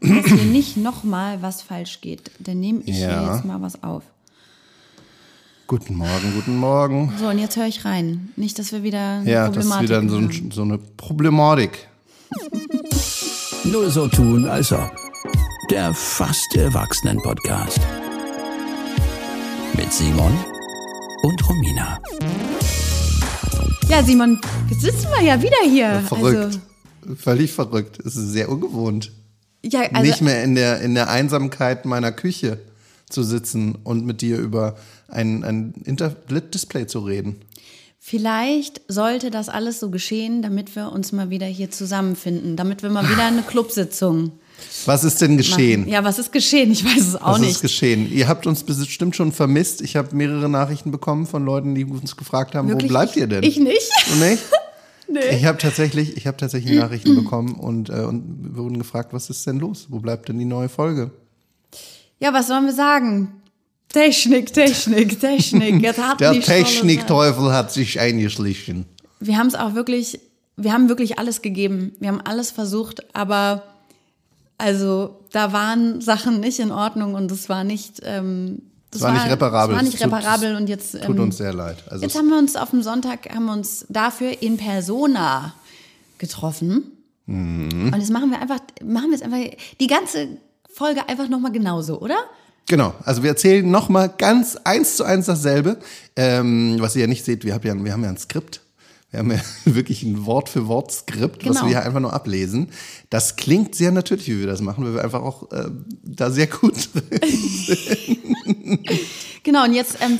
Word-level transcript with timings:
dass 0.00 0.26
hier 0.26 0.44
nicht 0.44 0.76
nochmal 0.76 1.42
was 1.42 1.62
falsch 1.62 2.00
geht, 2.00 2.30
dann 2.38 2.60
nehme 2.60 2.80
ich 2.84 2.98
Ja. 2.98 3.20
hier 3.20 3.32
jetzt 3.34 3.44
mal 3.44 3.60
was 3.62 3.82
auf. 3.82 4.02
Guten 5.66 5.96
Morgen, 5.96 6.32
guten 6.34 6.56
Morgen. 6.56 7.12
So, 7.18 7.28
und 7.28 7.38
jetzt 7.38 7.56
höre 7.56 7.66
ich 7.66 7.84
rein. 7.84 8.32
Nicht, 8.36 8.58
dass 8.58 8.72
wir 8.72 8.82
wieder 8.82 9.18
eine 9.20 9.30
Ja, 9.30 9.48
das 9.48 9.66
ist 9.66 9.70
Problematik 9.70 10.02
wieder 10.06 10.08
so, 10.10 10.16
ein, 10.44 10.50
so 10.50 10.62
eine 10.62 10.78
Problematik. 10.78 11.88
Nur 13.64 13.90
so 13.90 14.08
tun, 14.08 14.46
als 14.46 14.72
ob. 14.72 14.90
Der 15.70 15.92
fast 15.92 16.56
Erwachsenen-Podcast. 16.56 17.80
Mit 19.76 19.92
Simon 19.92 20.32
und 21.22 21.48
Romina. 21.48 21.98
Ja, 23.90 24.02
Simon, 24.02 24.40
jetzt 24.70 24.80
sitzen 24.80 25.08
wir 25.14 25.22
ja 25.22 25.40
wieder 25.42 25.56
hier. 25.64 26.00
Verrückt. 26.06 26.36
Also, 26.38 26.58
Völlig 27.16 27.52
verrückt. 27.52 27.98
Es 28.00 28.16
ist 28.16 28.32
sehr 28.32 28.48
ungewohnt. 28.50 29.12
Ja, 29.64 29.80
also, 29.92 30.02
Nicht 30.02 30.20
mehr 30.20 30.42
in 30.44 30.54
der, 30.54 30.80
in 30.80 30.94
der 30.94 31.10
Einsamkeit 31.10 31.84
meiner 31.84 32.12
Küche 32.12 32.58
zu 33.08 33.22
sitzen 33.22 33.76
und 33.84 34.04
mit 34.06 34.20
dir 34.20 34.38
über 34.38 34.76
ein, 35.08 35.42
ein 35.44 35.74
Internet-Display 35.84 36.86
zu 36.86 37.00
reden. 37.00 37.36
Vielleicht 37.98 38.80
sollte 38.88 39.30
das 39.30 39.48
alles 39.48 39.80
so 39.80 39.90
geschehen, 39.90 40.40
damit 40.42 40.76
wir 40.76 40.92
uns 40.92 41.12
mal 41.12 41.30
wieder 41.30 41.46
hier 41.46 41.70
zusammenfinden, 41.70 42.56
damit 42.56 42.82
wir 42.82 42.90
mal 42.90 43.08
wieder 43.08 43.26
eine 43.26 43.42
Clubsitzung 43.46 44.32
Was 44.86 45.04
ist 45.04 45.20
denn 45.20 45.36
geschehen? 45.36 45.80
machen. 45.80 45.92
Ja, 45.92 46.04
was 46.04 46.18
ist 46.18 46.32
geschehen? 46.32 46.70
Ich 46.70 46.84
weiß 46.84 47.06
es 47.06 47.16
auch 47.16 47.34
Was 47.34 47.40
nicht. 47.40 47.50
ist 47.50 47.60
geschehen? 47.62 48.10
Ihr 48.10 48.28
habt 48.28 48.46
uns 48.46 48.62
bestimmt 48.62 49.16
schon 49.16 49.32
vermisst. 49.32 49.82
Ich 49.82 49.96
habe 49.96 50.14
mehrere 50.14 50.48
Nachrichten 50.48 50.90
bekommen 50.90 51.26
von 51.26 51.44
Leuten, 51.44 51.74
die 51.74 51.84
uns 51.84 52.16
gefragt 52.16 52.54
haben, 52.54 52.68
Wirklich? 52.68 52.90
wo 52.90 52.94
bleibt 52.94 53.16
ihr 53.16 53.26
denn? 53.26 53.42
Ich 53.42 53.58
nicht. 53.58 53.90
Du 54.08 54.24
nicht? 54.24 54.42
Ich 55.30 55.44
habe 55.44 55.58
tatsächlich, 55.58 56.16
ich 56.16 56.26
habe 56.26 56.36
tatsächlich 56.36 56.78
Nachrichten 56.78 57.14
bekommen 57.14 57.54
und, 57.54 57.88
äh, 57.88 58.02
und 58.02 58.56
wurden 58.56 58.78
gefragt, 58.78 59.12
was 59.12 59.30
ist 59.30 59.46
denn 59.46 59.58
los? 59.58 59.86
Wo 59.88 60.00
bleibt 60.00 60.28
denn 60.28 60.38
die 60.38 60.44
neue 60.44 60.68
Folge? 60.68 61.10
Ja, 62.20 62.34
was 62.34 62.48
sollen 62.48 62.66
wir 62.66 62.72
sagen? 62.72 63.32
Technik, 63.88 64.52
Technik, 64.52 65.18
Technik. 65.18 65.82
Jetzt 65.82 65.98
hatten 65.98 66.18
Der 66.18 66.40
Technikteufel 66.40 67.52
hat 67.52 67.72
sich 67.72 67.98
eingeschlichen. 67.98 68.84
Wir 69.20 69.38
haben 69.38 69.46
es 69.46 69.54
auch 69.54 69.74
wirklich, 69.74 70.20
wir 70.56 70.72
haben 70.72 70.88
wirklich 70.88 71.18
alles 71.18 71.40
gegeben. 71.42 71.92
Wir 71.98 72.08
haben 72.08 72.20
alles 72.20 72.50
versucht, 72.50 73.14
aber 73.14 73.62
also 74.58 75.20
da 75.32 75.52
waren 75.52 76.00
Sachen 76.00 76.40
nicht 76.40 76.58
in 76.58 76.72
Ordnung 76.72 77.14
und 77.14 77.30
es 77.30 77.48
war 77.48 77.64
nicht, 77.64 78.02
ähm, 78.04 78.62
das 78.90 79.00
Es 79.00 79.02
war 79.02 79.12
nicht 79.12 79.26
reparabel. 79.30 79.74
Es 79.74 79.76
war 79.76 79.82
nicht 79.82 79.98
tut- 80.00 80.06
reparabel 80.06 80.56
und 80.56 80.68
jetzt, 80.68 80.92
Tut 80.92 81.16
ähm, 81.16 81.20
uns 81.20 81.36
sehr 81.36 81.52
leid. 81.52 81.76
Also 81.90 82.02
jetzt 82.04 82.16
haben 82.16 82.28
wir 82.28 82.38
uns 82.38 82.56
auf 82.56 82.70
dem 82.70 82.82
Sonntag 82.82 83.28
haben 83.34 83.44
wir 83.46 83.52
uns 83.52 83.84
dafür 83.88 84.40
in 84.42 84.56
Persona 84.56 85.54
getroffen 86.18 86.92
Mhm. 87.26 87.90
und 87.92 87.98
jetzt 88.00 88.10
machen 88.10 88.30
wir 88.30 88.40
einfach, 88.40 88.60
machen 88.82 89.10
wir 89.10 89.14
es 89.16 89.22
einfach 89.22 89.38
die 89.80 89.86
ganze 89.86 90.28
Folge 90.72 91.06
einfach 91.08 91.28
noch 91.28 91.38
mal 91.40 91.52
genauso, 91.52 92.00
oder? 92.00 92.16
Genau, 92.70 92.94
also 93.04 93.22
wir 93.22 93.30
erzählen 93.30 93.70
nochmal 93.70 94.10
ganz 94.16 94.56
eins 94.64 94.96
zu 94.96 95.04
eins 95.04 95.26
dasselbe. 95.26 95.78
Ähm, 96.16 96.76
was 96.80 96.94
ihr 96.96 97.02
ja 97.02 97.06
nicht 97.06 97.24
seht, 97.24 97.44
wir 97.44 97.54
haben 97.54 97.66
ja, 97.66 97.74
wir 97.84 97.92
haben 97.92 98.02
ja 98.02 98.08
ein 98.10 98.16
Skript. 98.18 98.60
Wir 99.10 99.20
haben 99.20 99.30
ja 99.32 99.40
wirklich 99.64 100.02
ein 100.02 100.26
Wort 100.26 100.48
für 100.50 100.68
Wort 100.68 100.92
Skript, 100.92 101.44
was 101.46 101.56
Genau. 101.56 101.62
wir 101.62 101.68
hier 101.68 101.82
einfach 101.84 102.00
nur 102.00 102.12
ablesen. 102.12 102.68
Das 103.10 103.36
klingt 103.36 103.74
sehr 103.74 103.90
natürlich, 103.90 104.28
wie 104.28 104.40
wir 104.40 104.46
das 104.46 104.60
machen, 104.60 104.84
weil 104.84 104.94
wir 104.94 105.04
einfach 105.04 105.22
auch 105.22 105.50
äh, 105.52 105.70
da 106.04 106.30
sehr 106.30 106.46
gut 106.46 106.90
drin 106.94 108.78
Genau, 109.44 109.64
und 109.64 109.72
jetzt 109.72 109.96
ähm, 110.00 110.18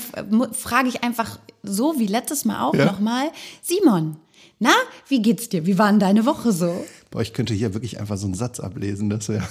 frage 0.53 0.89
ich 0.89 1.03
einfach 1.05 1.39
so 1.62 1.98
wie 1.98 2.06
letztes 2.06 2.44
Mal 2.47 2.62
auch 2.64 2.75
Ja. 2.75 2.86
nochmal, 2.86 3.31
Simon, 3.62 4.16
na, 4.59 4.70
wie 5.09 5.20
geht's 5.20 5.48
dir? 5.50 5.66
Wie 5.66 5.77
war 5.78 5.91
denn 5.91 6.00
deine 6.00 6.25
Woche 6.25 6.53
so? 6.53 6.84
Boah, 7.11 7.20
ich 7.20 7.33
könnte 7.34 7.53
hier 7.55 7.75
wirklich 7.75 8.00
einfach 8.00 8.16
so 8.16 8.27
einen 8.27 8.34
Satz 8.34 8.59
ablesen, 8.61 9.11
das 9.11 9.28
wäre. 9.28 9.47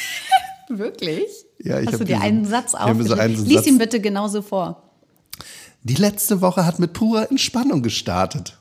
Wirklich? 0.68 1.24
Ja, 1.62 1.78
ich 1.80 1.86
Hast 1.86 1.94
du 2.00 2.04
dir 2.04 2.14
diesen- 2.14 2.22
einen 2.22 2.44
Satz 2.44 2.72
mir 2.72 2.78
so 2.80 2.84
aufgeschrieben? 2.84 3.20
einen 3.20 3.46
Lies 3.46 3.56
Satz- 3.58 3.66
ihn 3.66 3.78
bitte 3.78 4.00
genauso 4.00 4.42
vor. 4.42 4.85
Die 5.88 5.94
letzte 5.94 6.40
Woche 6.40 6.66
hat 6.66 6.80
mit 6.80 6.94
purer 6.94 7.30
Entspannung 7.30 7.80
gestartet. 7.80 8.58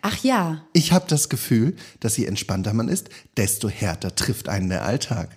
Ach 0.00 0.22
ja, 0.22 0.62
Ich 0.72 0.92
habe 0.92 1.06
das 1.08 1.28
Gefühl, 1.28 1.74
dass 1.98 2.16
je 2.16 2.24
entspannter 2.26 2.72
man 2.72 2.88
ist, 2.88 3.08
desto 3.36 3.68
härter 3.68 4.14
trifft 4.14 4.48
einen 4.48 4.68
der 4.68 4.84
Alltag. 4.84 5.36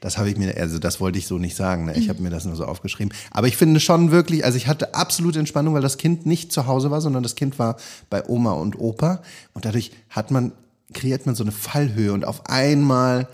Das 0.00 0.16
habe 0.16 0.30
ich 0.30 0.38
mir, 0.38 0.56
also 0.56 0.78
das 0.78 0.98
wollte 0.98 1.18
ich 1.18 1.26
so 1.26 1.36
nicht 1.36 1.56
sagen. 1.56 1.84
Ne? 1.84 1.98
Ich 1.98 2.08
habe 2.08 2.22
mir 2.22 2.30
das 2.30 2.46
nur 2.46 2.56
so 2.56 2.64
aufgeschrieben. 2.64 3.12
Aber 3.30 3.48
ich 3.48 3.58
finde 3.58 3.80
schon 3.80 4.10
wirklich, 4.10 4.46
also 4.46 4.56
ich 4.56 4.66
hatte 4.66 4.94
absolute 4.94 5.38
Entspannung, 5.38 5.74
weil 5.74 5.82
das 5.82 5.98
Kind 5.98 6.24
nicht 6.24 6.50
zu 6.52 6.66
Hause 6.66 6.90
war, 6.90 7.02
sondern 7.02 7.22
das 7.22 7.34
Kind 7.34 7.58
war 7.58 7.76
bei 8.08 8.26
Oma 8.26 8.52
und 8.52 8.80
Opa. 8.80 9.20
Und 9.52 9.66
dadurch 9.66 9.90
hat 10.08 10.30
man, 10.30 10.52
kreiert 10.94 11.26
man 11.26 11.34
so 11.34 11.44
eine 11.44 11.52
Fallhöhe 11.52 12.14
und 12.14 12.24
auf 12.24 12.46
einmal 12.48 13.28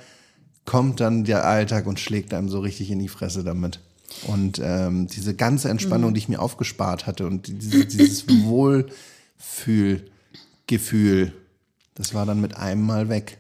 kommt 0.65 0.99
dann 0.99 1.23
der 1.23 1.47
Alltag 1.47 1.87
und 1.87 2.01
schlägt 2.01 2.35
einem 2.35 2.49
so 2.49 2.59
richtig 2.59 2.91
in 2.91 2.99
die 2.99 3.09
Fresse 3.09 3.45
damit. 3.45 3.79
Und 4.27 4.61
ähm, 4.63 5.09
diese 5.09 5.35
ganze 5.35 5.69
Entspannung, 5.69 6.15
die 6.15 6.19
ich 6.19 6.29
mir 6.29 6.41
aufgespart 6.41 7.07
hatte 7.07 7.27
und 7.27 7.49
diese, 7.49 7.85
dieses 7.87 8.29
Wohlfühlgefühl, 8.45 11.33
das 11.95 12.15
war 12.15 12.27
dann 12.27 12.41
mit 12.41 12.57
einem 12.57 12.83
Mal 12.83 13.09
weg. 13.09 13.39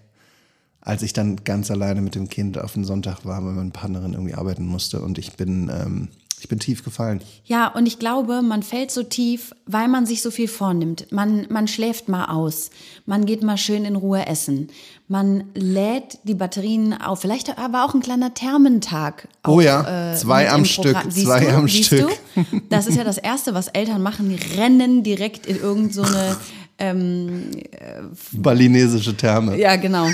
Als 0.80 1.02
ich 1.02 1.12
dann 1.12 1.44
ganz 1.44 1.70
alleine 1.70 2.00
mit 2.00 2.16
dem 2.16 2.28
Kind 2.28 2.58
auf 2.58 2.72
den 2.72 2.84
Sonntag 2.84 3.24
war, 3.24 3.44
weil 3.44 3.52
meine 3.52 3.70
Partnerin 3.70 4.14
irgendwie 4.14 4.34
arbeiten 4.34 4.66
musste 4.66 5.00
und 5.00 5.18
ich 5.18 5.34
bin, 5.34 5.70
ähm, 5.72 6.08
ich 6.42 6.48
bin 6.48 6.58
tief 6.58 6.82
gefallen. 6.82 7.22
ja, 7.44 7.68
und 7.68 7.86
ich 7.86 8.00
glaube, 8.00 8.42
man 8.42 8.64
fällt 8.64 8.90
so 8.90 9.04
tief, 9.04 9.54
weil 9.66 9.86
man 9.86 10.06
sich 10.06 10.22
so 10.22 10.32
viel 10.32 10.48
vornimmt. 10.48 11.06
Man, 11.12 11.46
man 11.50 11.68
schläft 11.68 12.08
mal 12.08 12.24
aus, 12.24 12.70
man 13.06 13.26
geht 13.26 13.44
mal 13.44 13.56
schön 13.56 13.84
in 13.84 13.94
Ruhe 13.94 14.26
essen, 14.26 14.66
man 15.06 15.44
lädt 15.54 16.18
die 16.24 16.34
Batterien 16.34 17.00
auf. 17.00 17.20
Vielleicht 17.20 17.46
war 17.48 17.84
auch 17.84 17.94
ein 17.94 18.00
kleiner 18.00 18.34
Thermentag. 18.34 19.28
Oh 19.46 19.50
auch, 19.50 19.60
ja, 19.60 20.14
zwei 20.16 20.42
mit 20.44 20.52
am 20.52 20.64
Stück. 20.64 20.96
Siehst 21.10 21.26
zwei 21.26 21.44
du? 21.44 21.54
am 21.54 21.68
Siehst 21.68 21.86
Stück. 21.86 22.08
Du? 22.34 22.60
Das 22.70 22.88
ist 22.88 22.96
ja 22.96 23.04
das 23.04 23.18
Erste, 23.18 23.54
was 23.54 23.68
Eltern 23.68 24.02
machen. 24.02 24.28
Die 24.28 24.58
rennen 24.58 25.04
direkt 25.04 25.46
in 25.46 25.60
irgendeine 25.60 26.08
so 26.08 26.36
eine 26.90 28.10
Balinesische 28.32 29.16
Therme. 29.16 29.56
Ja, 29.58 29.76
genau. 29.76 30.06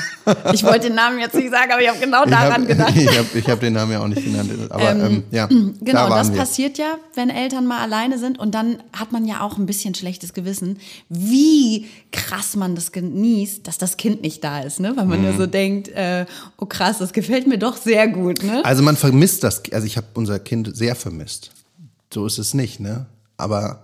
Ich 0.52 0.62
wollte 0.64 0.88
den 0.88 0.94
Namen 0.94 1.18
jetzt 1.18 1.34
nicht 1.34 1.50
sagen, 1.50 1.72
aber 1.72 1.82
ich 1.82 1.88
habe 1.88 1.98
genau 1.98 2.24
ich 2.24 2.30
daran 2.30 2.52
habe 2.52 2.66
gedacht. 2.66 2.92
ich 2.96 3.18
hab, 3.18 3.34
ich 3.34 3.48
hab 3.48 3.60
den 3.60 3.72
Namen 3.74 3.92
ja 3.92 4.00
auch 4.00 4.08
nicht 4.08 4.24
genannt. 4.24 4.50
Aber 4.70 4.90
ähm, 4.90 5.24
ja, 5.30 5.46
Genau, 5.80 6.08
da 6.08 6.16
das 6.18 6.30
wir. 6.32 6.38
passiert 6.38 6.78
ja, 6.78 6.94
wenn 7.14 7.30
Eltern 7.30 7.66
mal 7.66 7.80
alleine 7.82 8.18
sind 8.18 8.38
und 8.38 8.54
dann 8.54 8.82
hat 8.92 9.12
man 9.12 9.26
ja 9.26 9.40
auch 9.40 9.58
ein 9.58 9.66
bisschen 9.66 9.94
schlechtes 9.94 10.34
Gewissen, 10.34 10.78
wie 11.08 11.86
krass 12.12 12.56
man 12.56 12.74
das 12.74 12.92
genießt, 12.92 13.66
dass 13.66 13.78
das 13.78 13.96
Kind 13.96 14.22
nicht 14.22 14.42
da 14.44 14.60
ist, 14.60 14.80
ne? 14.80 14.92
Weil 14.96 15.06
man 15.06 15.20
Mhm. 15.20 15.24
ja 15.26 15.32
so 15.36 15.46
denkt, 15.46 15.88
äh, 15.88 16.26
oh 16.58 16.66
krass, 16.66 16.98
das 16.98 17.12
gefällt 17.12 17.46
mir 17.46 17.58
doch 17.58 17.76
sehr 17.76 18.08
gut, 18.08 18.42
ne? 18.42 18.64
Also 18.64 18.82
man 18.82 18.96
vermisst 18.96 19.44
das, 19.44 19.62
also 19.72 19.86
ich 19.86 19.96
habe 19.96 20.06
unser 20.14 20.38
Kind 20.38 20.76
sehr 20.76 20.94
vermisst. 20.94 21.50
So 22.12 22.26
ist 22.26 22.38
es 22.38 22.54
nicht, 22.54 22.80
ne? 22.80 23.06
Aber 23.36 23.82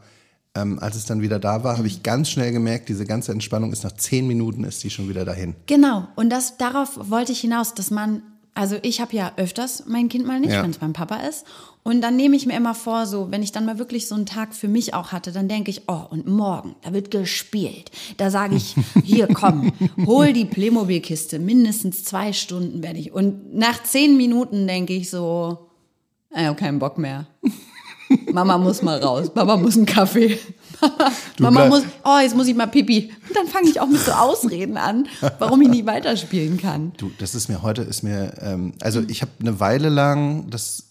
ähm, 0.56 0.78
als 0.78 0.96
es 0.96 1.04
dann 1.04 1.20
wieder 1.20 1.38
da 1.38 1.64
war, 1.64 1.76
habe 1.78 1.86
ich 1.86 2.02
ganz 2.02 2.28
schnell 2.30 2.52
gemerkt, 2.52 2.88
diese 2.88 3.04
ganze 3.06 3.32
Entspannung 3.32 3.72
ist 3.72 3.84
nach 3.84 3.92
zehn 3.92 4.26
Minuten 4.26 4.64
ist 4.64 4.82
die 4.84 4.90
schon 4.90 5.08
wieder 5.08 5.24
dahin. 5.24 5.54
Genau, 5.66 6.06
und 6.16 6.30
das 6.30 6.56
darauf 6.56 6.90
wollte 7.10 7.32
ich 7.32 7.40
hinaus, 7.40 7.74
dass 7.74 7.90
man, 7.90 8.22
also 8.54 8.76
ich 8.82 9.00
habe 9.00 9.16
ja 9.16 9.32
öfters 9.36 9.84
mein 9.86 10.08
Kind 10.08 10.26
mal 10.26 10.38
nicht, 10.40 10.52
Ja. 10.52 10.62
wenn 10.62 10.70
es 10.70 10.78
beim 10.78 10.92
Papa 10.92 11.16
ist. 11.28 11.44
Und 11.82 12.00
dann 12.00 12.16
nehme 12.16 12.34
ich 12.36 12.46
mir 12.46 12.56
immer 12.56 12.74
vor, 12.74 13.04
so, 13.04 13.30
wenn 13.30 13.42
ich 13.42 13.52
dann 13.52 13.66
mal 13.66 13.78
wirklich 13.78 14.06
so 14.08 14.14
einen 14.14 14.24
Tag 14.26 14.54
für 14.54 14.68
mich 14.68 14.94
auch 14.94 15.12
hatte, 15.12 15.32
dann 15.32 15.48
denke 15.48 15.70
ich, 15.70 15.82
oh, 15.88 16.00
und 16.08 16.26
morgen, 16.26 16.76
da 16.82 16.94
wird 16.94 17.10
gespielt. 17.10 17.90
Da 18.16 18.30
sage 18.30 18.54
ich, 18.56 18.74
hier, 19.04 19.26
komm, 19.26 19.72
hol 20.06 20.32
die 20.32 20.46
Playmobil-Kiste, 20.46 21.38
mindestens 21.40 22.04
zwei 22.04 22.32
Stunden 22.32 22.82
werde 22.82 23.00
ich. 23.00 23.12
Und 23.12 23.54
nach 23.54 23.82
zehn 23.82 24.16
Minuten 24.16 24.66
denke 24.66 24.94
ich 24.94 25.10
so, 25.10 25.68
ich 26.30 26.42
habe 26.44 26.56
keinen 26.56 26.78
Bock 26.78 26.96
mehr. 26.96 27.26
Mama 28.32 28.58
muss 28.58 28.82
mal 28.82 28.98
raus, 29.02 29.32
Papa 29.32 29.56
muss 29.56 29.76
einen 29.76 29.86
Kaffee. 29.86 30.38
Mama 31.38 31.60
bleib- 31.60 31.70
muss, 31.70 31.82
oh, 32.04 32.18
jetzt 32.22 32.36
muss 32.36 32.46
ich 32.48 32.54
mal 32.54 32.66
pipi. 32.66 33.10
Und 33.28 33.36
dann 33.36 33.46
fange 33.46 33.68
ich 33.68 33.80
auch 33.80 33.86
mit 33.86 34.00
so 34.00 34.12
Ausreden 34.12 34.76
an, 34.76 35.06
warum 35.38 35.62
ich 35.62 35.68
nicht 35.68 35.86
weiterspielen 35.86 36.58
kann. 36.58 36.92
Du, 36.96 37.10
das 37.18 37.34
ist 37.34 37.48
mir 37.48 37.62
heute, 37.62 37.82
ist 37.82 38.02
mir, 38.02 38.34
ähm, 38.40 38.72
also 38.80 39.00
ich 39.08 39.22
habe 39.22 39.30
eine 39.40 39.60
Weile 39.60 39.88
lang, 39.88 40.50
das, 40.50 40.84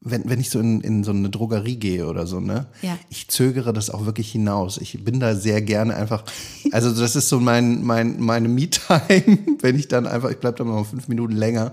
wenn, 0.00 0.28
wenn 0.28 0.40
ich 0.40 0.50
so 0.50 0.58
in, 0.58 0.80
in 0.80 1.04
so 1.04 1.12
eine 1.12 1.30
Drogerie 1.30 1.76
gehe 1.76 2.06
oder 2.06 2.26
so, 2.26 2.40
ne, 2.40 2.66
Ja. 2.82 2.98
ich 3.08 3.28
zögere 3.28 3.72
das 3.72 3.88
auch 3.88 4.04
wirklich 4.04 4.32
hinaus. 4.32 4.78
Ich 4.78 5.02
bin 5.04 5.20
da 5.20 5.34
sehr 5.36 5.62
gerne 5.62 5.94
einfach, 5.94 6.24
also 6.72 6.92
das 6.92 7.14
ist 7.16 7.28
so 7.28 7.38
mein, 7.40 7.82
mein, 7.84 8.20
meine 8.20 8.48
Me-Time, 8.48 9.38
wenn 9.60 9.78
ich 9.78 9.88
dann 9.88 10.06
einfach, 10.06 10.30
ich 10.30 10.38
bleib 10.38 10.56
da 10.56 10.64
mal 10.64 10.84
fünf 10.84 11.06
Minuten 11.08 11.34
länger, 11.36 11.72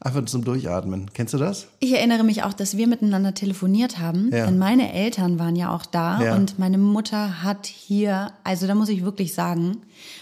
einfach 0.00 0.24
zum 0.26 0.44
Durchatmen. 0.44 1.12
Kennst 1.12 1.34
du 1.34 1.38
das? 1.38 1.66
Ich 1.80 1.92
erinnere 1.92 2.22
mich 2.22 2.42
auch, 2.44 2.52
dass 2.52 2.76
wir 2.76 2.86
miteinander 2.86 3.34
telefoniert 3.34 3.98
haben, 3.98 4.30
Ja. 4.32 4.46
denn 4.46 4.58
meine 4.58 4.92
Eltern 4.92 5.38
waren 5.38 5.56
ja 5.56 5.74
auch 5.74 5.86
da 5.86 6.22
Ja. 6.22 6.34
und 6.36 6.58
meine 6.58 6.78
Mutter 6.78 7.42
hat 7.42 7.66
hier, 7.66 8.32
also 8.44 8.66
da 8.66 8.74
muss 8.74 8.88
ich 8.88 9.02
wirklich 9.04 9.34
sagen, 9.34 9.78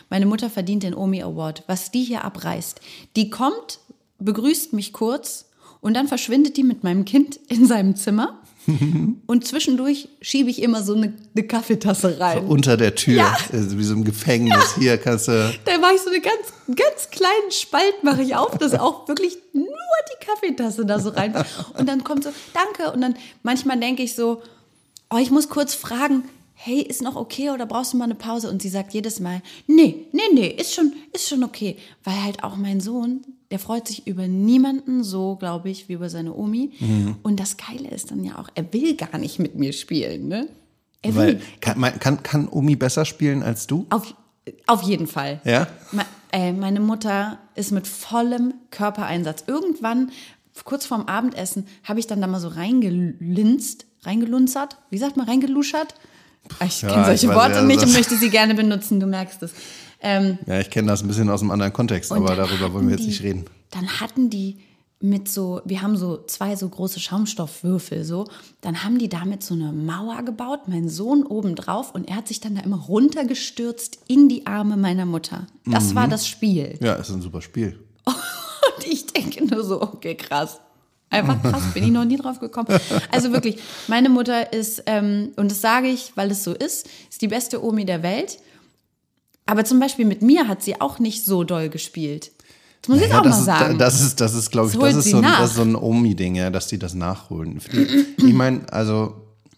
meine 0.09 0.27
Mutter 0.27 0.49
verdient 0.51 0.83
den 0.83 0.95
Omi 0.95 1.23
Award. 1.23 1.65
Was 1.67 1.91
die 1.91 2.05
hier 2.05 2.25
abreißt, 2.25 2.81
die 3.17 3.29
kommt, 3.31 3.81
begrüßt 4.19 4.73
mich 4.73 4.93
kurz 4.95 5.47
und 5.83 5.95
dann 5.95 6.09
verschwindet 6.09 6.57
die 6.57 6.63
mit 6.65 6.83
meinem 6.83 7.05
Kind 7.05 7.37
in 7.49 7.67
seinem 7.67 7.97
Zimmer 7.97 8.41
und 9.27 9.47
zwischendurch 9.47 10.09
schiebe 10.21 10.51
ich 10.51 10.63
immer 10.63 10.83
so 10.83 10.95
eine, 10.95 11.13
eine 11.35 11.47
Kaffeetasse 11.47 12.19
rein. 12.21 12.47
Unter 12.47 12.77
der 12.77 12.95
Tür, 12.95 13.17
Ja. 13.17 13.37
also 13.53 13.79
wie 13.79 13.85
so 13.85 13.95
im 13.95 14.05
Gefängnis. 14.05 14.75
Hier 14.79 14.99
kannst 14.99 15.29
du. 15.29 15.53
Da 15.65 15.79
mache 15.79 15.95
ich 15.95 16.01
so 16.03 16.11
eine 16.11 16.21
ganz, 16.21 16.77
ganz 16.77 17.11
kleinen 17.11 17.51
Spalt 17.51 18.03
mache 18.03 18.23
ich 18.23 18.35
auf, 18.37 18.59
dass 18.59 18.75
auch 18.75 19.09
wirklich 19.09 19.37
nur 19.53 19.65
die 19.67 20.27
Kaffeetasse 20.27 20.85
da 20.87 20.99
so 20.99 21.11
rein. 21.11 21.35
Und 21.79 21.89
dann 21.89 22.05
kommt 22.05 22.25
so, 22.25 22.31
danke. 22.53 22.93
Und 22.93 23.01
dann 23.01 23.17
manchmal 23.43 23.79
denke 23.79 24.03
ich 24.03 24.15
so, 24.15 24.43
oh, 25.11 25.19
ich 25.19 25.31
muss 25.31 25.49
kurz 25.49 25.75
fragen, 25.75 26.25
hey, 26.59 26.81
ist 26.81 27.03
noch 27.03 27.17
okay 27.17 27.51
oder 27.51 27.67
brauchst 27.67 27.93
du 27.93 27.97
mal 27.99 28.05
eine 28.05 28.15
Pause? 28.15 28.49
Und 28.51 28.63
sie 28.63 28.71
sagt 28.71 28.93
jedes 28.95 29.21
Mal, 29.21 29.43
nee, 29.67 30.07
nee, 30.13 30.21
nee, 30.33 30.49
ist 30.49 30.75
schon, 30.75 30.93
ist 31.13 31.29
schon 31.29 31.45
okay. 31.45 31.77
Weil 32.03 32.23
halt 32.25 32.43
auch 32.43 32.57
mein 32.57 32.81
Sohn, 32.81 33.21
der 33.51 33.59
freut 33.59 33.87
sich 33.87 34.07
über 34.07 34.27
niemanden 34.27 35.05
so, 35.05 35.37
glaube 35.37 35.69
ich, 35.71 35.89
wie 35.89 35.93
über 35.93 36.09
seine 36.09 36.35
Omi. 36.35 36.73
Und 37.23 37.39
das 37.39 37.57
Geile 37.59 37.89
ist 37.91 38.11
dann 38.11 38.25
ja 38.25 38.39
auch, 38.39 38.49
er 38.55 38.73
will 38.73 38.97
gar 38.97 39.19
nicht 39.19 39.39
mit 39.39 39.55
mir 39.55 39.73
spielen, 39.73 40.29
ne? 40.29 40.49
Er 41.03 41.15
will. 41.15 41.21
Weil, 41.21 41.41
kann, 41.61 41.79
mein- 41.79 41.99
kann, 42.01 42.23
kann 42.23 42.49
Omi 42.49 42.75
besser 42.75 43.05
spielen 43.05 43.43
als 43.43 43.67
du? 43.67 43.87
Auf, 43.91 44.15
auf 44.67 44.83
jeden 44.83 45.07
Fall. 45.07 45.41
Ja? 45.45 45.69
Me 45.93 46.05
äh, 46.33 46.53
meine 46.53 46.81
Mutter 46.81 47.39
ist 47.55 47.71
mit 47.71 47.87
vollem 47.87 48.55
Körpereinsatz. 48.71 49.45
Irgendwann, 49.47 50.11
kurz 50.65 50.85
vorm 50.87 51.03
Abendessen, 51.03 51.67
habe 51.85 52.01
ich 52.01 52.07
dann 52.09 52.21
da 52.21 52.27
mal 52.27 52.41
so 52.41 52.49
reingelinst, 52.49 53.87
reingelunzert. 54.03 54.79
Wie 54.91 54.99
sagt 54.99 55.17
man, 55.17 55.29
reingeluschert? 55.29 55.95
Ich 56.67 56.83
Ja, 56.83 56.89
kenne 56.91 57.05
solche 57.07 57.27
ich 57.27 57.33
Worte 57.35 57.55
ja, 57.57 57.63
nicht 57.63 57.83
das- 57.83 57.89
und 57.91 57.95
möchte 57.97 58.17
sie 58.17 58.31
gerne 58.31 58.55
benutzen, 58.55 59.01
du 59.01 59.07
merkst 59.07 59.43
es. 59.43 59.53
Ähm, 60.01 60.39
Ja, 60.47 60.61
ich 60.61 60.71
kenne 60.71 60.89
das 60.89 61.03
ein 61.03 61.09
bisschen 61.09 61.29
aus 61.31 61.41
einem 61.41 61.51
anderen 61.51 61.73
Kontext, 61.73 62.13
aber 62.13 62.35
darüber 62.37 62.73
wollen 62.73 62.89
wir 62.89 62.97
jetzt 62.97 63.07
nicht 63.07 63.21
die- 63.21 63.27
reden. 63.29 63.45
Dann 63.71 64.01
hatten 64.01 64.31
die 64.31 64.59
mit 65.01 65.29
so, 65.29 65.61
wir 65.67 65.83
haben 65.83 65.97
so 65.97 66.25
zwei 66.27 66.57
so 66.57 66.69
große 66.69 67.01
Schaumstoffwürfel 67.01 68.03
so, 68.05 68.27
dann 68.63 68.83
haben 68.83 68.99
die 68.99 69.09
damit 69.11 69.43
so 69.43 69.53
eine 69.55 69.73
Mauer 69.73 70.23
gebaut, 70.23 70.69
mein 70.69 70.89
Sohn 70.89 71.23
oben 71.25 71.55
drauf 71.55 71.95
und 71.95 72.09
er 72.09 72.17
hat 72.17 72.29
sich 72.29 72.41
dann 72.41 72.55
da 72.55 72.63
immer 72.63 72.79
runtergestürzt 72.79 73.99
in 74.09 74.29
die 74.29 74.47
Arme 74.47 74.77
meiner 74.77 75.05
Mutter. 75.05 75.47
Das 75.67 75.91
Mhm. 75.91 75.95
war 75.97 76.09
das 76.09 76.27
Spiel. 76.27 76.79
Ja, 76.83 76.95
ist 76.95 77.11
ein 77.11 77.21
super 77.23 77.43
Spiel. 77.43 77.79
Und 78.07 78.87
ich 78.87 79.07
denke 79.07 79.45
nur 79.47 79.65
so, 79.65 79.81
okay, 79.83 80.15
krass. 80.15 80.61
Einfach 81.09 81.41
krass, 81.43 81.63
bin 81.73 81.85
ich 81.85 81.91
noch 81.91 82.05
nie 82.05 82.17
drauf 82.17 82.41
gekommen. 82.41 82.67
Also 83.13 83.33
wirklich, 83.33 83.59
meine 83.87 84.09
Mutter 84.09 84.53
ist, 84.53 84.83
ähm, 84.87 85.33
und 85.37 85.51
das 85.51 85.61
sage 85.61 85.87
ich, 85.89 86.13
weil 86.17 86.31
es 86.31 86.43
so 86.43 86.53
ist, 86.53 86.89
ist 87.11 87.23
die 87.23 87.29
beste 87.29 87.63
Omi 87.65 87.85
der 87.85 88.03
Welt. 88.03 88.39
Aber 89.47 89.65
zum 89.65 89.79
Beispiel 89.79 90.05
mit 90.05 90.23
mir 90.23 90.49
hat 90.49 90.63
sie 90.63 90.81
auch 90.81 90.99
nicht 90.99 91.25
so 91.25 91.45
doll 91.45 91.69
gespielt. 91.69 92.33
Das 92.83 92.89
muss 92.89 93.01
ich 93.01 93.09
Ja, 93.11 93.21
auch 93.21 93.23
das 93.23 93.33
mal 93.35 93.39
ist, 93.39 93.45
sagen. 93.47 93.79
Das 93.79 94.01
ist, 94.01 94.21
das 94.21 94.35
ist, 94.35 94.51
glaube 94.51 94.69
ich, 94.69 94.77
Das 94.77 94.97
ist, 94.97 95.11
so 95.11 95.19
ein, 95.19 95.23
das 95.23 95.51
ist 95.51 95.57
so 95.57 95.63
ein 95.63 95.77
Omi-Ding, 95.77 96.35
ja, 96.35 96.51
dass 96.51 96.67
die 96.67 96.79
das 96.79 96.95
nachholen. 96.95 97.61
Ich 98.19 98.33
meine, 98.35 98.71
also, 98.73 99.15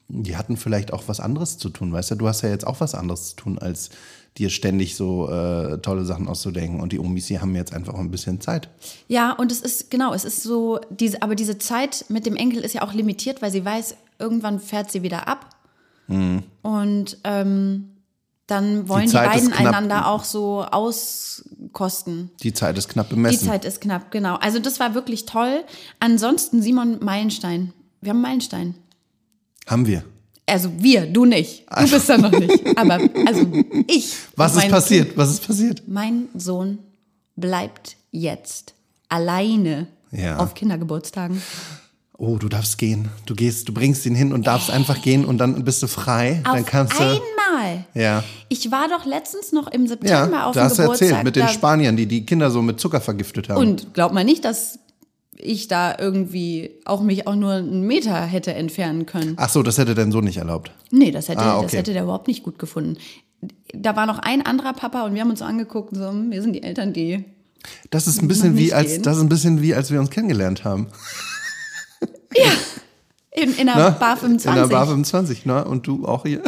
die 0.08 0.36
hatten 0.36 0.56
vielleicht 0.56 0.92
auch 0.92 1.04
was 1.06 1.20
anderes 1.20 1.58
zu 1.58 1.70
tun, 1.70 1.92
weißt 1.92 2.10
du? 2.12 2.14
Du 2.16 2.28
hast 2.28 2.42
ja 2.42 2.50
jetzt 2.50 2.66
auch 2.66 2.80
was 2.80 2.94
anderes 2.94 3.30
zu 3.30 3.36
tun, 3.36 3.58
als 3.58 3.90
dir 4.36 4.50
ständig 4.50 4.94
so 4.94 5.28
äh, 5.30 5.78
tolle 5.78 6.04
Sachen 6.04 6.28
auszudenken. 6.28 6.80
Und 6.80 6.92
die 6.92 6.98
Omis, 6.98 7.26
die 7.26 7.40
haben 7.40 7.54
jetzt 7.56 7.72
einfach 7.72 7.94
ein 7.94 8.10
bisschen 8.10 8.40
Zeit. 8.40 8.69
Ja, 9.08 9.32
und 9.32 9.50
es 9.50 9.60
ist, 9.60 9.90
genau, 9.90 10.14
es 10.14 10.25
ist 10.25 10.42
so, 10.42 10.80
diese, 10.90 11.22
aber 11.22 11.34
diese 11.34 11.58
Zeit 11.58 12.04
mit 12.08 12.26
dem 12.26 12.36
Enkel 12.36 12.64
ist 12.64 12.75
ja 12.75 12.82
auch 12.82 12.92
limitiert, 12.92 13.42
weil 13.42 13.50
sie 13.50 13.64
weiß, 13.64 13.96
irgendwann 14.19 14.60
fährt 14.60 14.90
sie 14.90 15.02
wieder 15.02 15.26
ab. 15.26 15.56
Und 16.62 17.19
ähm, 17.25 17.90
dann 18.46 18.88
wollen 18.88 19.02
die, 19.02 19.08
ist 19.08 19.12
beiden 19.12 19.52
einander 19.52 20.06
auch 20.06 20.25
so 20.25 20.64
auskosten. 20.64 22.31
Die 22.42 22.54
Zeit 22.54 22.78
ist 22.78 22.88
knapp 22.88 23.10
Die 23.10 23.14
bemessen. 23.14 23.46
Zeit 23.46 23.66
ist 23.66 23.82
knapp, 23.82 24.10
genau. 24.10 24.36
Also 24.36 24.58
das 24.58 24.81
war 24.81 24.94
wirklich 24.94 25.26
toll. 25.26 25.64
Ansonsten 26.00 26.62
Simon 26.62 26.98
Meilenstein. 27.04 27.74
Wir 28.00 28.10
haben 28.10 28.22
Meilenstein. 28.22 28.74
Haben 29.66 29.86
wir. 29.86 30.02
Also 30.48 30.70
wir, 30.78 31.06
du 31.06 31.24
nicht. 31.24 31.64
Du 31.76 31.90
bist 31.90 32.08
da 32.08 32.18
noch 32.18 32.32
nicht. 32.32 32.64
Aber 32.78 32.98
also 33.26 33.46
ich. 33.86 34.14
Was 34.36 34.56
ist 34.56 34.68
passiert? 34.68 35.16
Was 35.16 35.30
ist 35.30 35.46
passiert? 35.46 35.82
Mein 35.86 36.28
Sohn 36.34 36.78
bleibt 37.36 37.96
jetzt 38.10 38.74
alleine 39.08 39.86
Ja. 40.10 40.38
auf 40.38 40.54
Kindergeburtstagen. 40.54 41.40
Oh, 42.20 42.36
du 42.36 42.48
darfst 42.48 42.78
gehen. 42.78 43.08
Du 43.26 43.34
gehst, 43.36 43.68
du 43.68 43.72
bringst 43.72 44.04
ihn 44.04 44.14
hin 44.16 44.32
und 44.32 44.46
darfst 44.46 44.70
einfach 44.70 45.00
gehen 45.02 45.24
und 45.24 45.38
dann 45.38 45.62
bist 45.64 45.82
du 45.82 45.86
frei. 45.86 46.40
dann 46.44 46.60
Auf 46.60 46.66
kannst 46.66 46.98
du. 46.98 47.04
einmal. 47.04 47.84
Ja. 47.94 48.24
Ich 48.48 48.70
war 48.72 48.88
doch 48.88 49.04
letztens 49.06 49.52
noch 49.52 49.68
im 49.68 49.82
Ja, 49.82 49.88
September 49.88 50.46
auf 50.46 50.54
da 50.54 50.62
dem 50.62 50.64
hast 50.64 50.78
du 50.78 50.82
Geburtstag. 50.82 51.08
erzählt 51.10 51.24
mit 51.24 51.36
den 51.36 51.48
Spaniern, 51.48 51.96
die 51.96 52.06
die 52.06 52.26
Kinder 52.26 52.50
so 52.50 52.60
mit 52.60 52.80
Zucker 52.80 53.00
vergiftet 53.00 53.48
haben. 53.48 53.58
Und 53.60 53.94
glaub 53.94 54.12
mal 54.12 54.24
nicht, 54.24 54.44
dass 54.44 54.80
ich 55.40 55.69
da 55.69 55.96
irgendwie 55.99 56.70
auch 56.85 57.00
mich 57.02 57.26
auch 57.26 57.35
nur 57.35 57.52
einen 57.55 57.82
Meter 57.87 58.20
hätte 58.25 58.55
entfernen 58.55 59.06
können. 59.06 59.35
Ach 59.37 59.49
so, 59.49 59.62
das 59.62 59.79
hätte 59.79 59.94
dein 59.94 60.11
Sohn 60.12 60.25
nicht 60.25 60.37
erlaubt. 60.38 60.70
Nee, 60.90 61.11
das 61.11 61.29
hätte, 61.29 61.40
Ah, 61.40 61.56
das 61.56 61.64
okay. 61.64 61.76
hätte 61.79 61.93
der 61.93 62.02
überhaupt 62.05 62.29
nicht 62.29 62.43
gut 62.43 62.58
gefunden. 62.58 62.96
Da 63.73 63.94
war 63.96 64.06
noch 64.06 64.19
ein 64.19 64.44
anderer 64.44 64.73
Papa 64.73 65.05
und 65.05 65.14
wir 65.14 65.20
haben 65.20 65.31
uns 65.31 65.38
so 65.38 65.44
angeguckt, 65.44 65.94
so, 65.94 66.08
hm, 66.08 66.31
wir 66.31 66.43
sind 66.43 66.55
die 66.55 66.62
Eltern, 66.62 66.93
die. 66.93 67.25
Das 67.90 68.06
ist 68.06 68.20
ein 68.23 68.29
bisschen 68.29 68.56
wie 68.56 68.73
als 68.73 69.00
das 69.02 69.17
ist 69.17 69.23
ein 69.23 69.29
bisschen 69.29 69.62
wie 69.62 69.75
als 69.75 69.90
wir 69.90 70.00
uns 70.00 70.11
kennengelernt 70.11 70.64
haben. 70.64 70.88
In, 73.32 73.55
in 73.56 73.67
der 73.67 73.76
Ne? 73.76 73.96
Bar 74.00 74.17
25. 74.17 74.49
In 74.49 74.55
der 74.56 74.67
Bar 74.76 74.87
25, 74.87 75.46
ne? 75.46 75.64
Und 75.64 75.87
du 75.87 76.06
auch 76.06 76.25
hier? 76.25 76.43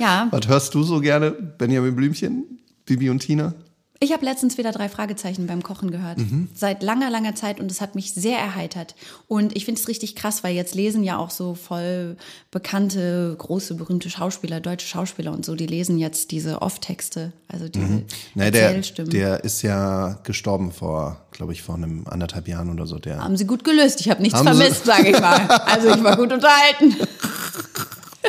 ja, 0.00 0.28
Was 0.30 0.48
hörst 0.48 0.74
du 0.74 0.82
so 0.82 1.00
gerne? 1.00 1.30
Benjamin 1.32 1.94
Blümchen, 1.94 2.60
Bibi 2.86 3.10
und 3.10 3.18
Tina? 3.20 3.54
Ich 4.02 4.12
habe 4.14 4.24
letztens 4.24 4.56
wieder 4.56 4.72
drei 4.72 4.88
Fragezeichen 4.88 5.46
beim 5.46 5.62
Kochen 5.62 5.90
gehört. 5.90 6.16
Mhm. 6.16 6.48
Seit 6.54 6.82
langer, 6.82 7.10
langer 7.10 7.34
Zeit 7.34 7.60
und 7.60 7.70
es 7.70 7.82
hat 7.82 7.94
mich 7.94 8.14
sehr 8.14 8.38
erheitert. 8.38 8.94
Und 9.28 9.54
ich 9.54 9.66
finde 9.66 9.78
es 9.78 9.88
richtig 9.88 10.16
krass, 10.16 10.42
weil 10.42 10.54
jetzt 10.54 10.74
lesen 10.74 11.04
ja 11.04 11.18
auch 11.18 11.28
so 11.28 11.54
voll 11.54 12.16
bekannte, 12.50 13.34
große, 13.36 13.74
berühmte 13.74 14.08
Schauspieler, 14.08 14.60
deutsche 14.60 14.86
Schauspieler 14.86 15.32
und 15.32 15.44
so, 15.44 15.54
die 15.54 15.66
lesen 15.66 15.98
jetzt 15.98 16.30
diese 16.30 16.62
Off-Texte, 16.62 17.32
also 17.46 17.68
diese 17.68 18.02
Ne, 18.34 18.50
der, 18.50 18.62
Erzählstimmen. 18.68 19.10
der 19.10 19.44
ist 19.44 19.60
ja 19.60 20.18
gestorben 20.24 20.72
vor, 20.72 21.20
glaube 21.30 21.52
ich, 21.52 21.62
vor 21.62 21.74
einem 21.74 22.06
anderthalb 22.08 22.48
Jahren 22.48 22.70
oder 22.70 22.86
so. 22.86 22.98
Der, 22.98 23.22
Haben 23.22 23.36
sie 23.36 23.46
gut 23.46 23.64
gelöst. 23.64 24.00
Ich 24.00 24.08
habe 24.08 24.22
nichts 24.22 24.38
Haben 24.38 24.46
vermisst, 24.56 24.86
sage 24.86 25.10
ich 25.10 25.20
mal. 25.20 25.46
Also 25.46 25.94
ich 25.94 26.02
war 26.02 26.16
gut 26.16 26.32
unterhalten. 26.32 26.96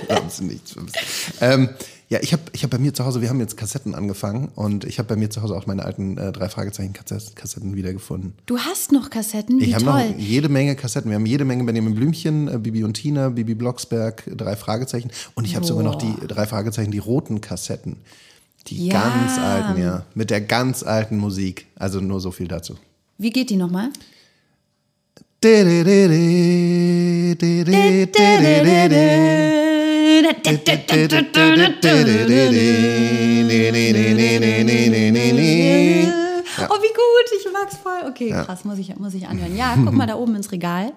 haben 0.10 0.30
sie 0.30 0.44
nichts 0.44 0.72
vermisst. 0.74 0.98
ähm, 1.40 1.70
ja, 2.12 2.20
ich 2.22 2.34
habe 2.34 2.44
ich 2.52 2.64
hab 2.64 2.70
bei 2.70 2.78
mir 2.78 2.94
zu 2.94 3.06
Hause, 3.06 3.22
wir 3.22 3.30
haben 3.30 3.40
jetzt 3.40 3.56
Kassetten 3.56 3.96
angefangen 3.96 4.50
und 4.56 4.84
ich 4.84 5.00
habe 5.00 5.08
bei 5.08 5.16
mir 5.16 5.30
zu 5.30 5.42
Hause 5.42 5.56
auch 5.56 5.66
meine 5.66 5.86
alten 5.86 6.18
äh, 6.18 6.34
drei 6.34 6.50
Fragezeichen 6.50 6.92
Kassetten 6.92 7.74
wiedergefunden. 7.74 8.34
Du 8.48 8.58
hast 8.60 8.92
noch 8.92 9.10
Kassetten, 9.10 9.62
wie 9.62 9.64
Ich 9.64 9.76
habe 9.76 9.86
noch 9.86 10.04
jede 10.18 10.50
Menge 10.50 10.76
Kassetten. 10.76 11.10
Wir 11.10 11.16
haben 11.16 11.26
jede 11.26 11.46
Menge 11.46 11.64
Benjamin 11.64 11.96
Blümchen, 11.96 12.50
äh, 12.50 12.58
Bibi 12.58 12.84
und 12.84 12.96
Tina, 12.96 13.30
Bibi 13.30 13.56
Blocksberg, 13.56 14.24
drei 14.36 14.58
Fragezeichen. 14.58 15.10
Und 15.36 15.46
ich 15.46 15.56
habe 15.56 15.66
sogar 15.66 15.86
noch 15.86 15.96
die 15.96 16.14
drei 16.28 16.46
Fragezeichen, 16.46 16.92
die 16.92 16.98
roten 16.98 17.40
Kassetten. 17.40 17.96
Die 18.68 18.88
Ja. 18.88 19.02
ganz 19.02 19.40
alten, 19.40 19.82
ja. 19.82 20.06
Mit 20.14 20.32
der 20.32 20.42
ganz 20.42 20.84
alten 20.84 21.18
Musik. 21.18 21.68
Also 21.76 22.02
nur 22.02 22.20
so 22.20 22.32
viel 22.32 22.50
dazu. 22.50 22.76
Wie 23.18 23.30
geht 23.30 23.50
die 23.50 23.56
nochmal? 23.56 23.90
Oh, 36.70 36.78
wie 36.82 36.94
gut, 36.94 37.28
ich 37.40 37.48
mag's 37.52 37.78
voll. 37.78 38.10
Okay, 38.10 38.30
krass, 38.30 38.66
muss 38.66 38.78
ich, 38.78 38.96
muss 38.98 39.14
ich 39.14 39.28
anhören. 39.28 39.56
Ja, 39.56 39.76
guck 39.76 39.94
mal 39.94 40.08
da 40.08 40.16
oben 40.16 40.36
ins 40.36 40.52
Regal. 40.52 40.94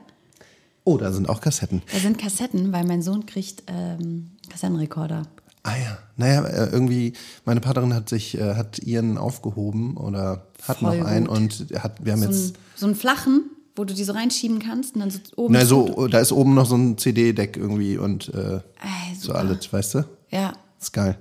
Oh, 0.85 0.99
da 0.99 1.13
sind 1.13 1.29
auch 1.29 1.41
Kassetten. 1.41 1.83
Da 1.93 1.99
sind 1.99 2.19
Kassetten, 2.19 2.73
weil 2.73 2.85
mein 2.85 3.01
Sohn 3.03 3.25
kriegt 3.27 3.63
ähm, 3.69 4.31
Kassettenrekorder. 4.51 5.23
Ah 5.63 5.77
ja, 5.83 5.99
naja, 6.19 6.45
äh, 6.45 6.69
irgendwie, 6.71 7.15
meine 7.47 7.61
Partnerin 7.61 7.95
hat 7.95 8.11
sich, 8.11 8.37
äh, 8.37 8.55
hat 8.55 8.81
ihren 8.81 9.17
aufgehoben 9.17 9.97
oder 9.97 10.47
hat 10.69 10.79
Voll 10.79 10.99
noch 10.99 11.07
einen 11.07 11.27
gut. 11.27 11.37
und 11.37 11.67
hat, 11.83 12.05
wir 12.05 12.13
haben 12.13 12.21
So, 12.21 12.29
jetzt, 12.29 12.55
ein, 12.57 12.59
so 12.77 12.87
einen 12.87 12.95
flachen, 12.97 13.45
wo 13.77 13.85
du 13.85 13.95
die 13.95 14.05
so 14.05 14.13
reinschieben 14.13 14.61
kannst 14.61 14.95
und 14.95 15.01
dann 15.01 15.11
so 15.11 15.19
oben. 15.37 15.55
na 15.55 15.65
so, 15.65 16.07
da 16.09 16.21
ist 16.21 16.33
oben 16.33 16.55
noch 16.55 16.67
so 16.67 16.77
ein 16.77 16.97
CD-Deck 16.97 17.57
irgendwie 17.57 17.99
und 17.99 18.33
äh, 18.33 18.57
Ey, 18.57 19.15
so 19.19 19.33
alles, 19.33 19.73
weißt 19.73 19.95
du? 19.95 20.05
Ja. 20.31 20.53
ist 20.81 20.93
geil. 20.93 21.19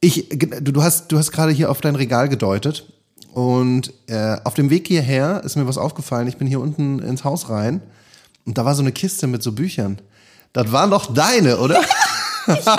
Ich, 0.00 0.28
du, 0.28 0.72
du 0.72 0.82
hast, 0.82 1.10
du 1.10 1.18
hast 1.18 1.32
gerade 1.32 1.52
hier 1.52 1.70
auf 1.70 1.80
dein 1.80 1.96
Regal 1.96 2.28
gedeutet 2.28 2.92
und 3.32 3.92
äh, 4.06 4.36
auf 4.44 4.54
dem 4.54 4.70
Weg 4.70 4.86
hierher 4.86 5.42
ist 5.44 5.56
mir 5.56 5.66
was 5.66 5.78
aufgefallen. 5.78 6.28
Ich 6.28 6.36
bin 6.36 6.46
hier 6.46 6.60
unten 6.60 7.00
ins 7.00 7.24
Haus 7.24 7.48
rein 7.48 7.80
und 8.44 8.58
da 8.58 8.64
war 8.64 8.74
so 8.74 8.82
eine 8.82 8.92
Kiste 8.92 9.26
mit 9.26 9.42
so 9.42 9.52
Büchern. 9.52 9.98
Das 10.52 10.70
waren 10.70 10.90
doch 10.90 11.12
deine, 11.12 11.58
oder? 11.58 11.80
hast 12.46 12.66
du 12.66 12.70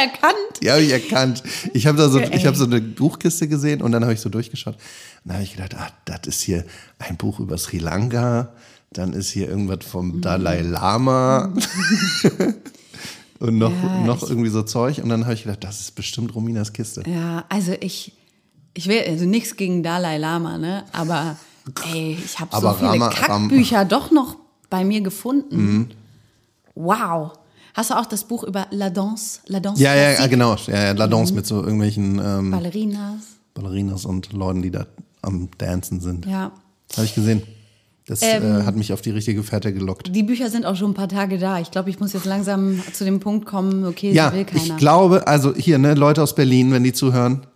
erkannt. 0.00 0.34
Die 0.62 0.70
habe 0.70 0.80
ich 0.82 0.90
erkannt. 0.90 1.42
Ich 1.74 1.86
habe 1.86 1.98
da 1.98 2.08
so, 2.08 2.20
ich 2.20 2.46
habe 2.46 2.56
so 2.56 2.64
eine 2.64 2.80
Buchkiste 2.80 3.48
gesehen 3.48 3.82
und 3.82 3.92
dann 3.92 4.02
habe 4.02 4.14
ich 4.14 4.20
so 4.20 4.28
durchgeschaut. 4.28 4.74
Und 4.74 4.80
dann 5.24 5.34
habe 5.34 5.44
ich 5.44 5.52
gedacht, 5.56 5.74
ah, 5.76 5.88
das 6.04 6.20
ist 6.26 6.40
hier 6.42 6.64
ein 6.98 7.16
Buch 7.16 7.40
über 7.40 7.58
Sri 7.58 7.78
Lanka. 7.78 8.52
Dann 8.92 9.12
ist 9.12 9.30
hier 9.30 9.48
irgendwas 9.48 9.78
Mhm. 9.78 9.90
vom 9.90 10.20
Dalai 10.20 10.62
Lama. 10.62 11.52
und 13.40 13.58
noch, 13.58 13.70
Ja, 13.70 14.00
noch 14.06 14.22
ich- 14.22 14.30
irgendwie 14.30 14.48
so 14.50 14.62
Zeug. 14.62 14.98
Und 15.02 15.08
dann 15.10 15.24
habe 15.24 15.34
ich 15.34 15.42
gedacht, 15.44 15.62
das 15.64 15.80
ist 15.80 15.94
bestimmt 15.94 16.34
Rominas 16.34 16.72
Kiste. 16.72 17.02
Ja, 17.06 17.44
also 17.48 17.72
ich, 17.80 18.12
ich 18.74 18.88
will, 18.88 19.02
also 19.06 19.24
nichts 19.26 19.56
gegen 19.56 19.82
Dalai 19.82 20.18
Lama, 20.18 20.58
ne? 20.58 20.84
Aber 20.92 21.36
ey, 21.92 22.18
ich 22.24 22.38
habe 22.40 22.50
so 22.58 22.72
viele 22.74 22.90
Rama- 22.92 23.08
Ram- 23.08 23.48
Kackbücher 23.48 23.84
doch 23.84 24.10
noch 24.10 24.36
bei 24.70 24.84
mir 24.84 25.00
gefunden. 25.02 25.56
Mhm. 25.56 25.88
Wow. 26.74 27.32
Hast 27.78 27.90
du 27.90 27.94
auch 27.94 28.06
das 28.06 28.24
Buch 28.24 28.42
über 28.42 28.66
La 28.72 28.90
Danse? 28.90 29.38
La 29.46 29.60
Danse 29.60 29.80
Ja, 29.80 29.94
ja, 29.94 30.10
ja, 30.14 30.26
genau. 30.26 30.56
Ja, 30.66 30.86
ja, 30.86 30.92
La 30.92 31.06
Mhm. 31.06 31.10
Danse 31.12 31.32
mit 31.34 31.46
so 31.46 31.62
irgendwelchen 31.62 32.20
ähm, 32.22 32.50
Ballerinas. 32.50 33.20
Ballerinas 33.54 34.04
und 34.04 34.32
Leuten, 34.32 34.62
die 34.62 34.72
da 34.72 34.86
am 35.22 35.48
Dancen 35.58 36.00
sind. 36.00 36.26
Ja. 36.26 36.50
Das 36.88 36.96
habe 36.96 37.06
ich 37.06 37.14
gesehen. 37.14 37.42
Das 38.08 38.20
Ähm. 38.22 38.42
äh, 38.42 38.62
hat 38.64 38.74
mich 38.74 38.92
auf 38.92 39.00
die 39.00 39.10
richtige 39.10 39.44
Fährte 39.44 39.72
gelockt. 39.72 40.12
Die 40.12 40.24
Bücher 40.24 40.50
sind 40.50 40.66
auch 40.66 40.74
schon 40.74 40.90
ein 40.90 40.94
paar 40.94 41.08
Tage 41.08 41.38
da. 41.38 41.60
Ich 41.60 41.70
glaube, 41.70 41.88
ich 41.90 42.00
muss 42.00 42.12
jetzt 42.14 42.24
langsam 42.24 42.82
zu 42.92 43.04
dem 43.04 43.20
Punkt 43.20 43.46
kommen, 43.46 43.84
okay, 43.86 44.10
Ja, 44.12 44.32
will 44.32 44.44
keiner. 44.44 44.60
ich 44.64 44.76
glaube, 44.76 45.28
also 45.28 45.54
hier, 45.54 45.78
ne, 45.78 45.94
Leute 45.94 46.20
aus 46.24 46.34
Berlin, 46.34 46.72
wenn 46.72 46.82
die 46.82 46.92
zuhören, 46.92 47.46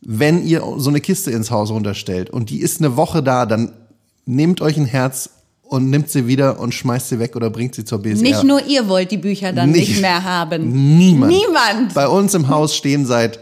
wenn 0.00 0.46
ihr 0.46 0.62
so 0.78 0.88
eine 0.88 1.02
Kiste 1.02 1.30
ins 1.30 1.50
Haus 1.50 1.70
runterstellt 1.70 2.30
und 2.30 2.48
die 2.48 2.60
ist 2.60 2.80
eine 2.80 2.96
Woche 2.96 3.22
da, 3.22 3.44
dann 3.44 3.72
nehmt 4.24 4.62
euch 4.62 4.78
ein 4.78 4.86
Herz 4.86 5.28
und 5.68 5.90
nimmt 5.90 6.10
sie 6.10 6.26
wieder 6.26 6.58
und 6.60 6.72
schmeißt 6.74 7.08
sie 7.08 7.18
weg 7.18 7.36
oder 7.36 7.50
bringt 7.50 7.74
sie 7.74 7.84
zur 7.84 8.00
BSR. 8.00 8.22
nicht 8.22 8.42
nur 8.44 8.64
ihr 8.66 8.88
wollt 8.88 9.10
die 9.10 9.16
Bücher 9.18 9.52
dann 9.52 9.70
Nicht- 9.72 9.88
nicht, 9.90 10.00
mehr 10.00 10.24
haben. 10.24 10.96
Niemand. 10.98 11.32
Niemand. 11.32 11.94
Bei 11.94 12.08
uns 12.08 12.34
im 12.34 12.48
Haus 12.48 12.74
stehen 12.74 13.06
seit 13.06 13.38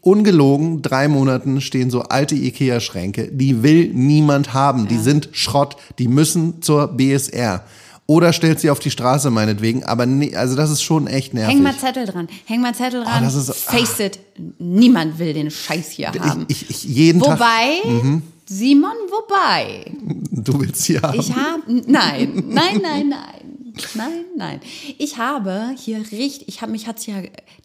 ungelogen 0.00 0.80
drei 0.82 1.08
Monaten 1.08 1.60
stehen 1.60 1.90
so 1.90 2.02
alte 2.02 2.34
Ikea-Schränke. 2.34 3.28
Die 3.32 3.62
will 3.62 3.88
niemand 3.92 4.54
haben. 4.54 4.88
Die 4.88 4.96
sind 4.98 5.28
Schrott. 5.32 5.76
Die 5.98 6.08
müssen 6.08 6.62
zur 6.62 6.88
BSR. 6.88 7.64
Oder 8.06 8.32
stellt 8.32 8.58
sie 8.58 8.70
auf 8.70 8.78
die 8.78 8.90
Straße 8.90 9.30
meinetwegen. 9.30 9.84
Aber 9.84 10.06
nee, 10.06 10.34
also 10.34 10.56
das 10.56 10.70
ist 10.70 10.82
schon 10.82 11.08
echt 11.08 11.34
nervig. 11.34 11.54
Häng 11.56 11.62
mal 11.62 11.76
Zettel 11.76 12.06
dran. 12.06 12.26
Häng 12.46 12.62
mal 12.62 12.74
Zettel 12.74 13.04
dran. 13.04 13.22
das 13.22 13.34
ist- 13.34 13.52
Face 13.54 14.00
it. 14.00 14.18
Niemand 14.58 15.18
will 15.18 15.34
den 15.34 15.50
Scheiß 15.50 15.90
hier 15.90 16.08
haben. 16.18 16.46
ich, 16.48 16.70
ich, 16.70 16.84
jeden 16.84 17.20
Tag. 17.20 17.38
Wobei, 17.38 18.20
Simon, 18.48 18.96
wobei. 19.10 19.92
Du 20.30 20.58
willst 20.58 20.82
sie 20.82 20.98
haben. 20.98 21.20
Ich 21.20 21.34
habe, 21.34 21.62
nein, 21.66 22.44
nein, 22.46 22.80
nein, 22.82 23.08
nein, 23.08 23.74
nein, 23.94 24.24
nein. 24.36 24.60
Ich 24.96 25.18
habe 25.18 25.74
hier 25.76 25.98
richtig, 25.98 26.48
ich 26.48 26.62
habe 26.62 26.72
mich 26.72 26.86
hat's 26.86 27.04
ja, 27.04 27.16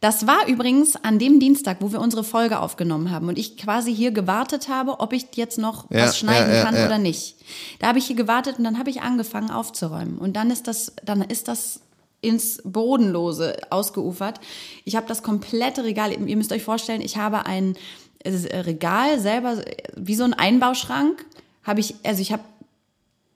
das 0.02 0.28
war 0.28 0.46
übrigens 0.48 0.98
an 0.98 1.20
dem 1.20 1.40
Dienstag, 1.40 1.78
wo 1.80 1.94
wir 1.94 2.02
unsere 2.02 2.26
Folge 2.26 2.60
aufgenommen 2.60 3.12
haben 3.12 3.30
und 3.30 3.40
ich 3.40 3.56
quasi 3.56 3.96
hier 3.96 4.12
gewartet 4.12 4.68
habe, 4.68 5.00
ob 5.00 5.14
ich 5.14 5.28
jetzt 5.36 5.58
noch 5.58 5.90
Ja, 5.90 6.06
was 6.06 6.18
schneiden 6.18 6.52
ja, 6.52 6.58
ja, 6.58 6.64
kann 6.66 6.76
ja. 6.76 6.86
oder 6.86 6.98
nicht. 6.98 7.38
Da 7.80 7.88
habe 7.88 8.00
ich 8.00 8.06
hier 8.06 8.18
gewartet 8.18 8.58
und 8.58 8.66
dann 8.66 8.78
habe 8.78 8.90
ich 8.90 9.02
angefangen 9.02 9.52
aufzuräumen 9.52 10.18
und 10.18 10.36
dann 10.36 10.52
ist 10.52 10.68
das, 10.68 10.92
dann 11.06 11.22
ist 11.22 11.48
das 11.48 11.80
ins 12.20 12.62
Bodenlose 12.64 13.58
ausgeufert. 13.70 14.40
Ich 14.86 14.96
habe 14.96 15.08
das 15.08 15.24
komplette 15.24 15.84
Regal, 15.84 16.12
ihr 16.12 16.38
müsst 16.38 16.52
euch 16.52 16.64
vorstellen, 16.64 17.02
ich 17.02 17.18
habe 17.18 17.46
ein 17.46 17.76
Regal 18.26 19.20
selber, 19.20 19.66
äh, 19.66 19.76
wie 19.96 20.16
so 20.16 20.24
ein 20.24 20.34
Einbauschrank, 20.34 21.26
habe 21.64 21.80
ich, 21.80 21.96
also 22.04 22.22
ich 22.22 22.32
habe 22.32 22.44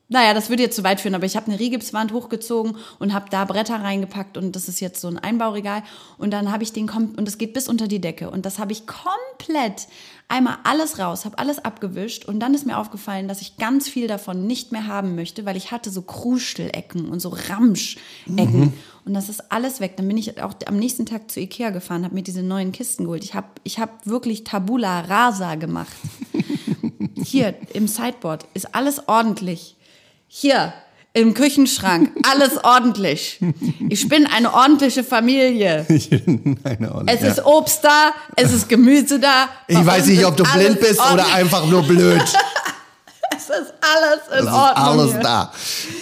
naja, 0.09 0.33
das 0.33 0.49
würde 0.49 0.63
jetzt 0.63 0.75
zu 0.75 0.83
weit 0.83 1.01
führen, 1.01 1.15
aber 1.15 1.25
ich 1.25 1.35
habe 1.35 1.47
eine 1.47 1.59
Rigipswand 1.59 2.13
hochgezogen 2.13 2.77
und 2.97 3.13
habe 3.13 3.29
da 3.29 3.43
Bretter 3.43 3.81
reingepackt 3.81 4.37
und 4.37 4.55
das 4.55 4.69
ist 4.69 4.79
jetzt 4.79 5.01
so 5.01 5.07
ein 5.09 5.17
Einbauregal 5.17 5.83
und 6.17 6.31
dann 6.31 6.51
habe 6.51 6.63
ich 6.63 6.71
den 6.71 6.89
und 6.89 7.25
das 7.25 7.37
geht 7.37 7.53
bis 7.53 7.67
unter 7.67 7.87
die 7.87 7.99
Decke 7.99 8.29
und 8.29 8.45
das 8.45 8.57
habe 8.57 8.71
ich 8.71 8.83
komplett 8.87 9.87
einmal 10.29 10.57
alles 10.63 10.99
raus, 10.99 11.25
habe 11.25 11.37
alles 11.37 11.59
abgewischt 11.59 12.25
und 12.25 12.39
dann 12.39 12.53
ist 12.53 12.65
mir 12.65 12.77
aufgefallen, 12.77 13.27
dass 13.27 13.41
ich 13.41 13.57
ganz 13.57 13.89
viel 13.89 14.07
davon 14.07 14.47
nicht 14.47 14.71
mehr 14.71 14.87
haben 14.87 15.15
möchte, 15.15 15.45
weil 15.45 15.57
ich 15.57 15.71
hatte 15.71 15.89
so 15.89 16.01
Krustelecken 16.01 17.09
und 17.09 17.19
so 17.19 17.29
Ramschecken 17.29 18.73
und 19.05 19.13
das 19.13 19.29
ist 19.29 19.51
alles 19.51 19.79
weg. 19.79 19.95
Dann 19.95 20.07
bin 20.07 20.17
ich 20.17 20.41
auch 20.41 20.53
am 20.65 20.77
nächsten 20.77 21.05
Tag 21.05 21.31
zu 21.31 21.39
Ikea 21.39 21.69
gefahren, 21.69 22.03
habe 22.03 22.13
mir 22.13 22.23
diese 22.23 22.43
neuen 22.43 22.73
Kisten 22.73 23.05
geholt. 23.05 23.23
Ich 23.23 23.33
habe 23.33 23.47
ich 23.63 23.79
hab 23.79 24.05
wirklich 24.05 24.43
Tabula 24.43 25.01
Rasa 25.01 25.55
gemacht. 25.55 25.95
Hier 27.15 27.55
im 27.73 27.87
Sideboard 27.87 28.45
ist 28.53 28.75
alles 28.75 29.07
ordentlich. 29.07 29.76
Hier 30.27 30.73
im 31.13 31.33
Küchenschrank 31.33 32.11
alles 32.29 32.63
ordentlich. 32.63 33.39
Ich 33.89 34.07
bin 34.07 34.27
eine 34.27 34.53
ordentliche 34.53 35.03
Familie. 35.03 35.85
Eine 36.63 36.93
Ordnung, 36.93 37.07
Es 37.07 37.21
ist 37.23 37.45
Obst 37.45 37.83
da, 37.83 38.11
es 38.35 38.53
ist 38.53 38.69
Gemüse 38.69 39.19
da. 39.19 39.49
Ich 39.67 39.83
weiß 39.83 40.05
nicht, 40.07 40.25
ob 40.25 40.37
du 40.37 40.43
blind 40.43 40.79
bist 40.79 40.99
oder 41.11 41.33
einfach 41.33 41.65
nur 41.65 41.83
blöd. 41.83 42.21
Es 43.37 43.43
ist 43.49 43.73
alles 43.81 44.27
in 44.31 44.33
Es 44.39 44.45
ist 44.45 44.47
Ordnung. 44.51 44.99
alles 44.99 45.11
hier. 45.11 45.19
da. 45.21 45.51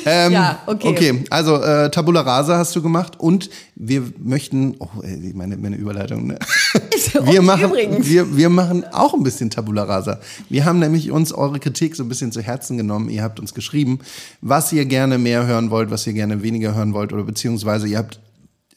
Ähm, 0.05 0.31
Ja, 0.31 0.59
okay. 0.65 0.87
Okay, 0.87 1.25
also 1.29 1.61
äh, 1.61 1.91
Tabula 1.91 2.21
Rasa 2.21 2.57
hast 2.57 2.75
du 2.75 2.81
gemacht 2.81 3.19
und 3.19 3.49
wir 3.75 4.03
möchten, 4.19 4.75
oh, 4.79 4.87
meine, 5.33 5.57
meine 5.57 5.75
Überleitung, 5.75 6.27
ne? 6.27 6.39
Wir 7.23 7.41
machen, 7.41 7.65
übrigens. 7.65 8.07
wir, 8.07 8.35
wir 8.37 8.49
machen 8.49 8.85
auch 8.91 9.13
ein 9.13 9.23
bisschen 9.23 9.49
Tabula 9.49 9.83
Rasa. 9.83 10.19
Wir 10.49 10.65
haben 10.65 10.79
nämlich 10.79 11.11
uns 11.11 11.33
eure 11.33 11.59
Kritik 11.59 11.95
so 11.95 12.03
ein 12.03 12.09
bisschen 12.09 12.31
zu 12.31 12.41
Herzen 12.41 12.77
genommen. 12.77 13.09
Ihr 13.09 13.23
habt 13.23 13.39
uns 13.39 13.53
geschrieben, 13.53 13.99
was 14.41 14.71
ihr 14.71 14.85
gerne 14.85 15.17
mehr 15.17 15.45
hören 15.45 15.69
wollt, 15.71 15.91
was 15.91 16.05
ihr 16.07 16.13
gerne 16.13 16.41
weniger 16.43 16.73
hören 16.73 16.93
wollt 16.93 17.11
oder 17.13 17.23
beziehungsweise 17.23 17.87
ihr 17.87 17.97
habt 17.97 18.19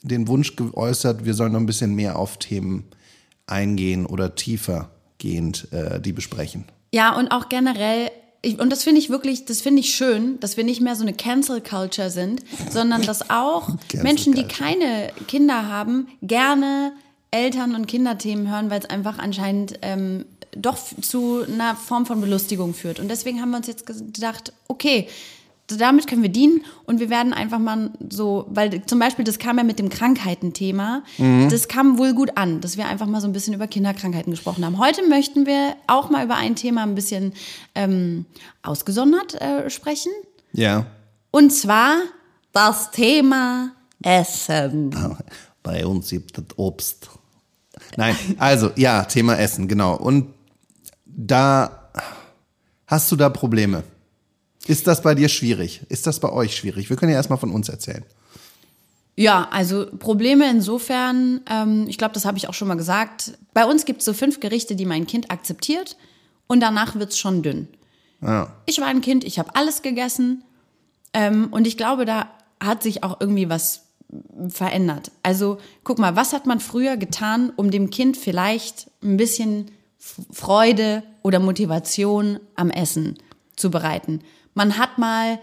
den 0.03 0.29
Wunsch 0.29 0.57
geäußert, 0.57 1.25
wir 1.25 1.35
sollen 1.35 1.53
noch 1.53 1.61
ein 1.61 1.67
bisschen 1.67 1.95
mehr 1.95 2.17
auf 2.19 2.37
Themen 2.39 2.85
eingehen 3.47 4.07
oder 4.07 4.35
tiefer 4.35 4.91
gehend 5.19 5.69
äh, 5.73 6.01
die 6.01 6.13
besprechen. 6.13 6.65
Ja, 6.93 7.17
und 7.17 7.29
auch 7.33 7.49
generell, 7.49 8.11
ich, 8.43 8.59
und 8.59 8.71
das 8.71 8.85
finde 8.85 9.01
ich 9.01 9.11
wirklich, 9.11 9.45
das 9.45 9.61
finde 9.61 9.81
ich 9.81 9.95
schön, 9.95 10.39
dass 10.41 10.57
wir 10.57 10.65
nicht 10.65 10.81
mehr 10.81 10.95
so 10.95 11.03
eine 11.03 11.13
Cancel 11.13 11.61
Culture 11.61 12.11
sind, 12.11 12.43
sondern 12.71 13.03
dass 13.03 13.31
auch 13.31 13.71
Menschen, 13.95 14.35
die 14.35 14.45
keine 14.45 15.11
Kinder 15.27 15.69
haben, 15.69 16.09
gerne 16.23 16.93
Eltern- 17.31 17.75
und 17.75 17.87
Kinderthemen 17.87 18.51
hören, 18.51 18.71
weil 18.71 18.81
es 18.81 18.89
einfach 18.89 19.19
anscheinend 19.19 19.79
ähm, 19.83 20.25
doch 20.53 20.79
zu 21.01 21.43
einer 21.43 21.77
Form 21.77 22.07
von 22.07 22.21
Belustigung 22.21 22.75
führt. 22.75 23.01
Und 23.01 23.09
deswegen 23.09 23.41
haben 23.41 23.51
wir 23.51 23.59
uns 23.59 23.67
jetzt 23.67 23.87
gedacht, 23.87 24.53
okay, 24.69 25.09
damit 25.77 26.07
können 26.07 26.23
wir 26.23 26.31
dienen 26.31 26.63
und 26.87 26.99
wir 26.99 27.11
werden 27.11 27.35
einfach 27.35 27.59
mal 27.59 27.91
so, 28.09 28.47
weil 28.49 28.85
zum 28.87 28.99
Beispiel 28.99 29.25
das 29.25 29.39
kam 29.39 29.59
ja 29.59 29.65
mit 29.65 29.79
dem 29.79 29.91
Krankheitenthema, 29.91 31.03
das 31.51 31.69
kam 31.69 31.99
wohl 31.99 32.15
gut 32.15 32.37
an, 32.37 32.61
dass 32.63 32.77
wir 32.79 32.87
einfach 32.89 33.07
mal 33.07 33.21
so 33.21 33.27
ein 33.27 33.33
bisschen 33.35 33.53
über 33.55 33.67
Kinderkrankheiten 33.67 34.31
gesprochen 34.31 34.65
haben. 34.65 34.79
Heute 34.79 35.07
möchten 35.07 35.45
wir 35.47 35.75
auch 35.87 36.09
mal 36.09 36.25
über 36.25 36.37
ein 36.37 36.57
Thema 36.57 36.83
ein 36.85 36.95
bisschen 36.95 37.35
ähm, 37.75 38.25
ausgesondert 38.63 39.35
äh, 39.41 39.69
sprechen 39.69 40.13
Ja. 40.53 40.87
und 41.31 41.51
zwar 41.53 41.97
das 42.53 42.91
Thema 42.91 43.73
Essen. 44.03 44.91
Bei 45.63 45.85
uns 45.85 46.09
gibt 46.09 46.39
es 46.39 46.45
Obst. 46.57 47.11
Nein, 47.97 48.17
also 48.39 48.71
ja, 48.77 49.05
Thema 49.05 49.39
Essen, 49.39 49.69
genau. 49.69 49.97
Und 49.97 50.33
da 51.05 51.91
hast 52.87 53.13
du 53.13 53.17
da 53.17 53.29
Probleme. 53.29 53.83
Ist 54.69 54.87
das 54.87 55.03
bei 55.03 55.15
dir 55.15 55.29
schwierig? 55.29 55.81
Ist 55.89 56.07
das 56.07 56.21
bei 56.21 56.31
euch 56.31 56.55
schwierig? 56.55 56.91
Wir 56.91 56.97
können 56.97 57.11
ja 57.11 57.17
erstmal 57.17 57.39
von 57.39 57.51
uns 57.51 57.69
erzählen. 57.69 58.05
Ja, 59.17 59.49
also 59.51 59.87
Probleme 59.99 60.49
insofern, 60.49 61.41
ähm, 61.51 61.87
ich 61.89 61.99
glaube, 61.99 62.15
das 62.15 62.25
habe 62.25 62.39
ich 62.39 62.49
auch 62.49 62.55
schon 62.55 62.69
mal 62.69 62.77
gesagt. 62.77 63.33
Bei 63.53 63.65
uns 63.65 63.85
gibt 63.85 64.01
es 64.01 64.05
so 64.05 64.13
fünf 64.13 64.39
Gerichte, 64.41 64.77
die 64.77 64.85
mein 64.85 65.07
Kind 65.07 65.31
akzeptiert 65.31 65.97
und 66.47 66.61
danach 66.61 66.95
wird 66.97 67.11
es 67.11 67.19
schon 67.19 67.43
dünn. 67.43 67.67
Ja. 68.23 68.53
Ich 68.67 68.81
war 68.81 68.87
ein 68.87 69.01
Kind, 69.01 69.25
ich 69.25 69.39
habe 69.39 69.57
alles 69.57 69.83
gegessen 69.83 70.45
ähm, 71.15 71.49
und 71.51 71.67
ich 71.67 71.77
glaube, 71.77 72.05
da 72.05 72.29
hat 72.61 72.83
sich 72.83 73.03
auch 73.03 73.21
irgendwie 73.21 73.49
was 73.49 73.87
verändert. 74.51 75.11
Also 75.23 75.59
guck 75.83 75.99
mal, 75.99 76.15
was 76.15 76.33
hat 76.33 76.47
man 76.47 76.61
früher 76.61 76.97
getan, 76.97 77.53
um 77.57 77.71
dem 77.71 77.91
Kind 77.91 78.17
vielleicht 78.17 78.91
ein 79.03 79.17
bisschen 79.17 79.71
Freude 79.99 81.03
oder 81.23 81.41
Motivation 81.41 82.39
am 82.55 82.71
Essen 82.71 83.19
zu 83.57 83.71
bereiten? 83.71 84.21
Man 84.59 84.77
hat 84.77 84.99
mal 84.99 85.39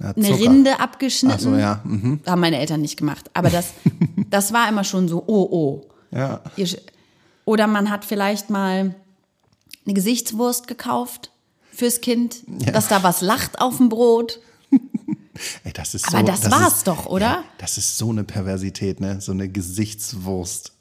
Ja, 0.00 0.12
eine. 0.16 0.30
Rinde 0.30 0.80
abgeschnitten. 0.80 1.36
Ach 1.36 1.40
so, 1.40 1.54
ja. 1.54 1.80
Mhm. 1.84 2.20
Haben 2.26 2.40
meine 2.40 2.58
Eltern 2.58 2.80
nicht 2.80 2.96
gemacht. 2.96 3.30
Aber 3.34 3.50
das, 3.50 3.74
das 4.30 4.54
war 4.54 4.66
immer 4.70 4.84
schon 4.84 5.06
so, 5.06 5.22
oh, 5.26 5.46
oh. 5.50 5.90
Ja. 6.10 6.40
Oder 7.44 7.66
man 7.66 7.90
hat 7.90 8.06
vielleicht 8.06 8.48
mal 8.48 8.94
eine 9.84 9.94
Gesichtswurst 9.94 10.66
gekauft 10.66 11.30
fürs 11.70 12.00
Kind, 12.00 12.38
dass 12.46 12.88
da 12.88 13.02
was 13.02 13.20
lacht 13.20 13.60
auf 13.60 13.76
dem 13.76 13.90
Brot. 13.90 14.40
Ey, 15.64 15.74
das 15.74 15.94
ist 15.94 16.08
Aber 16.08 16.20
so, 16.20 16.24
das 16.24 16.50
war's 16.50 16.76
ist, 16.78 16.86
doch, 16.86 17.04
oder? 17.04 17.26
Ja, 17.26 17.44
das 17.58 17.76
ist 17.76 17.98
so 17.98 18.08
eine 18.08 18.24
Perversität, 18.24 18.98
ne? 19.00 19.20
So 19.20 19.32
eine 19.32 19.50
Gesichtswurst. 19.50 20.72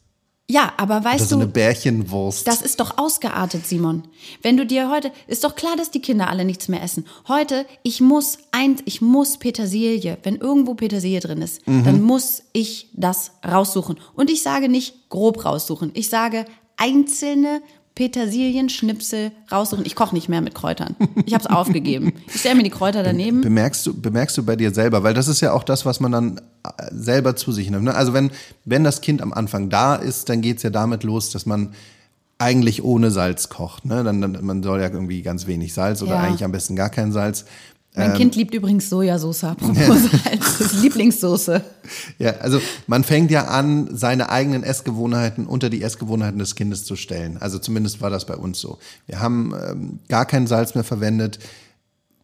Ja, 0.48 0.74
aber 0.78 0.98
Oder 0.98 1.06
weißt 1.06 1.30
so 1.30 1.36
eine 1.38 1.48
du, 1.48 1.52
Bärchenwurst. 1.54 2.48
das 2.48 2.62
ist 2.62 2.80
doch 2.80 3.00
ausgeartet, 3.00 3.66
Simon. 3.66 4.04
Wenn 4.44 4.58
du 4.58 4.66
dir 4.66 4.92
heute, 4.92 5.12
ist 5.28 5.44
doch 5.44 5.56
klar, 5.56 5.76
dass 5.76 5.90
die 5.90 6.02
Kinder 6.02 6.30
alle 6.30 6.46
nichts 6.46 6.68
mehr 6.68 6.84
essen. 6.84 7.06
Heute, 7.28 7.66
ich 7.82 8.00
muss 8.00 8.38
eins, 8.52 8.82
ich 8.86 9.02
muss 9.02 9.38
Petersilie. 9.40 10.18
Wenn 10.22 10.36
irgendwo 10.36 10.76
Petersilie 10.76 11.20
drin 11.20 11.42
ist, 11.42 11.68
Mhm. 11.68 11.84
dann 11.84 12.02
muss 12.04 12.44
ich 12.54 12.90
das 12.94 13.32
raussuchen. 13.44 14.00
Und 14.14 14.30
ich 14.30 14.44
sage 14.44 14.70
nicht 14.70 15.10
grob 15.10 15.46
raussuchen. 15.46 15.90
Ich 15.96 16.10
sage 16.10 16.46
einzelne 16.78 17.62
Petersilienschnipsel 17.96 19.32
raussuchen. 19.52 19.86
Ich 19.86 19.96
koche 19.96 20.14
nicht 20.14 20.30
mehr 20.30 20.42
mit 20.42 20.54
Kräutern. 20.54 20.96
Ich 21.26 21.34
habe 21.34 21.44
es 21.44 21.50
aufgegeben. 21.50 22.14
Ich 22.28 22.42
stelle 22.42 22.56
mir 22.56 22.64
die 22.64 22.70
Kräuter 22.70 23.04
daneben. 23.04 23.42
Bemerkst 23.42 23.86
du, 23.86 23.94
bemerkst 24.00 24.38
du 24.38 24.44
bei 24.44 24.56
dir 24.56 24.72
selber, 24.74 25.04
weil 25.04 25.14
das 25.14 25.28
ist 25.28 25.42
ja 25.42 25.54
auch 25.54 25.64
das, 25.64 25.86
was 25.86 26.00
man 26.00 26.12
dann 26.12 26.38
äh, 26.64 26.70
selber 26.92 27.36
zu 27.36 27.52
sich 27.52 27.70
nimmt. 27.70 27.86
Ne? 27.86 27.96
Also 27.96 28.14
wenn, 28.14 28.32
wenn 28.66 28.84
das 28.84 29.02
Kind 29.02 29.22
am 29.22 29.34
Anfang 29.34 29.70
da 29.70 29.96
ist, 29.96 30.30
dann 30.30 30.42
geht's 30.42 30.64
ja 30.64 30.70
damit 30.70 31.04
los, 31.04 31.30
dass 31.32 31.46
man 31.46 31.74
eigentlich 32.38 32.84
ohne 32.84 33.12
Salz 33.12 33.48
kocht. 33.50 33.86
Ne? 33.86 34.04
Dann, 34.04 34.22
dann, 34.22 34.38
man 34.44 34.62
soll 34.62 34.82
ja 34.82 34.90
irgendwie 34.90 35.22
ganz 35.22 35.48
wenig 35.48 35.74
Salz 35.74 36.02
oder 36.02 36.16
Ja. 36.16 36.20
eigentlich 36.22 36.44
am 36.44 36.52
besten 36.52 36.76
gar 36.76 36.90
kein 36.90 37.12
Salz. 37.14 37.46
Mein 37.96 38.12
Ähm. 38.12 38.18
Kind 38.18 38.36
liebt 38.36 38.54
übrigens 38.54 38.90
Sojasauce, 38.90 39.44
apropos 39.46 39.78
Salz. 40.24 40.58
Das 40.58 40.74
ist 40.74 40.82
Lieblingssoße. 40.82 41.64
Ja, 42.20 42.32
also 42.38 42.60
man 42.88 43.04
fängt 43.04 43.32
ja 43.32 43.46
an, 43.46 43.90
seine 43.96 44.30
eigenen 44.30 44.64
Essgewohnheiten 44.64 45.46
unter 45.48 45.70
die 45.70 45.82
Essgewohnheiten 45.82 46.40
des 46.40 46.56
Kindes 46.56 46.84
zu 46.84 46.96
stellen. 46.96 47.38
Also 47.40 47.60
zumindest 47.60 48.02
war 48.02 48.10
das 48.10 48.26
bei 48.26 48.36
uns 48.36 48.60
so. 48.60 48.80
Wir 49.08 49.20
haben 49.20 49.54
ähm, 49.54 50.00
gar 50.10 50.26
kein 50.26 50.48
Salz 50.48 50.76
mehr 50.76 50.84
verwendet. 50.84 51.40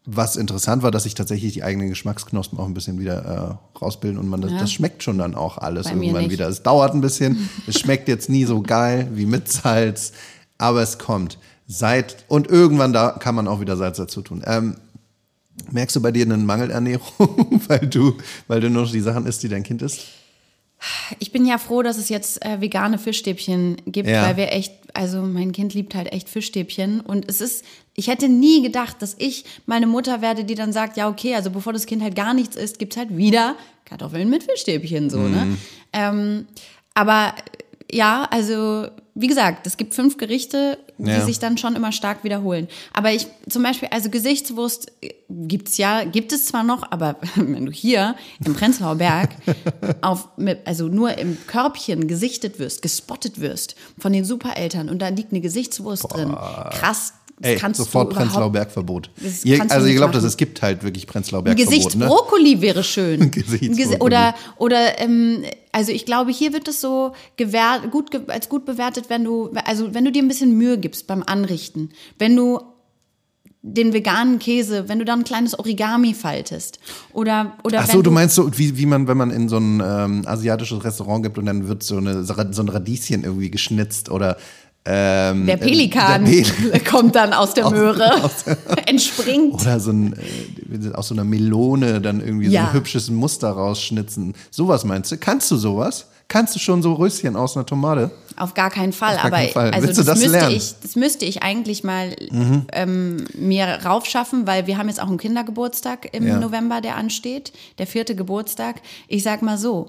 Was 0.03 0.35
interessant 0.35 0.81
war, 0.81 0.89
dass 0.89 1.03
sich 1.03 1.13
tatsächlich 1.13 1.53
die 1.53 1.63
eigenen 1.63 1.89
Geschmacksknospen 1.89 2.57
auch 2.57 2.65
ein 2.65 2.73
bisschen 2.73 2.99
wieder 2.99 3.59
äh, 3.73 3.79
rausbilden 3.79 4.19
und 4.19 4.27
man 4.27 4.41
das, 4.41 4.51
das 4.51 4.71
schmeckt 4.71 5.03
schon 5.03 5.19
dann 5.19 5.35
auch 5.35 5.59
alles 5.59 5.85
Bei 5.85 5.91
irgendwann 5.91 6.31
wieder. 6.31 6.49
Es 6.49 6.63
dauert 6.63 6.95
ein 6.95 7.01
bisschen. 7.01 7.49
es 7.67 7.79
schmeckt 7.79 8.07
jetzt 8.07 8.27
nie 8.27 8.45
so 8.45 8.61
geil 8.61 9.09
wie 9.13 9.27
mit 9.27 9.47
Salz, 9.49 10.11
aber 10.57 10.81
es 10.81 10.97
kommt. 10.97 11.37
Seit 11.67 12.25
und 12.27 12.49
irgendwann 12.49 12.93
da 12.93 13.11
kann 13.11 13.35
man 13.35 13.47
auch 13.47 13.61
wieder 13.61 13.77
Salz 13.77 13.97
dazu 13.97 14.21
tun. 14.21 14.41
Ähm, 14.45 14.75
merkst 15.71 15.95
du 15.95 16.01
bei 16.01 16.11
dir 16.11 16.25
eine 16.25 16.37
Mangelernährung, 16.37 17.61
weil 17.67 17.87
du, 17.87 18.17
weil 18.47 18.61
du 18.61 18.69
nur 18.69 18.83
noch 18.83 18.91
die 18.91 18.99
Sachen 19.01 19.25
isst, 19.25 19.43
die 19.43 19.49
dein 19.49 19.63
Kind 19.63 19.81
isst? 19.81 20.01
Ich 21.19 21.31
bin 21.31 21.45
ja 21.45 21.59
froh, 21.59 21.83
dass 21.83 21.97
es 21.97 22.09
jetzt 22.09 22.43
äh, 22.43 22.59
vegane 22.59 22.97
Fischstäbchen 22.97 23.77
gibt, 23.85 24.09
Ja. 24.09 24.23
weil 24.23 24.37
wir 24.37 24.51
echt, 24.51 24.73
also 24.95 25.21
mein 25.21 25.51
Kind 25.51 25.75
liebt 25.75 25.93
halt 25.93 26.11
echt 26.11 26.27
Fischstäbchen. 26.27 27.01
Und 27.01 27.29
es 27.29 27.39
ist, 27.39 27.63
ich 27.95 28.07
hätte 28.07 28.27
nie 28.29 28.63
gedacht, 28.63 28.99
dass 28.99 29.15
ich 29.19 29.45
meine 29.67 29.85
Mutter 29.85 30.23
werde, 30.23 30.43
die 30.43 30.55
dann 30.55 30.73
sagt, 30.73 30.97
ja, 30.97 31.07
okay, 31.07 31.35
also 31.35 31.51
bevor 31.51 31.71
das 31.73 31.85
Kind 31.85 32.01
halt 32.01 32.15
gar 32.15 32.33
nichts 32.33 32.55
isst, 32.55 32.79
gibt's 32.79 32.97
halt 32.97 33.15
wieder 33.15 33.55
Kartoffeln 33.85 34.27
mit 34.29 34.43
Fischstäbchen, 34.43 35.11
so, 35.11 35.19
Mhm. 35.19 35.31
ne? 35.31 35.57
Ähm, 35.93 36.47
aber 36.95 37.35
ja, 37.91 38.27
also 38.31 38.87
wie 39.13 39.27
gesagt, 39.27 39.67
es 39.67 39.75
gibt 39.77 39.93
fünf 39.93 40.17
Gerichte, 40.17 40.77
die 40.97 41.09
Ja. 41.09 41.25
sich 41.25 41.37
dann 41.39 41.57
schon 41.57 41.75
immer 41.75 41.91
stark 41.91 42.23
wiederholen. 42.23 42.67
Aber 42.93 43.11
ich 43.11 43.27
zum 43.49 43.61
Beispiel, 43.63 43.89
also 43.91 44.09
Gesichtswurst 44.09 44.91
gibt's 45.29 45.77
ja, 45.77 46.03
gibt 46.05 46.31
es 46.31 46.45
zwar 46.45 46.63
noch, 46.63 46.91
aber 46.91 47.17
wenn 47.35 47.65
du 47.65 47.71
hier 47.71 48.15
im 48.45 48.53
Prenzlauer 48.53 48.95
Berg 48.95 49.31
auf, 50.01 50.29
mit, 50.37 50.65
also 50.65 50.87
nur 50.87 51.17
im 51.17 51.37
Körbchen 51.47 52.07
gesichtet 52.07 52.57
wirst, 52.59 52.81
gespottet 52.81 53.41
wirst 53.41 53.75
von 53.99 54.13
den 54.13 54.23
Supereltern 54.25 54.89
und 54.89 54.99
da 55.01 55.09
liegt 55.09 55.31
eine 55.31 55.41
Gesichtswurst 55.41 56.05
drin, 56.13 56.29
krass. 56.31 57.13
Ey, 57.41 57.55
kannst 57.57 57.79
sofort 57.79 58.11
du 58.11 58.15
Prenzlauer 58.15 58.51
Berg-Verbot. 58.51 59.09
Ihr, 59.43 59.59
du 59.59 59.69
also 59.69 59.87
ihr 59.87 59.95
glaubt, 59.95 60.15
dass 60.15 60.23
es 60.23 60.37
gibt 60.37 60.61
halt 60.61 60.83
wirklich 60.83 61.07
Prenzlauer 61.07 61.43
Berg-Verbot, 61.43 61.73
ne? 61.73 61.79
Gesichtsbrokkoli 61.79 62.61
wäre 62.61 62.83
schön. 62.83 63.31
Gesichtsbrokkoli. 63.31 63.95
Gesi- 63.95 64.01
Oder, 64.01 64.35
oder 64.57 64.99
ähm, 64.99 65.43
also 65.71 65.91
ich 65.91 66.05
glaube, 66.05 66.31
hier 66.31 66.53
wird 66.53 66.67
es 66.67 66.81
so 66.81 67.13
gewährt, 67.37 67.91
gut, 67.91 68.09
als 68.29 68.49
gut 68.49 68.65
bewertet, 68.65 69.05
wenn 69.09 69.23
du, 69.23 69.51
also 69.65 69.93
wenn 69.93 70.05
du 70.05 70.11
dir 70.11 70.21
ein 70.21 70.27
bisschen 70.27 70.57
Mühe 70.57 70.77
gibst 70.77 71.07
beim 71.07 71.23
Anrichten. 71.23 71.89
Wenn 72.17 72.35
du 72.35 72.59
den 73.63 73.93
veganen 73.93 74.39
Käse, 74.39 74.89
wenn 74.89 74.97
du 74.97 75.05
da 75.05 75.13
ein 75.13 75.23
kleines 75.23 75.57
Origami 75.57 76.15
faltest. 76.15 76.79
Oder, 77.13 77.57
oder 77.63 77.81
Ach 77.81 77.87
so, 77.87 78.01
du 78.01 78.09
meinst 78.09 78.33
so, 78.35 78.57
wie, 78.57 78.77
wie 78.77 78.87
man, 78.87 79.07
wenn 79.07 79.17
man 79.17 79.29
in 79.29 79.49
so 79.49 79.57
ein 79.57 79.81
ähm, 79.85 80.23
asiatisches 80.25 80.83
Restaurant 80.83 81.23
gibt 81.23 81.37
und 81.37 81.45
dann 81.45 81.67
wird 81.67 81.83
so, 81.83 81.97
eine, 81.97 82.23
so 82.23 82.33
ein 82.33 82.69
Radieschen 82.69 83.23
irgendwie 83.23 83.51
geschnitzt 83.51 84.09
oder 84.09 84.37
ähm, 84.85 85.45
der 85.45 85.57
Pelikan 85.57 86.25
der 86.25 86.43
Pel- 86.43 86.83
kommt 86.89 87.15
dann 87.15 87.33
aus 87.33 87.53
der 87.53 87.69
Möhre, 87.69 88.09
entspringt. 88.87 89.53
Oder 89.61 89.79
so 89.79 89.91
ein, 89.91 90.13
äh, 90.13 90.91
aus 90.93 91.09
so 91.09 91.15
einer 91.15 91.23
Melone 91.23 92.01
dann 92.01 92.19
irgendwie 92.19 92.47
so 92.47 92.53
Ja. 92.53 92.67
ein 92.67 92.73
hübsches 92.73 93.09
Muster 93.09 93.49
rausschnitzen. 93.51 94.33
Sowas 94.49 94.83
meinst 94.83 95.11
du? 95.11 95.17
Kannst 95.17 95.51
du 95.51 95.57
sowas? 95.57 96.07
Kannst 96.27 96.55
du 96.55 96.59
schon 96.59 96.81
so 96.81 96.93
Röschen 96.93 97.35
aus 97.35 97.57
einer 97.57 97.65
Tomate? 97.65 98.09
Auf 98.37 98.53
gar 98.53 98.69
keinen 98.71 98.93
Fall. 98.93 99.15
gar 99.17 99.25
aber 99.25 99.35
keinen 99.37 99.51
Fall. 99.51 99.71
also 99.71 99.87
das, 99.87 99.97
das 99.97 100.07
müsste 100.19 100.29
lernen? 100.31 100.49
Mhm. 100.51 100.55
ich, 100.55 100.73
das 100.81 100.95
müsste 100.95 101.25
ich 101.25 101.43
eigentlich 101.43 101.83
mal 101.83 102.15
ähm, 102.71 103.25
mir 103.33 103.65
raufschaffen, 103.85 104.47
weil 104.47 104.65
wir 104.65 104.77
haben 104.77 104.87
jetzt 104.87 105.01
auch 105.01 105.09
einen 105.09 105.17
Kindergeburtstag 105.17 106.07
im 106.13 106.25
Ja. 106.25 106.39
November, 106.39 106.79
der 106.79 106.95
ansteht, 106.95 107.51
der 107.79 107.85
vierte 107.87 108.15
Geburtstag. 108.15 108.81
Ich 109.09 109.23
sag 109.23 109.41
mal 109.41 109.57
so. 109.57 109.87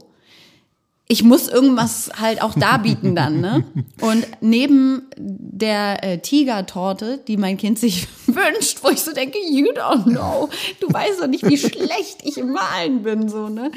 Ich 1.09 1.23
muss 1.25 1.47
irgendwas 1.49 2.11
halt 2.19 2.41
auch 2.41 2.55
darbieten 2.55 3.15
dann, 3.15 3.41
ne? 3.43 3.65
Und 4.01 4.27
neben 4.41 5.03
der 5.19 6.03
äh, 6.05 6.19
Tigertorte, 6.19 7.21
die 7.29 7.37
mein 7.37 7.59
Kind 7.59 7.79
sich 7.79 8.07
wünscht, 8.27 8.79
wo 8.83 8.89
ich 8.89 9.01
so 9.03 9.13
denke, 9.13 9.37
you 9.51 9.67
don't 9.75 10.05
know, 10.05 10.49
du 10.81 10.91
weißt 10.91 11.21
doch 11.21 11.27
nicht, 11.27 11.47
wie 11.47 11.59
schlecht 11.59 12.19
ich 12.23 12.39
im 12.39 12.53
Malen 12.53 13.03
bin, 13.03 13.29
so, 13.29 13.49
ne? 13.51 13.71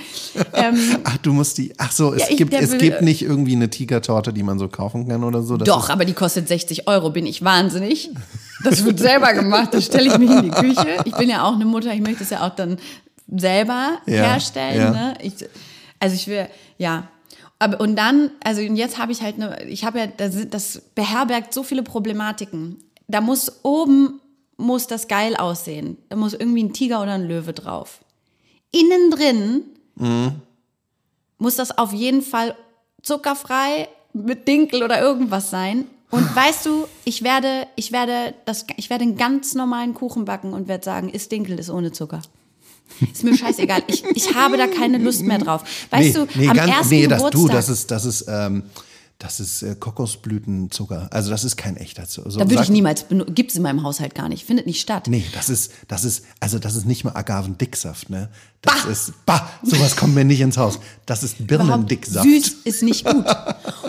Ähm, 0.53 0.77
Ach, 1.03 1.17
du 1.17 1.33
musst 1.33 1.57
die. 1.57 1.73
Ach 1.77 1.91
so, 1.91 2.13
es, 2.13 2.21
Ja, 2.21 2.27
ich- 2.29 2.37
gibt, 2.37 2.53
es 2.53 2.77
gibt 2.77 3.01
nicht 3.01 3.21
irgendwie 3.23 3.55
eine 3.55 3.69
Tigertorte, 3.69 4.31
die 4.31 4.43
man 4.43 4.57
so 4.57 4.69
kaufen 4.69 5.07
kann 5.09 5.23
oder 5.25 5.41
so. 5.41 5.57
Das 5.57 5.65
Doch, 5.67 5.89
aber 5.89 6.05
die 6.05 6.13
kostet 6.13 6.47
60 6.47 6.87
Euro. 6.87 7.09
Bin 7.09 7.25
ich 7.25 7.43
wahnsinnig? 7.43 8.11
Das 8.63 8.85
wird 8.85 8.99
selber 8.99 9.33
gemacht. 9.33 9.73
Da 9.73 9.81
stelle 9.81 10.07
ich 10.07 10.17
mich 10.17 10.29
in 10.29 10.43
die 10.43 10.51
Küche. 10.51 10.87
Ich 11.03 11.15
bin 11.15 11.29
ja 11.29 11.43
auch 11.43 11.55
eine 11.55 11.65
Mutter. 11.65 11.93
Ich 11.93 12.01
möchte 12.01 12.23
es 12.23 12.29
ja 12.29 12.47
auch 12.47 12.55
dann 12.55 12.77
selber 13.35 13.97
Ja, 14.05 14.13
herstellen. 14.13 14.77
ja. 14.79 14.91
Ne? 14.91 15.13
Ich, 15.21 15.33
also 15.99 16.15
ich 16.15 16.27
will, 16.27 16.47
ja. 16.77 17.09
Aber, 17.59 17.79
und 17.79 17.95
dann, 17.95 18.31
also 18.43 18.61
und 18.61 18.75
jetzt 18.75 18.97
habe 18.97 19.11
ich 19.11 19.21
halt 19.21 19.35
eine, 19.35 19.63
ich 19.63 19.85
habe 19.85 19.99
ja, 19.99 20.07
das, 20.07 20.49
das 20.49 20.81
beherbergt 20.93 21.53
so 21.53 21.63
viele 21.63 21.83
Problematiken. 21.83 22.83
Da 23.07 23.21
muss 23.21 23.63
oben, 23.63 24.19
muss 24.57 24.87
das 24.87 25.07
geil 25.07 25.35
aussehen. 25.35 25.97
Da 26.09 26.15
muss 26.15 26.33
irgendwie 26.33 26.63
ein 26.63 26.73
Tiger 26.73 27.01
oder 27.01 27.13
ein 27.13 27.27
Löwe 27.27 27.53
drauf. 27.53 27.99
Innen 28.71 29.11
drin 29.11 29.63
muss 31.37 31.55
das 31.55 31.77
auf 31.77 31.93
jeden 31.93 32.21
Fall 32.21 32.55
zuckerfrei 33.01 33.87
mit 34.13 34.47
Dinkel 34.47 34.83
oder 34.83 34.99
irgendwas 34.99 35.49
sein. 35.49 35.85
Und 36.11 36.23
weißt 36.35 36.65
du, 36.65 36.87
ich 37.03 37.23
werde, 37.23 37.67
ich 37.75 37.91
werde 37.91 38.33
das, 38.45 38.65
ich 38.77 38.89
werde 38.89 39.03
einen 39.03 39.17
ganz 39.17 39.55
normalen 39.55 39.93
Kuchen 39.93 40.25
backen 40.25 40.53
und 40.53 40.67
werde 40.67 40.83
sagen, 40.83 41.09
ist 41.09 41.31
Dinkel, 41.31 41.59
ist 41.59 41.69
ohne 41.69 41.91
Zucker. 41.91 42.21
Ist 43.11 43.23
mir 43.23 43.35
scheißegal. 43.37 43.83
Ich, 43.87 44.03
ich 44.13 44.33
habe 44.35 44.57
da 44.57 44.67
keine 44.67 44.97
Lust 44.97 45.21
mehr 45.23 45.37
drauf. 45.39 45.63
Weißt 45.89 46.15
du, 46.15 46.21
am 46.21 46.27
ganz- 46.55 46.71
ersten 46.71 46.89
nee, 46.89 47.07
das, 47.07 47.17
Geburtstag. 47.19 47.41
du, 47.41 47.47
das 47.49 47.69
ist, 47.69 47.91
das 47.91 48.05
ist, 48.05 48.25
ähm, 48.27 48.63
das 49.17 49.39
ist 49.39 49.63
äh, 49.63 49.75
Kokosblütenzucker. 49.75 51.07
Also 51.11 51.29
das 51.29 51.43
ist 51.43 51.55
kein 51.55 51.77
echter 51.77 52.05
Zucker. 52.07 52.31
So 52.31 52.39
da 52.39 52.49
würde 52.49 52.63
ich 52.63 52.69
niemals, 52.69 53.05
gibt 53.29 53.51
es 53.51 53.57
in 53.57 53.63
meinem 53.63 53.83
Haushalt 53.83 54.13
gar 54.15 54.27
nicht, 54.29 54.45
findet 54.45 54.65
nicht 54.65 54.81
statt. 54.81 55.07
Nee, 55.07 55.23
das 55.33 55.49
ist, 55.49 55.71
das 55.87 56.03
ist, 56.03 56.25
also 56.39 56.59
das 56.59 56.75
ist 56.75 56.85
nicht 56.85 57.03
mal 57.05 57.11
Agavendicksaft, 57.15 58.09
ne? 58.09 58.29
Das 58.61 58.83
ist, 58.85 59.13
bah, 59.25 59.49
sowas 59.63 59.95
kommt 59.95 60.15
mir 60.15 60.25
nicht 60.25 60.41
ins 60.41 60.57
Haus. 60.57 60.79
Das 61.05 61.23
ist 61.23 61.39
Überhaupt 61.39 61.67
Birnendicksaft. 61.67 62.25
Süß 62.27 62.55
ist 62.65 62.83
nicht 62.83 63.05
gut. 63.05 63.25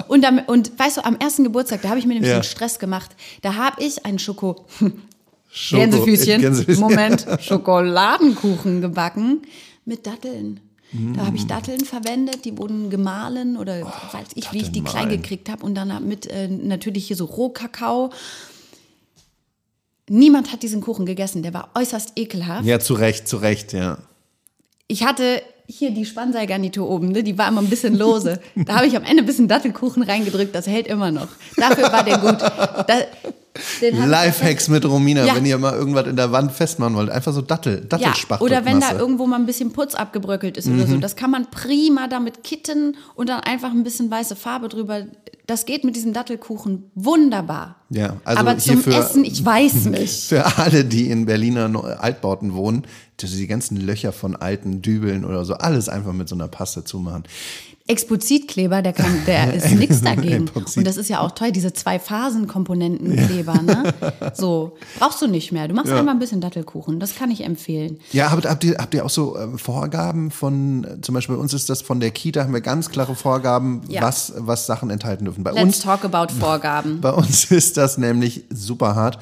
Und, 0.09 0.24
am, 0.24 0.38
und 0.46 0.78
weißt 0.78 0.98
du, 0.98 1.04
am 1.04 1.16
ersten 1.16 1.44
Geburtstag, 1.44 1.82
da 1.82 1.88
habe 1.88 1.98
ich 1.98 2.06
mir 2.06 2.14
nämlich 2.14 2.28
Ja. 2.30 2.37
einen 2.37 2.44
Stress 2.44 2.78
gemacht. 2.78 3.11
Da 3.42 3.54
habe 3.54 3.82
ich 3.82 4.04
einen 4.06 4.18
Schoko, 4.18 4.66
Schoko- 5.52 5.80
Gänsefüßchen, 5.80 6.40
Gänsefüßchen. 6.42 6.80
Moment, 6.82 7.26
Schokoladenkuchen 7.40 8.80
gebacken 8.80 9.42
mit 9.85 10.06
Datteln. 10.06 10.61
Da 11.14 11.26
habe 11.26 11.37
ich 11.37 11.44
Mm. 11.44 11.48
Datteln 11.48 11.80
verwendet, 11.85 12.44
die 12.44 12.56
wurden 12.56 12.90
gemahlen 12.90 13.56
oder 13.56 13.82
weiß 14.12 14.28
ich, 14.37 14.52
wie 14.52 14.59
ich 14.59 14.70
die 14.70 14.82
klein 14.82 15.09
gekriegt 15.09 15.48
habe. 15.50 15.64
Und 15.66 15.74
dann 15.74 16.06
mit 16.06 16.26
äh, 16.26 16.46
natürlich 16.48 17.09
hier 17.09 17.16
so 17.16 17.24
Rohkakao. 17.24 18.11
Niemand 20.09 20.52
hat 20.52 20.62
diesen 20.62 20.80
Kuchen 20.80 21.04
gegessen, 21.04 21.42
der 21.42 21.52
war 21.52 21.70
äußerst 21.74 22.12
ekelhaft. 22.16 22.64
Ja, 22.64 22.78
zu 22.78 22.94
Recht, 22.94 23.26
zu 23.26 23.38
Recht, 23.38 23.72
ja. 23.72 23.98
Ich 24.87 25.04
hatte 25.04 25.42
hier 25.66 25.90
die 25.90 26.04
Spannseilgarnitur 26.06 26.88
oben, 26.88 27.09
ne? 27.09 27.24
die 27.24 27.37
war 27.37 27.48
immer 27.48 27.61
ein 27.61 27.68
bisschen 27.68 27.96
lose. 27.96 28.40
Da 28.54 28.76
habe 28.76 28.87
ich 28.87 28.96
am 28.96 29.02
Ende 29.02 29.24
ein 29.24 29.26
bisschen 29.26 29.48
Dattelkuchen 29.48 30.04
reingedrückt, 30.04 30.54
das 30.54 30.68
hält 30.68 30.87
immer 30.87 31.11
noch. 31.11 31.26
Dafür 31.56 31.90
war 31.90 32.04
der 32.04 32.18
gut. 32.18 32.40
Da, 32.40 33.00
Lifehacks 33.81 34.69
mit 34.69 34.85
Romina, 34.85 35.25
Ja. 35.25 35.35
wenn 35.37 35.47
ihr 35.47 35.59
mal 35.59 35.75
irgendwas 35.75 36.07
in 36.07 36.16
der 36.16 36.33
Wand 36.33 36.53
festmachen 36.53 36.95
wollt. 36.95 37.11
Einfach 37.11 37.33
so 37.33 37.40
Dattel, 37.42 37.81
Ja, 37.81 37.99
Dattelspachtel. 37.99 38.45
oder 38.47 38.64
wenn 38.64 38.81
da 38.81 38.92
irgendwo 38.99 39.27
mal 39.27 39.37
ein 39.37 39.47
bisschen 39.47 39.73
Putz 39.73 39.95
abgebröckelt 39.95 40.57
ist 40.57 40.66
Mhm. 40.66 40.79
oder 40.81 40.87
so. 40.88 40.97
Das 40.99 41.16
kann 41.16 41.31
man 41.31 41.51
prima 41.51 42.09
damit 42.09 42.42
kitten 42.45 42.97
und 43.14 43.29
dann 43.29 43.40
einfach 43.40 43.71
ein 43.71 43.85
bisschen 43.85 44.11
weiße 44.11 44.37
Farbe 44.37 44.69
drüber. 44.69 45.03
Das 45.47 45.64
geht 45.64 45.85
mit 45.85 45.95
diesem 45.95 46.12
Dattelkuchen 46.12 46.90
wunderbar. 46.97 47.77
Ja, 47.90 48.16
also 48.25 48.40
Aber 48.40 48.59
zum 48.59 48.81
für- 48.83 48.95
Essen, 48.95 49.25
ich 49.25 49.45
weiß 49.45 49.85
nicht. 49.87 50.25
Für 50.29 50.59
alle, 50.59 50.85
die 50.85 51.09
in 51.11 51.27
Berliner 51.27 51.71
Altbauten 52.01 52.55
wohnen, 52.55 52.83
die 53.21 53.47
ganzen 53.47 53.77
Löcher 53.77 54.12
von 54.12 54.35
alten 54.37 54.83
Dübeln 54.83 55.25
oder 55.25 55.45
so, 55.45 55.55
alles 55.55 55.88
einfach 55.88 56.12
mit 56.12 56.29
so 56.29 56.35
einer 56.35 56.49
Paste 56.49 56.85
zumachen. 56.85 57.25
Expozitkleber, 57.88 58.83
der 58.83 58.92
kann, 58.92 59.22
der 59.27 59.55
ist 59.55 59.70
nix 59.72 60.01
dagegen. 60.03 60.51
Und 60.55 60.85
das 60.87 60.96
ist 60.96 61.09
ja 61.09 61.20
auch 61.20 61.31
toll, 61.33 61.53
diese 61.53 61.72
zwei 61.72 61.99
Phasen-Komponenten-Kleber, 61.99 63.62
ne? 63.62 63.94
So, 64.35 64.77
brauchst 64.99 65.22
du 65.22 65.27
nicht 65.27 65.53
mehr. 65.53 65.68
Du 65.68 65.75
machst 65.75 65.92
einmal 65.92 66.14
ein 66.14 66.18
bisschen 66.18 66.40
Dattelkuchen, 66.40 66.99
das 67.01 67.14
kann 67.14 67.31
ich 67.31 67.44
empfehlen. 67.44 67.99
Ja, 68.12 68.31
habt, 68.31 68.44
habt, 68.44 68.64
ihr, 68.64 68.77
habt 68.79 68.94
ihr 68.94 69.05
auch 69.05 69.11
so 69.11 69.37
äh, 69.37 69.57
Vorgaben 69.59 70.31
von, 70.31 70.85
äh, 70.85 71.01
zum 71.01 71.14
Beispiel 71.14 71.37
bei 71.37 71.40
uns 71.40 71.55
ist 71.55 71.68
das 71.70 71.83
von 71.83 72.01
der 72.01 72.11
Kita, 72.11 72.42
haben 72.42 72.53
wir 72.53 72.61
ganz 72.61 72.90
klare 72.90 73.14
Vorgaben, 73.14 73.83
Ja. 73.88 74.03
was, 74.03 74.33
was 74.37 74.66
Sachen 74.66 74.90
enthalten 74.90 75.25
dürfen. 75.25 75.44
Bei 75.44 75.53
Let's 75.53 75.62
uns, 75.64 75.81
talk 75.81 76.05
about 76.05 76.33
Vorgaben. 76.40 77.01
bei 77.01 77.12
uns 77.12 77.51
ist 77.51 77.77
das 77.77 77.99
nämlich 77.99 78.44
super 78.51 78.94
hart. 78.94 79.18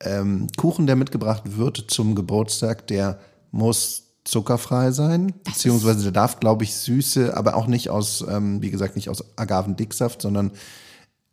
Ähm, 0.00 0.48
Kuchen, 0.56 0.86
der 0.86 0.96
mitgebracht 0.96 1.42
wird 1.56 1.84
zum 1.88 2.14
Geburtstag, 2.14 2.86
der 2.86 3.18
muss 3.50 4.04
zuckerfrei 4.26 4.90
sein, 4.90 5.32
beziehungsweise 5.44 6.02
der 6.02 6.12
darf, 6.12 6.40
glaube 6.40 6.64
ich, 6.64 6.74
Süße, 6.74 7.36
aber 7.36 7.54
auch 7.54 7.66
nicht 7.66 7.90
aus, 7.90 8.24
ähm, 8.28 8.60
wie 8.60 8.70
gesagt, 8.70 8.96
nicht 8.96 9.08
aus 9.08 9.24
Agavendicksaft, 9.36 10.20
sondern 10.20 10.50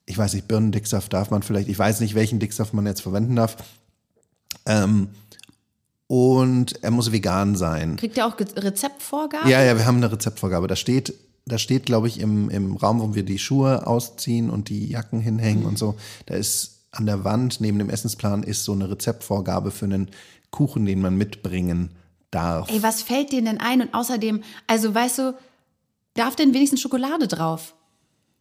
ich 0.05 0.17
weiß 0.17 0.33
nicht, 0.33 0.47
Birnendicksaft 0.47 1.11
darf 1.11 1.31
man 1.31 1.43
vielleicht, 1.43 1.69
ich 1.69 1.79
weiß 1.79 2.01
nicht, 2.01 2.13
welchen 2.13 2.39
Dicksaft 2.39 2.73
man 2.73 2.85
jetzt 2.85 3.01
verwenden 3.01 3.35
darf. 3.35 3.57
Ähm, 4.65 5.09
und 6.07 6.83
er 6.83 6.91
muss 6.91 7.11
vegan 7.11 7.55
sein. 7.55 7.95
Kriegt 7.95 8.17
ihr 8.17 8.27
auch 8.27 8.37
Rezeptvorgaben? 8.37 9.49
Ja, 9.49 9.63
ja, 9.63 9.77
wir 9.77 9.85
haben 9.85 9.97
eine 9.97 10.11
Rezeptvorgabe. 10.11 10.67
Da 10.67 10.75
steht, 10.75 11.13
da 11.45 11.57
steht, 11.57 11.85
glaube 11.85 12.07
ich, 12.07 12.19
im, 12.19 12.49
im 12.49 12.75
Raum, 12.75 12.99
wo 12.99 13.15
wir 13.15 13.23
die 13.23 13.39
Schuhe 13.39 13.87
ausziehen 13.87 14.49
und 14.49 14.69
die 14.69 14.87
Jacken 14.87 15.19
hinhängen 15.19 15.65
und 15.65 15.77
so, 15.77 15.95
da 16.25 16.35
ist 16.35 16.81
an 16.91 17.07
der 17.07 17.23
Wand 17.23 17.59
neben 17.59 17.79
dem 17.79 17.89
Essensplan 17.89 18.43
ist 18.43 18.65
so 18.65 18.73
eine 18.73 18.89
Rezeptvorgabe 18.89 19.71
für 19.71 19.85
einen 19.85 20.11
Kuchen, 20.51 20.85
den 20.85 21.01
man 21.01 21.15
mitbringen 21.15 21.89
darf. 22.33 22.69
Ey, 22.69 22.83
was 22.83 23.01
fällt 23.01 23.31
dir 23.31 23.43
denn 23.43 23.59
ein? 23.59 23.81
Und 23.81 23.93
außerdem, 23.93 24.43
also 24.67 24.93
weißt 24.93 25.19
du, 25.19 25.35
darf 26.13 26.35
denn 26.35 26.53
wenigstens 26.53 26.81
Schokolade 26.81 27.27
drauf? 27.27 27.75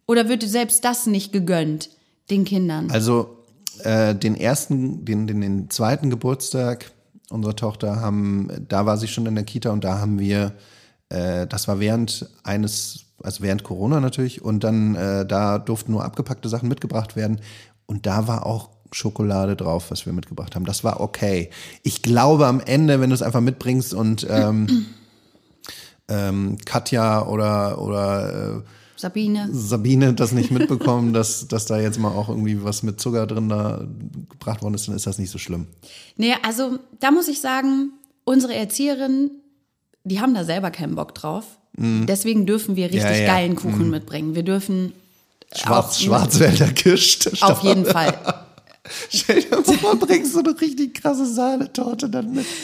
Oder 0.07 0.29
wird 0.29 0.43
selbst 0.43 0.85
das 0.85 1.07
nicht 1.07 1.33
gegönnt, 1.33 1.91
den 2.31 2.45
Kindern? 2.45 2.91
Also 2.91 3.39
äh, 3.85 4.15
den 4.15 4.35
ersten, 4.37 5.05
den, 5.05 5.27
den, 5.27 5.41
den 5.41 5.71
zweiten 5.71 6.11
Geburtstag 6.11 6.93
unserer 7.31 7.57
Tochter 7.57 8.01
haben, 8.01 8.49
da 8.69 8.85
war 8.85 8.99
sie 8.99 9.09
schon 9.09 9.27
in 9.27 9.35
der 9.35 9.45
Kita 9.45 9.71
und 9.71 9.85
da 9.85 9.99
haben 9.99 10.19
wir, 10.19 10.53
äh, 11.09 11.47
das 11.47 11.67
war 11.69 11.81
während 11.81 12.29
eines, 12.43 13.07
also 13.23 13.43
während 13.43 13.65
Corona 13.65 14.01
natürlich, 14.01 14.43
und 14.43 14.65
dann 14.65 14.95
äh, 14.95 15.25
da 15.25 15.59
durften 15.59 15.93
nur 15.93 16.05
abgepackte 16.05 16.49
Sachen 16.49 16.69
mitgebracht 16.69 17.17
werden 17.17 17.41
und 17.87 18.07
da 18.07 18.29
war 18.29 18.45
auch 18.45 18.72
Schokolade 18.93 19.57
drauf, 19.57 19.91
was 19.91 20.07
wir 20.07 20.13
mitgebracht 20.13 20.55
haben. 20.55 20.65
Das 20.65 20.85
war 20.85 21.01
okay. 21.01 21.51
Ich 21.83 22.03
glaube 22.03 22.47
am 22.47 22.61
Ende, 22.61 23.01
wenn 23.01 23.11
du 23.11 23.15
es 23.15 23.23
einfach 23.23 23.41
mitbringst 23.41 23.95
und 23.95 24.27
ähm, 24.29 24.87
ähm, 26.09 26.59
Katja 26.65 27.27
oder 27.27 27.81
oder 27.81 28.59
äh, 28.59 28.63
Sabine. 28.97 29.49
Sabine 29.51 30.15
das 30.15 30.33
nicht 30.33 30.51
mitbekommen, 30.53 31.13
dass, 31.13 31.49
dass 31.49 31.67
da 31.67 31.81
jetzt 31.81 31.99
mal 31.99 32.11
auch 32.11 32.29
irgendwie 32.29 32.63
was 32.63 32.83
mit 32.83 33.01
Zucker 33.01 33.27
drin 33.27 33.49
da 33.49 33.85
gebracht 34.31 34.63
worden 34.63 34.75
ist, 34.75 34.87
dann 34.87 34.95
ist 34.95 35.07
das 35.07 35.19
nicht 35.19 35.31
so 35.31 35.39
schlimm. 35.39 35.67
Nee, 36.17 36.35
also 36.43 36.79
da 37.01 37.11
muss 37.11 37.27
ich 37.29 37.41
sagen, 37.41 37.93
unsere 38.25 38.55
Erzieherin, 38.55 39.31
die 40.05 40.21
haben 40.21 40.35
da 40.35 40.45
selber 40.45 40.71
keinen 40.71 40.95
Bock 40.95 41.15
drauf. 41.15 41.45
Deswegen 41.75 42.45
dürfen 42.45 42.77
wir 42.77 42.85
richtig 42.85 43.03
Mhm. 43.03 43.11
Ja, 43.11 43.21
ja. 43.23 43.27
geilen 43.27 43.57
Kuchen 43.57 43.89
mitbringen. 43.89 44.35
Wir 44.35 44.43
dürfen 44.43 44.93
Schwarz, 45.55 46.01
Schwarzwälder 46.01 46.69
Kirsch. 46.69 47.19
auf 47.41 47.63
jeden 47.63 47.87
Fall. 47.87 48.15
Stell 49.11 49.43
dir 49.43 49.63
vor, 49.63 49.97
bringst 49.97 50.35
du 50.35 50.41
eine 50.41 50.61
richtig 50.61 50.95
krasse 50.95 51.27
Sahnetorte 51.27 52.09
dann 52.09 52.33
mit. 52.33 52.47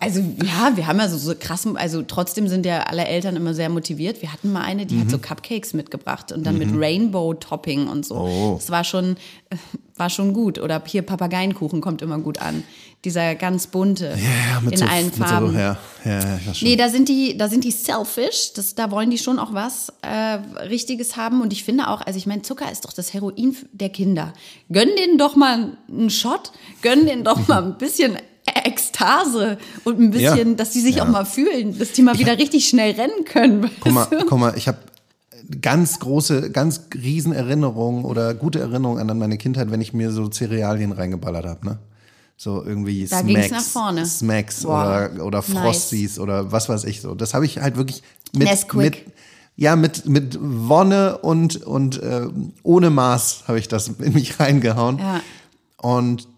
Also 0.00 0.18
ja, 0.20 0.72
wir 0.76 0.88
haben 0.88 0.98
ja 0.98 1.08
so, 1.08 1.16
so 1.16 1.32
krass, 1.38 1.64
also 1.74 2.02
trotzdem 2.02 2.48
sind 2.48 2.66
ja 2.66 2.80
alle 2.84 3.04
Eltern 3.04 3.36
immer 3.36 3.54
sehr 3.54 3.68
motiviert. 3.68 4.20
Wir 4.20 4.32
hatten 4.32 4.50
mal 4.50 4.62
eine, 4.62 4.84
die 4.84 4.96
Mhm. 4.96 5.02
hat 5.02 5.10
so 5.10 5.18
Cupcakes 5.18 5.74
mitgebracht 5.74 6.32
und 6.32 6.44
dann 6.44 6.58
mit 6.58 6.70
Rainbow-Topping 6.74 7.86
und 7.86 8.04
so. 8.04 8.16
Oh. 8.16 8.54
Das 8.56 8.70
war 8.70 8.82
schon, 8.82 9.16
war 9.96 10.10
schon 10.10 10.32
gut. 10.32 10.58
Oder 10.58 10.82
hier 10.86 11.02
Papageienkuchen 11.02 11.80
kommt 11.80 12.02
immer 12.02 12.18
gut 12.18 12.38
an. 12.40 12.64
Dieser 13.04 13.34
ganz 13.34 13.66
bunte 13.66 14.14
mit 14.62 14.72
in 14.74 14.78
so, 14.80 14.84
allen 14.84 15.10
Farben. 15.10 15.52
So, 15.52 15.58
ja, 15.58 15.78
ja, 16.04 16.18
ja, 16.46 16.54
schon. 16.54 16.68
Nee, 16.68 16.76
da 16.76 16.90
sind 16.90 17.08
die, 17.08 17.34
da 17.36 17.48
sind 17.48 17.64
die 17.64 17.70
selfish. 17.70 18.52
Das, 18.54 18.74
da 18.74 18.90
wollen 18.90 19.08
die 19.10 19.16
schon 19.16 19.38
auch 19.38 19.54
was 19.54 19.90
äh, 20.02 20.38
Richtiges 20.68 21.16
haben. 21.16 21.40
Und 21.40 21.52
ich 21.54 21.64
finde 21.64 21.88
auch, 21.88 22.02
also 22.02 22.18
ich 22.18 22.26
meine, 22.26 22.42
Zucker 22.42 22.70
ist 22.70 22.84
doch 22.84 22.92
das 22.92 23.14
Heroin 23.14 23.56
der 23.72 23.88
Kinder. 23.88 24.34
Gönn 24.70 24.90
denen 24.98 25.16
doch 25.16 25.34
mal 25.34 25.78
einen 25.88 26.10
Shot, 26.10 26.52
gönn 26.82 27.06
denen 27.06 27.24
doch 27.24 27.48
mal 27.48 27.62
ein 27.64 27.78
bisschen 27.78 28.18
Ekstase 28.64 29.56
und 29.84 29.98
ein 29.98 30.10
bisschen, 30.10 30.48
Ja. 30.50 30.54
dass 30.54 30.70
die 30.70 30.80
sich 30.80 30.96
Ja. 30.96 31.04
auch 31.04 31.08
mal 31.08 31.24
fühlen, 31.24 31.78
dass 31.78 31.92
die 31.92 32.02
mal 32.02 32.18
wieder 32.18 32.36
richtig 32.38 32.68
schnell 32.68 32.92
rennen 32.92 33.24
können. 33.24 33.70
Guck 33.80 33.92
mal, 33.92 34.06
guck 34.28 34.38
mal, 34.38 34.54
ich 34.56 34.68
habe 34.68 34.78
ganz 35.62 35.98
große, 36.00 36.50
ganz 36.50 36.82
riesen 36.94 37.32
Erinnerungen 37.32 38.04
oder 38.04 38.34
gute 38.34 38.60
Erinnerungen 38.60 39.08
an 39.10 39.18
meine 39.18 39.38
Kindheit, 39.38 39.70
wenn 39.70 39.80
ich 39.80 39.92
mir 39.92 40.10
so 40.10 40.28
Cerealien 40.30 40.92
reingeballert 40.92 41.46
habe, 41.46 41.66
ne? 41.66 41.78
So 42.42 42.64
irgendwie 42.64 43.06
Da 43.06 43.20
Smacks, 43.20 43.50
nach 43.50 43.60
vorne. 43.60 44.06
Smacks 44.06 44.62
Boah, 44.62 45.10
oder, 45.12 45.26
oder 45.26 45.38
nice. 45.40 45.50
Frosties 45.50 46.18
oder 46.18 46.50
was 46.50 46.70
weiß 46.70 46.84
ich 46.84 47.02
so. 47.02 47.14
Das 47.14 47.34
habe 47.34 47.44
ich 47.44 47.58
halt 47.58 47.76
wirklich 47.76 48.02
mit, 48.32 48.48
Nesquik. 48.48 49.04
mit 49.06 49.14
ja, 49.56 49.76
mit, 49.76 50.06
mit 50.06 50.38
Wonne 50.40 51.18
und, 51.18 51.62
und 51.66 52.02
äh, 52.02 52.28
ohne 52.62 52.88
Maß 52.88 53.44
habe 53.46 53.58
ich 53.58 53.68
das 53.68 53.88
in 53.88 54.14
mich 54.14 54.40
reingehauen. 54.40 54.96
Ja. 54.96 55.20
Und 55.76 56.28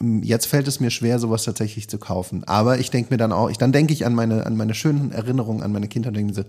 ähm, 0.00 0.22
jetzt 0.22 0.46
fällt 0.46 0.66
es 0.66 0.80
mir 0.80 0.90
schwer, 0.90 1.18
sowas 1.18 1.44
tatsächlich 1.44 1.90
zu 1.90 1.98
kaufen. 1.98 2.44
Aber 2.44 2.78
ich 2.78 2.90
denke 2.90 3.12
mir 3.12 3.18
dann 3.18 3.32
auch, 3.32 3.50
ich, 3.50 3.58
dann 3.58 3.72
denke 3.72 3.92
ich 3.92 4.06
an 4.06 4.14
meine, 4.14 4.46
an 4.46 4.56
meine 4.56 4.72
schönen 4.72 5.12
Erinnerungen 5.12 5.62
an 5.62 5.72
meine 5.72 5.88
Kindheit 5.88 6.12
und 6.12 6.16
denke 6.16 6.32
mir 6.32 6.42
so, 6.42 6.48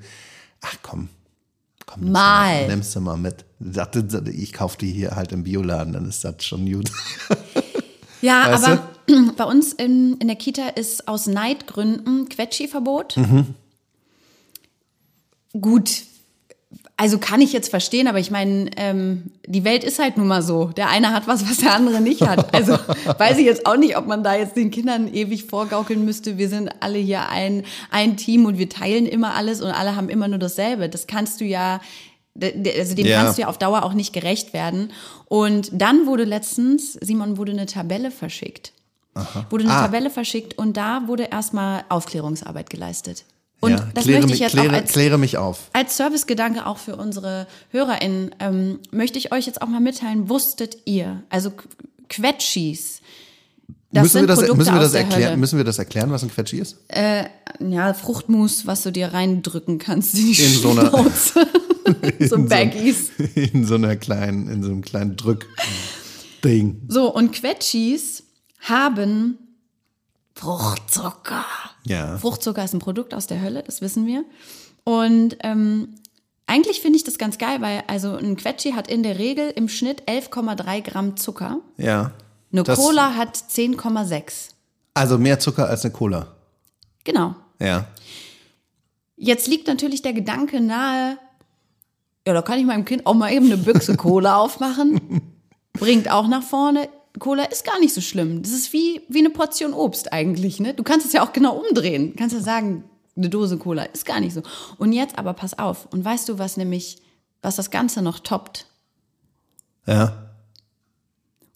ach 0.62 0.78
komm, 0.82 1.10
komm, 1.86 2.00
nimmst 2.00 2.14
Mal. 2.14 2.62
Du 2.62 2.62
mal, 2.62 2.68
nimmst 2.70 2.96
du 2.96 3.02
mal 3.02 3.18
mit. 3.18 3.44
Ich 4.34 4.54
kaufe 4.54 4.78
die 4.78 4.90
hier 4.90 5.18
halt 5.18 5.34
im 5.34 5.44
Bioladen, 5.44 5.92
dann 5.92 6.08
ist 6.08 6.24
das 6.24 6.46
schon 6.46 6.72
gut. 6.72 6.90
Ja, 8.22 8.52
Weißt 8.52 8.66
aber 8.66 8.88
bei 9.36 9.44
uns 9.44 9.74
in, 9.74 10.18
in 10.18 10.28
der 10.28 10.38
Kita 10.38 10.70
ist 10.70 11.08
aus 11.08 11.28
Neidgründen 11.28 12.30
Quetschi-Verbot. 12.30 13.18
Mhm. 13.18 13.56
Gut, 15.60 16.04
also 17.02 17.18
kann 17.18 17.42
ich 17.42 17.52
jetzt 17.52 17.70
verstehen, 17.70 18.08
aber 18.08 18.20
ich 18.20 18.30
meine, 18.30 18.70
ähm, 18.78 19.32
die 19.48 19.64
Welt 19.64 19.84
ist 19.84 19.98
halt 19.98 20.18
nun 20.18 20.28
mal 20.28 20.44
so. 20.44 20.66
Der 20.66 20.90
eine 20.90 21.12
hat 21.12 21.28
was, 21.28 21.50
was 21.50 21.58
der 21.58 21.74
andere 21.74 22.00
nicht 22.00 22.22
hat. 22.22 22.54
Also 22.54 22.74
weiß 23.18 23.40
ich 23.40 23.46
jetzt 23.46 23.66
auch 23.66 23.76
nicht, 23.76 23.98
ob 23.98 24.06
man 24.06 24.24
da 24.24 24.36
jetzt 24.36 24.56
den 24.56 24.70
Kindern 24.70 25.12
ewig 25.12 25.46
vorgaukeln 25.46 26.06
müsste. 26.06 26.38
Wir 26.38 26.48
sind 26.48 26.70
alle 26.80 27.00
hier 27.00 27.28
ein, 27.30 27.64
ein 27.90 28.18
Team 28.18 28.46
und 28.46 28.60
wir 28.60 28.70
teilen 28.70 29.08
immer 29.08 29.34
alles 29.34 29.62
und 29.62 29.72
alle 29.72 29.96
haben 29.96 30.10
immer 30.10 30.28
nur 30.28 30.38
dasselbe. 30.38 30.90
Das 30.90 31.08
kannst 31.08 31.42
du 31.42 31.46
ja, 31.46 31.82
also 32.40 32.96
dem 32.96 33.06
Ja. 33.06 33.24
kannst 33.24 33.38
du 33.38 33.42
ja 33.44 33.48
auf 33.48 33.58
Dauer 33.58 33.84
auch 33.84 33.94
nicht 33.94 34.14
gerecht 34.14 34.54
werden. 34.54 34.92
Und 35.26 35.70
dann 35.74 36.06
wurde 36.08 36.24
letztens, 36.24 36.94
Simon, 36.94 37.38
wurde 37.38 37.52
eine 37.52 37.66
Tabelle 37.66 38.12
verschickt. 38.12 38.74
Wurde 39.50 39.66
eine 39.66 39.74
Ah. 39.74 39.82
Tabelle 39.88 40.10
verschickt 40.10 40.58
und 40.58 40.78
da 40.78 41.04
wurde 41.08 41.24
erstmal 41.24 41.84
Aufklärungsarbeit 41.90 42.70
geleistet. 42.70 43.26
Und 43.60 43.72
ja, 43.72 43.88
das 43.94 44.06
möchte 44.06 44.34
ich 44.34 44.40
jetzt 44.40 44.54
kläre, 44.54 44.70
auch 44.70 44.74
als 44.74 44.92
kläre 44.94 45.18
mich 45.20 45.38
auf. 45.38 45.70
als 45.74 45.98
Servicegedanke 45.98 46.66
auch 46.66 46.78
für 46.78 46.96
unsere 46.96 47.46
HörerInnen 47.70 48.34
ähm, 48.40 48.80
möchte 48.90 49.20
ich 49.20 49.32
euch 49.34 49.46
jetzt 49.46 49.62
auch 49.62 49.68
mal 49.68 49.82
mitteilen, 49.82 50.30
wusstet 50.30 50.78
ihr, 50.86 51.22
also 51.30 51.50
Qu- 51.50 51.66
Quetschis, 52.10 53.01
das 53.92 54.04
müssen, 54.04 54.22
wir 54.22 54.28
das, 54.28 54.40
Produkte 54.40 54.58
müssen, 54.58 54.74
wir 54.74 54.80
das 54.82 54.94
erklären, 54.94 55.40
müssen 55.40 55.58
wir 55.58 55.66
das 55.66 55.80
erklären, 55.80 56.12
was 56.12 56.24
ein 56.24 56.30
Quetschi 56.32 56.60
ist? 56.60 56.78
Ja, 57.60 57.94
Fruchtmus, 57.94 58.66
was 58.66 58.84
du 58.84 58.92
dir 58.92 59.14
reindrücken 59.14 59.78
kannst 59.78 60.16
in 60.18 60.26
die 60.28 60.42
In 60.42 60.52
so 60.54 60.72
einer- 60.72 60.92
so 62.30 62.36
In 62.36 62.48
Baggies. 62.48 63.12
in 63.36 63.66
so 63.66 63.76
einer 63.76 63.96
kleinen, 63.96 64.48
in 64.50 64.64
so 64.64 64.70
einem 64.70 64.82
kleinen 64.82 65.16
Drück-Ding. 65.18 66.84
So, 66.88 67.14
und 67.14 67.34
Quetschis 67.34 68.24
haben 68.62 69.38
Fruchtzucker. 70.36 71.46
Ja. 71.86 72.18
Fruchtzucker 72.18 72.64
ist 72.64 72.74
ein 72.74 72.80
Produkt 72.80 73.14
aus 73.14 73.28
der 73.28 73.42
Hölle, 73.42 73.64
das 73.64 73.82
wissen 73.82 74.06
wir. 74.08 74.24
Und 74.84 75.38
ähm, 75.42 75.96
eigentlich 76.48 76.82
finde 76.82 76.98
ich 76.98 77.04
das 77.04 77.18
ganz 77.18 77.38
geil, 77.38 77.62
weil 77.62 77.84
also 77.88 78.16
ein 78.16 78.36
Quetschi 78.38 78.72
hat 78.72 78.90
in 78.90 79.04
der 79.04 79.20
Regel 79.20 79.50
im 79.56 79.68
Schnitt 79.70 80.04
11,3 80.08 80.82
Gramm 80.82 81.18
Zucker. 81.18 81.60
Ja. 81.78 82.12
Eine 82.52 82.64
Das- 82.64 82.78
Cola 82.80 83.16
hat 83.16 83.36
10,6. 83.38 84.50
Also 84.94 85.18
mehr 85.18 85.40
Zucker 85.40 85.68
als 85.70 85.84
eine 85.86 85.94
Cola. 85.94 86.36
Genau. 87.04 87.36
Ja. 87.60 87.88
Jetzt 89.16 89.48
liegt 89.48 89.68
natürlich 89.68 90.02
der 90.02 90.14
Gedanke 90.14 90.60
nahe, 90.62 91.18
ja, 92.28 92.34
da 92.34 92.42
kann 92.42 92.60
ich 92.60 92.66
meinem 92.66 92.86
Kind 92.86 93.06
auch 93.06 93.14
mal 93.14 93.32
eben 93.32 93.46
eine 93.48 93.58
Büchse 93.58 93.96
Cola 93.96 94.38
aufmachen. 94.38 95.22
Bringt 95.74 96.10
auch 96.12 96.28
nach 96.28 96.44
vorne. 96.44 96.90
Cola 97.20 97.44
ist 97.46 97.66
gar 97.66 97.80
nicht 97.80 97.94
so 97.94 98.02
schlimm. 98.02 98.42
Das 98.44 98.52
ist 98.52 98.74
wie, 98.74 99.02
wie 99.10 99.20
eine 99.20 99.30
Portion 99.32 99.74
Obst 99.74 100.14
eigentlich. 100.14 100.60
Ne? 100.60 100.74
Du 100.74 100.84
kannst 100.84 101.06
es 101.06 101.14
ja 101.14 101.24
auch 101.26 101.34
genau 101.34 101.56
umdrehen. 101.58 102.12
Du 102.12 102.18
kannst 102.18 102.36
ja 102.36 102.42
sagen, 102.42 102.84
eine 103.16 103.30
Dose 103.30 103.58
Cola 103.58 103.84
ist 103.84 104.06
gar 104.06 104.20
nicht 104.20 104.34
so. 104.34 104.42
Und 104.78 104.94
jetzt 104.94 105.18
aber 105.18 105.34
pass 105.34 105.58
auf. 105.58 105.88
Und 105.92 106.04
weißt 106.06 106.30
du, 106.30 106.38
was 106.40 106.58
nämlich, 106.58 107.02
was 107.42 107.56
das 107.56 107.70
Ganze 107.72 108.02
noch 108.02 108.20
toppt? 108.20 108.66
Ja. 109.88 110.31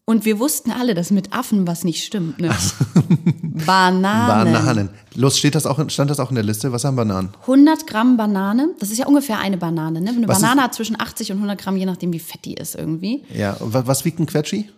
Und 0.07 0.23
wir 0.23 0.37
wussten 0.39 0.69
alle, 0.69 0.93
dass 0.93 1.09
mit 1.09 1.33
Affen 1.33 1.65
was 1.65 1.83
nicht 1.83 2.03
stimmt. 2.05 2.39
Ne? 2.39 2.49
Bananen. 3.65 4.53
Bananen. 4.53 4.89
Los, 5.15 5.37
steht 5.39 5.55
das 5.55 5.65
auch, 5.65 5.79
stand 5.89 6.09
das 6.11 6.19
auch 6.19 6.29
in 6.29 6.35
der 6.35 6.43
Liste? 6.43 6.71
Was 6.71 6.83
haben 6.85 6.95
Bananen? 6.95 7.29
100 7.41 7.87
Gramm 7.87 8.15
Banane, 8.17 8.69
das 8.79 8.91
ist 8.91 8.97
ja 8.99 9.07
ungefähr 9.07 9.39
eine 9.39 9.57
Banane. 9.57 10.01
Ne? 10.01 10.11
Eine 10.11 10.27
Was 10.27 10.41
Banane 10.41 10.61
hat 10.61 10.75
zwischen 10.75 10.99
80 10.99 11.31
und 11.31 11.37
100 11.37 11.59
Gramm, 11.59 11.77
je 11.77 11.85
nachdem, 11.85 12.13
wie 12.13 12.19
fett 12.19 12.45
die 12.45 12.53
ist 12.53 12.75
irgendwie. 12.75 13.23
Ja. 13.33 13.53
Und 13.53 13.73
wa- 13.73 13.83
was 13.87 14.05
wiegt 14.05 14.19
ein 14.19 14.25
Quetschi? 14.27 14.69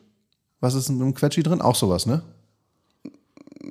Was 0.61 0.75
ist 0.75 0.89
in 0.89 1.01
einem 1.01 1.13
Quetschi 1.13 1.43
drin? 1.43 1.61
Auch 1.61 1.75
sowas, 1.75 2.05
ne? 2.05 2.21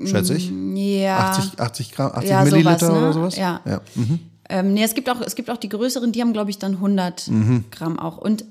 Schätze 0.04 0.34
ich. 0.34 0.50
Ja. 0.74 1.30
80, 1.30 1.58
80 1.60 1.92
Gramm, 1.92 2.12
80 2.12 2.30
Ja, 2.30 2.44
Milliliter 2.44 2.78
sowas, 2.78 2.92
ne? 2.92 2.98
oder 2.98 3.12
sowas? 3.14 3.36
Ja. 3.36 3.60
ja. 3.64 3.80
Mhm. 3.94 4.18
Ähm, 4.48 4.74
nee, 4.74 4.82
es 4.84 4.94
gibt, 4.94 5.08
auch, 5.08 5.20
es 5.22 5.34
gibt 5.34 5.48
auch 5.50 5.56
die 5.56 5.68
größeren, 5.70 6.12
die 6.12 6.20
haben, 6.20 6.32
glaube 6.34 6.50
ich, 6.50 6.58
dann 6.58 6.72
100 6.74 7.28
Mhm. 7.28 7.64
Gramm 7.70 7.98
auch. 7.98 8.18
Und 8.18 8.44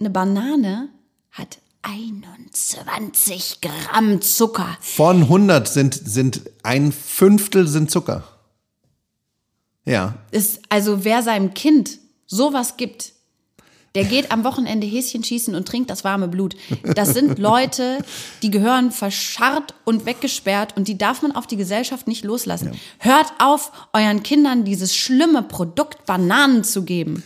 eine 0.00 0.10
Banane 0.10 0.88
hat 1.30 1.58
21 1.84 3.60
Gramm 3.60 4.20
Zucker. 4.22 4.76
Von 4.80 5.22
100 5.22 5.68
sind, 5.68 5.94
sind 5.94 6.42
ein 6.62 6.92
Fünftel 6.92 7.68
sind 7.68 7.90
Zucker. 7.90 8.24
Ja. 9.84 10.14
Ist, 10.30 10.60
also 10.70 11.04
wer 11.04 11.22
seinem 11.22 11.52
Kind 11.54 11.98
sowas 12.26 12.76
gibt, 12.76 13.14
Der 13.94 14.02
geht 14.02 14.32
am 14.32 14.42
Wochenende 14.42 14.88
Häschen 14.88 15.22
schießen 15.22 15.54
und 15.54 15.68
trinkt 15.68 15.88
das 15.88 16.02
warme 16.02 16.26
Blut. 16.26 16.56
Das 16.82 17.14
sind 17.14 17.38
Leute, 17.38 17.98
die 18.42 18.50
gehören 18.50 18.90
verscharrt 18.90 19.74
und 19.84 20.04
weggesperrt 20.04 20.76
und 20.76 20.88
die 20.88 20.98
darf 20.98 21.22
man 21.22 21.30
auf 21.30 21.46
die 21.46 21.56
Gesellschaft 21.56 22.08
nicht 22.08 22.24
loslassen. 22.24 22.72
Hört 22.98 23.32
auf, 23.38 23.70
euren 23.92 24.24
Kindern 24.24 24.64
dieses 24.64 24.96
schlimme 24.96 25.44
Produkt 25.44 26.06
Bananen 26.06 26.64
zu 26.64 26.82
geben. 26.82 27.22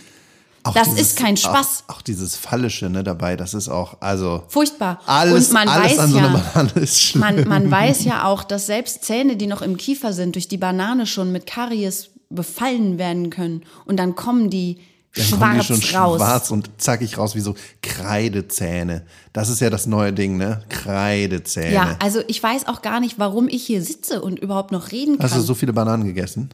Auch 0.69 0.75
Das 0.75 0.89
ist 0.95 1.17
kein 1.17 1.35
auch, 1.37 1.39
Spaß. 1.41 1.85
Auch, 1.89 2.03
dieses 2.03 2.37
Fallische 2.37 2.89
ne, 2.91 3.03
dabei, 3.05 3.37
das 3.37 3.55
ist 3.55 3.69
auch, 3.69 4.01
also 4.01 4.45
Furchtbar. 4.49 5.01
alles, 5.07 5.49
und 5.49 5.55
man 5.55 5.69
alles 5.69 5.93
weiß 5.93 5.99
an 5.99 6.11
so 6.11 6.19
einer 6.19 6.33
ja, 6.33 6.39
Banane 6.55 6.71
ist 6.83 7.01
schlimm. 7.01 7.21
man, 7.21 7.49
man 7.49 7.71
weiß 7.71 8.05
ja 8.05 8.25
auch, 8.25 8.45
dass 8.45 8.67
selbst 8.67 9.05
Zähne, 9.05 9.37
die 9.37 9.47
noch 9.47 9.63
im 9.63 9.77
Kiefer 9.77 10.13
sind, 10.13 10.35
durch 10.35 10.49
die 10.49 10.59
Banane 10.59 11.07
schon 11.07 11.33
mit 11.33 11.47
Karies 11.47 12.11
befallen 12.31 12.99
werden 12.99 13.31
können. 13.31 13.63
Und 13.87 13.97
dann 13.99 14.15
kommen 14.15 14.51
die 14.51 14.79
Dann 15.17 15.31
kommen 15.31 15.59
die 15.59 15.65
schwarz 15.65 15.67
schon 15.67 15.97
raus. 15.97 16.17
schwarz 16.19 16.51
und 16.51 16.71
zackig 16.79 17.17
raus 17.19 17.35
wie 17.35 17.41
so 17.41 17.55
Kreidezähne. 17.83 19.03
Das 19.33 19.49
ist 19.49 19.61
ja 19.61 19.71
das 19.71 19.87
neue 19.87 20.13
Ding, 20.13 20.37
ne? 20.37 20.63
Kreidezähne. 20.69 21.73
Ja, 21.75 21.97
also 22.03 22.21
ich 22.29 22.43
weiß 22.43 22.67
auch 22.69 22.83
gar 22.83 23.01
nicht, 23.01 23.19
warum 23.19 23.49
ich 23.49 23.65
hier 23.65 23.83
sitze 23.83 24.21
und 24.21 24.39
überhaupt 24.39 24.73
noch 24.73 24.93
reden 24.93 25.17
kann. 25.19 25.25
Hast 25.31 25.37
du 25.37 25.41
so 25.41 25.55
viele 25.55 25.73
Bananen 25.73 26.05
gegessen? 26.05 26.51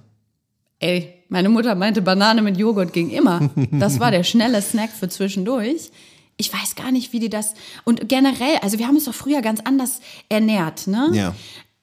Ey, 0.80 1.23
meine 1.34 1.48
Mutter 1.48 1.74
meinte, 1.74 2.00
Banane 2.00 2.42
mit 2.42 2.56
Joghurt 2.56 2.92
ging 2.92 3.10
immer. 3.10 3.50
Das 3.72 3.98
war 3.98 4.12
der 4.12 4.22
schnelle 4.22 4.62
Snack 4.62 4.90
für 4.90 5.08
zwischendurch. 5.08 5.90
Ich 6.36 6.52
weiß 6.52 6.76
gar 6.76 6.92
nicht, 6.92 7.12
wie 7.12 7.18
die 7.18 7.28
das. 7.28 7.54
Und 7.82 8.08
generell, 8.08 8.58
also 8.62 8.78
wir 8.78 8.86
haben 8.86 8.94
uns 8.94 9.06
doch 9.06 9.14
früher 9.14 9.42
ganz 9.42 9.58
anders 9.64 9.98
ernährt, 10.28 10.86
ne? 10.86 11.10
Ja. 11.12 11.34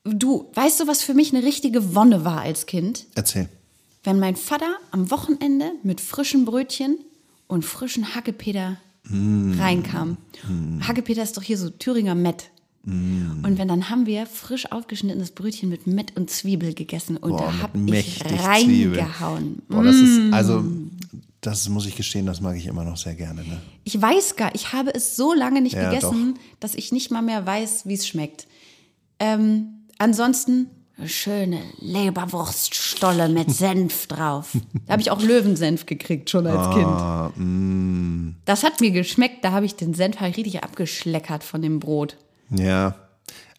Du, 0.06 0.50
weißt 0.54 0.80
du, 0.80 0.88
was 0.88 1.04
für 1.04 1.14
mich 1.14 1.36
eine 1.36 1.46
richtige 1.46 1.94
Wonne 1.96 2.24
war 2.24 2.40
als 2.40 2.66
Kind? 2.66 3.08
Erzähl. 3.14 3.50
Wenn 4.06 4.20
mein 4.20 4.38
Vater 4.38 4.74
am 4.92 5.12
Wochenende 5.12 5.74
mit 5.84 6.00
frischen 6.00 6.46
Brötchen 6.46 6.98
und 7.48 7.66
frischen 7.66 8.16
Hackepeter 8.16 8.78
reinkam. 9.60 10.16
Hackepeter 10.88 11.24
ist 11.24 11.36
doch 11.36 11.44
hier 11.44 11.58
so 11.58 11.70
Thüringer 11.70 12.16
Mett. 12.16 12.52
Und 12.84 13.58
wenn 13.60 13.68
dann 13.68 13.90
haben 13.92 14.08
wir 14.08 14.26
frisch 14.26 14.72
aufgeschnittenes 14.72 15.32
Brötchen 15.32 15.70
mit 15.70 15.86
Mett 15.86 16.18
und 16.18 16.32
Zwiebel 16.32 16.74
gegessen 16.74 17.16
und 17.18 17.30
Boah, 17.32 17.54
da 17.74 17.80
mit 17.80 17.94
hab 18.06 18.32
ich 18.32 18.44
reingehauen. 18.44 19.62
Boah, 19.70 19.84
das 19.84 19.96
ist, 19.98 20.20
Mm. 20.20 20.34
also, 20.34 20.64
das 21.42 21.70
muss 21.70 21.86
ich 21.86 21.96
gestehen, 21.96 22.26
das 22.26 22.42
mag 22.42 22.56
ich 22.58 22.66
immer 22.66 22.84
noch 22.84 22.98
sehr 22.98 23.14
gerne, 23.14 23.44
ne? 23.44 23.62
Ich 23.84 24.02
weiß 24.02 24.36
gar, 24.36 24.54
ich 24.56 24.74
habe 24.74 24.94
es 24.96 25.16
so 25.16 25.32
lange 25.34 25.62
nicht 25.62 25.76
Ja, 25.76 25.90
gegessen, 25.92 26.40
dass 26.60 26.74
ich 26.74 26.92
nicht 26.92 27.12
mal 27.12 27.22
mehr 27.22 27.46
weiß, 27.46 27.86
wie 27.86 27.94
es 27.94 28.08
schmeckt. 28.08 28.48
Ähm, 29.20 29.86
ansonsten 30.00 30.68
eine 30.98 31.08
schöne 31.08 31.62
Leberwurststolle 31.80 33.30
mit 33.30 33.52
Senf 33.56 34.08
drauf. 34.08 34.58
Da 34.86 34.94
habe 34.94 35.02
ich 35.02 35.12
auch 35.12 35.22
Löwensenf 35.22 35.86
gekriegt 35.86 36.30
schon 36.30 36.48
als 36.48 36.68
Ah, 36.76 37.32
Kind. 37.36 37.46
mm. 37.46 38.36
Das 38.46 38.64
hat 38.64 38.82
mir 38.82 38.92
geschmeckt, 38.92 39.44
da 39.44 39.52
habe 39.52 39.66
ich 39.66 39.76
den 39.76 39.94
Senf 39.94 40.20
halt 40.20 40.38
richtig 40.38 40.64
abgeschleckert 40.64 41.44
von 41.44 41.62
dem 41.62 41.80
Brot. 41.80 42.18
Ja. 42.52 42.96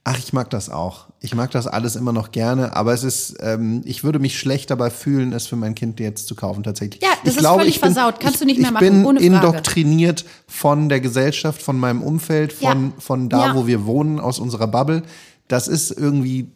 Ach, 0.05 0.19
ich 0.19 0.33
mag 0.33 0.51
das 0.51 0.69
auch. 0.69 1.07
Ich 1.21 1.33
mag 1.37 1.53
das 1.53 1.69
alles 1.69 1.95
immer 1.95 2.13
noch 2.13 2.33
gerne, 2.33 2.75
aber 2.75 2.93
es 2.93 3.05
ist, 3.05 3.37
ähm, 3.39 3.83
ich 3.85 4.03
würde 4.03 4.19
mich 4.19 4.37
schlecht 4.37 4.69
dabei 4.71 4.91
fühlen, 4.91 5.33
es 5.33 5.47
für 5.47 5.55
mein 5.55 5.77
Kind 5.77 6.01
jetzt 6.01 6.27
zu 6.27 6.35
kaufen, 6.35 6.65
tatsächlich. 6.65 7.01
Ja, 7.01 7.11
das 7.25 7.35
ich 7.37 7.41
ist 7.41 7.47
völlig 7.47 7.79
versaut. 7.79 8.19
Kannst 8.19 8.35
ich, 8.37 8.41
du 8.41 8.47
nicht 8.47 8.59
mehr 8.59 8.69
ich 8.71 8.73
machen, 8.75 8.85
bin 8.89 9.05
ohne 9.07 9.21
Frage. 9.21 9.35
indoktriniert 9.35 10.25
von 10.49 10.89
der 10.89 11.01
Gesellschaft, 11.01 11.63
von 11.63 11.79
meinem 11.79 12.03
Umfeld, 12.03 12.53
von, 12.53 12.87
Ja. 12.87 12.93
von 12.99 13.29
da, 13.29 13.47
Ja. 13.49 13.55
wo 13.55 13.69
wir 13.69 13.87
wohnen, 13.87 14.19
aus 14.19 14.41
unserer 14.41 14.67
Bubble. 14.67 15.05
Das 15.47 15.69
ist 15.69 15.93
irgendwie, 15.93 16.49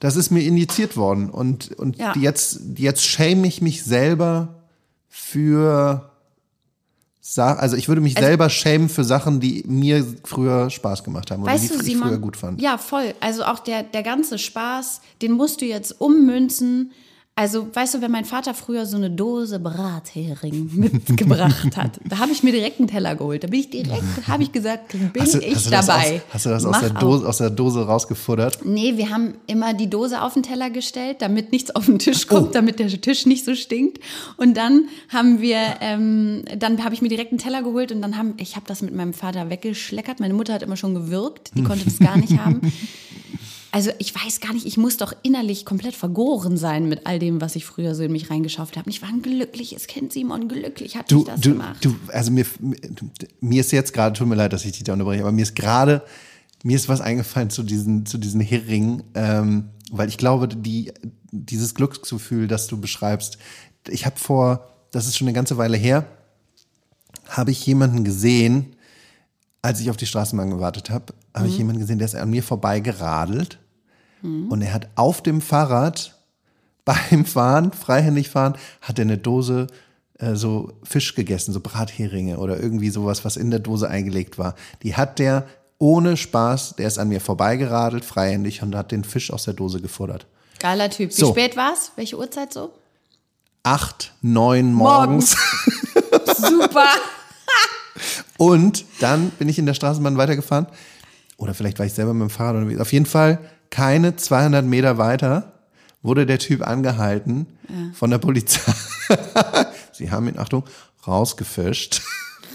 das 0.00 0.16
ist 0.16 0.30
mir 0.30 0.42
injiziert 0.42 0.98
worden. 0.98 1.30
Und, 1.30 1.72
und 1.78 1.96
Ja. 1.96 2.12
jetzt, 2.20 2.60
jetzt 2.76 3.02
schäme 3.02 3.46
ich 3.46 3.62
mich 3.62 3.82
selber 3.82 4.56
für 5.08 6.10
also 7.36 7.76
ich 7.76 7.88
würde 7.88 8.00
mich 8.00 8.14
selber 8.14 8.50
schämen 8.50 8.88
für 8.88 9.02
Sachen, 9.04 9.40
die 9.40 9.64
mir 9.66 10.04
früher 10.24 10.68
Spaß 10.68 11.04
gemacht 11.04 11.30
haben 11.30 11.42
oder 11.42 11.52
Weißt 11.52 11.64
die 11.64 11.68
du, 11.68 11.74
ich 11.76 11.82
Simon? 11.82 12.08
früher 12.08 12.18
gut 12.18 12.36
fand. 12.36 12.60
Ja, 12.60 12.76
voll. 12.76 13.14
Also 13.20 13.44
auch 13.44 13.60
der, 13.60 13.82
der 13.82 14.02
ganze 14.02 14.38
Spaß, 14.38 15.00
den 15.22 15.32
musst 15.32 15.60
du 15.62 15.64
jetzt 15.64 16.00
ummünzen. 16.00 16.92
Also, 17.36 17.66
weißt 17.74 17.94
du, 17.94 18.00
wenn 18.00 18.12
mein 18.12 18.24
Vater 18.24 18.54
früher 18.54 18.86
so 18.86 18.96
eine 18.96 19.10
Dose 19.10 19.58
Brathering 19.58 20.70
mitgebracht 20.72 21.76
hat, 21.76 21.98
da 22.08 22.18
habe 22.18 22.30
ich 22.30 22.44
mir 22.44 22.52
direkt 22.52 22.78
einen 22.78 22.86
Teller 22.86 23.16
geholt. 23.16 23.42
Da 23.42 23.48
bin 23.48 23.58
ich 23.58 23.70
direkt, 23.70 24.04
habe 24.28 24.44
ich 24.44 24.52
gesagt, 24.52 24.92
bin 24.92 25.10
Hast 25.20 25.34
du, 25.34 25.38
ich 25.40 25.56
hast 25.56 25.72
dabei. 25.72 26.22
Aus, 26.28 26.34
hast 26.34 26.46
du 26.46 26.50
das 26.50 26.64
aus 26.64 26.78
der. 26.78 26.90
Dose, 26.90 27.28
aus 27.28 27.38
der 27.38 27.50
Dose 27.50 27.84
rausgefuttert? 27.86 28.64
Nee, 28.64 28.96
wir 28.96 29.10
haben 29.10 29.34
immer 29.48 29.74
die 29.74 29.90
Dose 29.90 30.22
auf 30.22 30.34
den 30.34 30.44
Teller 30.44 30.70
gestellt, 30.70 31.16
damit 31.22 31.50
nichts 31.50 31.74
auf 31.74 31.86
den 31.86 31.98
Tisch 31.98 32.28
kommt, 32.28 32.50
Oh. 32.50 32.52
damit 32.52 32.78
der 32.78 32.86
Tisch 32.88 33.26
nicht 33.26 33.44
so 33.44 33.56
stinkt. 33.56 33.98
Und 34.36 34.56
dann 34.56 34.84
haben 35.08 35.40
wir, 35.40 35.58
ähm, 35.80 36.44
dann 36.56 36.84
habe 36.84 36.94
ich 36.94 37.02
mir 37.02 37.08
direkt 37.08 37.32
einen 37.32 37.40
Teller 37.40 37.64
geholt 37.64 37.90
und 37.90 38.00
dann 38.00 38.16
haben, 38.16 38.34
ich 38.36 38.54
habe 38.54 38.66
das 38.68 38.80
mit 38.80 38.94
meinem 38.94 39.12
Vater 39.12 39.50
weggeschleckert. 39.50 40.20
Meine 40.20 40.34
Mutter 40.34 40.54
hat 40.54 40.62
immer 40.62 40.76
schon 40.76 40.94
gewürgt, 40.94 41.50
die 41.56 41.64
konnte 41.64 41.84
das 41.84 41.98
gar 41.98 42.16
nicht 42.16 42.38
haben. 42.38 42.60
Also 43.74 43.90
ich 43.98 44.14
weiß 44.14 44.38
gar 44.40 44.52
nicht, 44.52 44.66
ich 44.66 44.76
muss 44.76 44.98
doch 44.98 45.12
innerlich 45.24 45.64
komplett 45.64 45.96
vergoren 45.96 46.56
sein 46.56 46.88
mit 46.88 47.06
all 47.08 47.18
dem, 47.18 47.40
was 47.40 47.56
ich 47.56 47.64
früher 47.64 47.96
so 47.96 48.04
in 48.04 48.12
mich 48.12 48.30
reingeschafft 48.30 48.76
habe. 48.76 48.88
Ich 48.88 49.02
war 49.02 49.08
ein 49.08 49.20
glückliches 49.20 49.88
Kind, 49.88 50.12
Simon, 50.12 50.46
glücklich 50.46 50.96
hat 50.96 51.10
Du, 51.10 51.16
mich 51.18 51.24
das 51.26 51.40
du, 51.40 51.50
gemacht. 51.54 51.84
du, 51.84 51.96
also 52.12 52.30
mir, 52.30 52.46
mir 53.40 53.60
ist 53.60 53.72
jetzt 53.72 53.92
gerade, 53.92 54.16
tut 54.16 54.28
mir 54.28 54.36
leid, 54.36 54.52
dass 54.52 54.64
ich 54.64 54.70
dich 54.72 54.84
da 54.84 54.92
unterbreche, 54.92 55.22
aber 55.22 55.32
mir 55.32 55.42
ist 55.42 55.56
gerade, 55.56 56.02
mir 56.62 56.76
ist 56.76 56.88
was 56.88 57.00
eingefallen 57.00 57.50
zu 57.50 57.64
diesen, 57.64 58.06
zu 58.06 58.16
diesen 58.16 58.40
Heringen, 58.40 59.02
ähm, 59.14 59.70
weil 59.90 60.08
ich 60.08 60.18
glaube, 60.18 60.46
die, 60.46 60.92
dieses 61.32 61.74
Glücksgefühl, 61.74 62.46
das 62.46 62.68
du 62.68 62.80
beschreibst, 62.80 63.38
ich 63.88 64.06
habe 64.06 64.20
vor, 64.20 64.68
das 64.92 65.08
ist 65.08 65.16
schon 65.16 65.26
eine 65.26 65.34
ganze 65.34 65.56
Weile 65.56 65.76
her, 65.76 66.06
habe 67.28 67.50
ich 67.50 67.66
jemanden 67.66 68.04
gesehen, 68.04 68.76
als 69.62 69.80
ich 69.80 69.90
auf 69.90 69.96
die 69.96 70.06
Straßenbahn 70.06 70.50
gewartet 70.50 70.90
habe, 70.90 71.12
habe 71.34 71.46
Mhm. 71.46 71.50
ich 71.50 71.58
jemanden 71.58 71.80
gesehen, 71.80 71.98
der 71.98 72.06
ist 72.06 72.14
an 72.14 72.30
mir 72.30 72.44
vorbei 72.44 72.78
geradelt 72.78 73.58
und 74.24 74.62
er 74.62 74.72
hat 74.72 74.88
auf 74.94 75.22
dem 75.22 75.40
Fahrrad 75.40 76.14
beim 76.84 77.24
Fahren, 77.24 77.72
freihändig 77.72 78.30
fahren, 78.30 78.56
hat 78.80 78.98
er 78.98 79.02
eine 79.02 79.18
Dose 79.18 79.66
äh, 80.18 80.34
so 80.34 80.72
Fisch 80.82 81.14
gegessen, 81.14 81.52
so 81.52 81.60
Bratheringe 81.60 82.38
oder 82.38 82.58
irgendwie 82.60 82.90
sowas, 82.90 83.24
was 83.24 83.36
in 83.36 83.50
der 83.50 83.60
Dose 83.60 83.88
eingelegt 83.88 84.38
war. 84.38 84.54
Die 84.82 84.94
hat 84.96 85.18
der 85.18 85.46
ohne 85.78 86.16
Spaß, 86.16 86.76
der 86.76 86.86
ist 86.86 86.98
an 86.98 87.08
mir 87.08 87.20
vorbeigeradelt, 87.20 88.04
freihändig 88.04 88.62
und 88.62 88.74
hat 88.74 88.92
den 88.92 89.04
Fisch 89.04 89.30
aus 89.30 89.44
der 89.44 89.54
Dose 89.54 89.80
gefuttert. 89.80 90.26
Geiler 90.60 90.88
Typ. 90.88 91.10
Wie 91.10 91.14
So. 91.14 91.30
spät 91.30 91.56
war's? 91.56 91.92
Welche 91.96 92.16
Uhrzeit 92.16 92.52
so? 92.52 92.72
Acht, 93.62 94.14
neun 94.22 94.72
morgens. 94.72 95.36
Super. 96.36 96.86
Und 98.38 98.84
dann 99.00 99.30
bin 99.30 99.48
ich 99.48 99.58
in 99.58 99.66
der 99.66 99.74
Straßenbahn 99.74 100.16
weitergefahren. 100.16 100.66
Oder 101.36 101.54
vielleicht 101.54 101.78
war 101.78 101.86
ich 101.86 101.92
selber 101.92 102.14
mit 102.14 102.28
dem 102.28 102.30
Fahrrad 102.30 102.56
unterwegs. 102.56 102.80
Auf 102.80 102.92
jeden 102.92 103.06
Fall 103.06 103.38
keine 103.74 104.14
200 104.14 104.64
Meter 104.64 104.98
weiter 104.98 105.52
wurde 106.02 106.26
der 106.26 106.38
Typ 106.38 106.64
angehalten 106.64 107.46
von 107.94 108.10
der 108.10 108.18
Polizei. 108.18 108.72
Sie 109.92 110.10
haben 110.10 110.28
ihn, 110.28 110.38
Achtung, 110.38 110.64
rausgefischt 111.06 112.02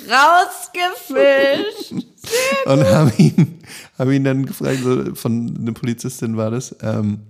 Rausgefischt. 0.08 1.92
und 2.66 2.86
haben 2.86 3.12
ihn, 3.18 3.60
haben 3.98 4.12
ihn 4.12 4.24
dann 4.24 4.46
gefragt, 4.46 4.80
so, 4.84 5.16
von 5.16 5.58
einer 5.60 5.74
Polizistin 5.74 6.38
war 6.38 6.52
das. 6.52 6.76
Ähm, 6.82 7.22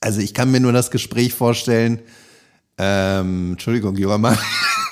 also 0.00 0.20
ich 0.20 0.34
kann 0.34 0.50
mir 0.50 0.60
nur 0.60 0.72
das 0.72 0.90
Gespräch 0.90 1.32
vorstellen. 1.34 2.00
Ähm, 2.78 3.52
Entschuldigung, 3.52 3.96
junger 3.96 4.18
Mann, 4.18 4.38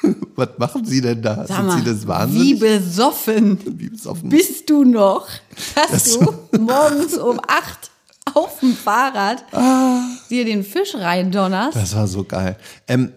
was 0.41 0.59
machen 0.59 0.85
Sie 0.85 1.01
denn 1.01 1.23
da? 1.23 1.47
Sag 1.47 1.57
Sind 1.59 1.67
mal, 1.67 1.79
Sie 1.79 1.85
das 1.85 2.03
wie 2.03 2.09
wahnsinnig? 2.09 2.59
besoffen 2.61 3.59
Wie 3.79 3.89
besoffen? 3.91 4.29
bist 4.29 4.69
du 4.69 4.83
noch, 4.85 5.29
dass 5.77 5.91
Das- 5.91 6.19
du 6.19 6.35
morgens 6.61 7.17
um 7.17 7.39
acht 7.47 7.91
auf 8.35 8.61
dem 8.61 8.75
Fahrrad 8.75 9.45
dir 10.31 10.45
den 10.45 10.65
Fisch 10.65 10.95
reindonnerst? 10.95 11.77
Das 11.77 11.95
war 11.95 12.07
so 12.07 12.25
geil. 12.25 12.57
Ähm, 12.89 13.13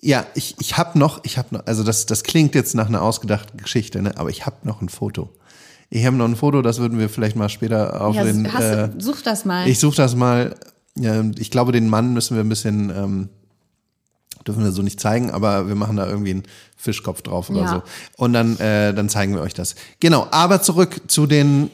ja, 0.00 0.24
ich, 0.34 0.54
ich 0.60 0.76
habe 0.76 0.98
noch, 0.98 1.20
ich 1.24 1.36
habe 1.38 1.54
noch, 1.54 1.66
also 1.66 1.82
das, 1.82 2.06
das 2.06 2.22
klingt 2.22 2.54
jetzt 2.54 2.74
nach 2.74 2.86
einer 2.88 3.02
ausgedachten 3.02 3.58
Geschichte, 3.60 4.02
ne? 4.02 4.12
aber 4.18 4.30
ich 4.30 4.46
habe 4.46 4.56
noch 4.62 4.80
ein 4.82 4.88
Foto. 4.88 5.30
Ich 5.90 6.04
habe 6.06 6.16
noch 6.16 6.26
ein 6.26 6.36
Foto, 6.36 6.62
das 6.62 6.78
würden 6.78 6.98
wir 6.98 7.08
vielleicht 7.08 7.36
mal 7.36 7.48
später 7.48 8.00
auf 8.00 8.14
Ja, 8.14 8.24
den. 8.24 8.52
hast 8.52 8.62
äh, 8.64 8.88
such 8.98 9.22
das 9.22 9.44
mal. 9.44 9.68
ich 9.68 9.78
suche 9.78 9.96
das 9.96 10.14
mal. 10.16 10.54
Ja, 10.98 11.22
ich 11.38 11.50
glaube, 11.50 11.72
den 11.72 11.88
Mann 11.88 12.12
müssen 12.14 12.36
wir 12.36 12.42
ein 12.44 12.48
bisschen, 12.48 12.90
ähm, 12.90 13.28
dürfen 14.46 14.64
wir 14.64 14.72
so 14.72 14.82
nicht 14.82 15.00
zeigen, 15.00 15.30
aber 15.30 15.68
wir 15.68 15.74
machen 15.74 15.96
da 15.96 16.06
irgendwie 16.08 16.30
einen 16.32 16.42
Fischkopf 16.76 17.22
drauf 17.22 17.50
oder 17.50 17.62
Ja. 17.62 17.68
so. 17.68 17.82
Und 18.22 18.32
dann, 18.32 18.56
äh, 18.58 18.94
dann 18.94 19.08
zeigen 19.08 19.34
wir 19.34 19.42
euch 19.42 19.54
das. 19.54 19.74
Genau, 20.00 20.26
aber 20.30 20.62
zurück 20.62 21.00
zu 21.08 21.26
den. 21.26 21.70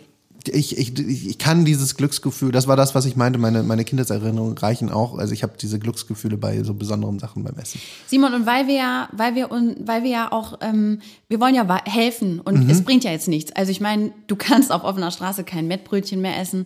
Ich, 0.53 0.77
ich, 0.77 0.99
ich 0.99 1.39
kann 1.39 1.65
dieses 1.65 1.97
Glücksgefühl, 1.97 2.51
das 2.51 2.67
war 2.67 2.75
das, 2.75 2.97
was 2.97 3.05
ich 3.05 3.15
meinte, 3.15 3.39
meine, 3.39 3.63
meine 3.63 3.85
Kindheitserinnerungen 3.85 4.59
reichen 4.59 4.91
auch. 4.91 5.17
Also 5.17 5.33
ich 5.35 5.45
habe 5.45 5.53
diese 5.61 5.79
Glücksgefühle 5.79 6.37
bei 6.37 6.65
so 6.65 6.75
besonderen 6.75 7.21
Sachen 7.21 7.45
beim 7.45 7.55
Essen. 7.61 7.81
Simon, 8.09 8.35
und 8.35 8.45
weil 8.45 8.67
wir 8.67 8.75
ja, 8.75 9.09
weil 9.13 9.37
wir 9.37 9.53
und 9.53 9.77
weil 9.87 10.03
wir 10.03 10.11
ja 10.11 10.33
auch, 10.33 10.59
ähm, 10.61 11.01
wir 11.29 11.39
wollen 11.39 11.55
ja 11.55 11.65
helfen 11.85 12.41
und 12.41 12.65
Mhm. 12.65 12.71
es 12.71 12.83
bringt 12.83 13.05
ja 13.05 13.13
jetzt 13.13 13.29
nichts. 13.29 13.53
Also 13.55 13.71
ich 13.71 13.81
meine, 13.81 14.11
du 14.27 14.35
kannst 14.35 14.73
auf 14.73 14.83
offener 14.83 15.13
Straße 15.13 15.45
kein 15.45 15.69
Mettbrötchen 15.69 16.21
mehr 16.21 16.37
essen. 16.41 16.65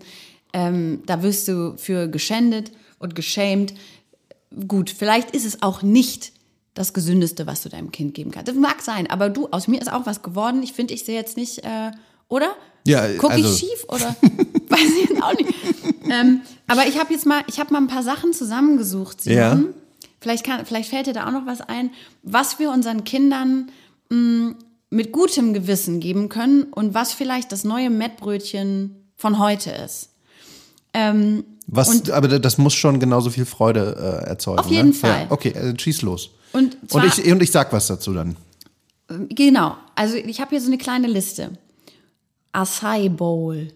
Ähm, 0.54 1.02
da 1.04 1.22
wirst 1.22 1.46
du 1.48 1.74
für 1.76 2.08
geschändet 2.08 2.72
und 2.98 3.14
geschämt. 3.14 3.74
Gut, 4.66 4.90
vielleicht 4.90 5.30
ist 5.32 5.44
es 5.44 5.62
auch 5.62 5.82
nicht 5.82 6.32
das 6.74 6.92
Gesündeste, 6.92 7.46
was 7.46 7.62
du 7.62 7.68
deinem 7.68 7.90
Kind 7.90 8.14
geben 8.14 8.30
kannst. 8.30 8.48
Das 8.48 8.56
mag 8.56 8.82
sein, 8.82 9.08
aber 9.10 9.30
du, 9.30 9.48
aus 9.50 9.66
mir 9.66 9.80
ist 9.80 9.90
auch 9.90 10.06
was 10.06 10.22
geworden. 10.22 10.62
Ich 10.62 10.72
finde, 10.72 10.94
ich 10.94 11.04
sehe 11.04 11.14
jetzt 11.14 11.36
nicht, 11.36 11.64
äh, 11.64 11.90
oder? 12.28 12.50
Ja, 12.86 13.06
Guck 13.18 13.30
also- 13.32 13.48
ich 13.48 13.58
schief 13.58 13.84
oder? 13.88 14.14
Weiß 14.68 14.80
ich 15.02 15.10
jetzt 15.10 15.22
auch 15.22 15.34
nicht. 15.34 15.54
Ähm, 16.10 16.42
aber 16.66 16.86
ich 16.86 16.98
habe 16.98 17.12
jetzt 17.12 17.26
mal, 17.26 17.42
ich 17.48 17.58
habe 17.58 17.72
mal 17.72 17.80
ein 17.80 17.86
paar 17.88 18.02
Sachen 18.02 18.32
zusammengesucht, 18.32 19.20
Simon. 19.22 19.38
Ja. 19.38 19.58
Vielleicht, 20.20 20.44
kann, 20.44 20.66
vielleicht 20.66 20.90
fällt 20.90 21.06
dir 21.06 21.12
da 21.12 21.26
auch 21.26 21.32
noch 21.32 21.46
was 21.46 21.60
ein, 21.60 21.90
was 22.22 22.58
wir 22.58 22.70
unseren 22.70 23.04
Kindern 23.04 23.70
mh, 24.10 24.54
mit 24.90 25.12
gutem 25.12 25.52
Gewissen 25.54 26.00
geben 26.00 26.28
können 26.28 26.64
und 26.64 26.94
was 26.94 27.12
vielleicht 27.12 27.52
das 27.52 27.64
neue 27.64 27.90
Mettbrötchen 27.90 28.96
von 29.16 29.38
heute 29.38 29.70
ist. 29.70 30.10
Ähm, 30.96 31.44
Was, 31.66 32.10
aber 32.10 32.38
das 32.38 32.56
muss 32.56 32.72
schon 32.72 32.98
genauso 32.98 33.28
viel 33.28 33.44
Freude 33.44 34.22
äh, 34.24 34.28
erzeugen. 34.30 34.58
Auf 34.60 34.70
jeden 34.70 34.88
ne? 34.88 34.94
Fall. 34.94 35.20
Ja, 35.22 35.26
okay, 35.28 35.50
äh, 35.50 35.78
schieß 35.78 36.00
los. 36.02 36.30
Und 36.52 36.76
zwar- 36.88 37.04
und, 37.04 37.18
ich, 37.18 37.30
und 37.30 37.42
ich 37.42 37.50
sag 37.50 37.70
was 37.72 37.86
dazu 37.86 38.14
dann. 38.14 38.36
Genau. 39.28 39.76
Also 39.94 40.16
ich 40.16 40.40
habe 40.40 40.50
hier 40.50 40.60
so 40.60 40.68
eine 40.68 40.78
kleine 40.78 41.06
Liste. 41.06 41.50
Acai 42.52 43.10
Bowl. 43.10 43.68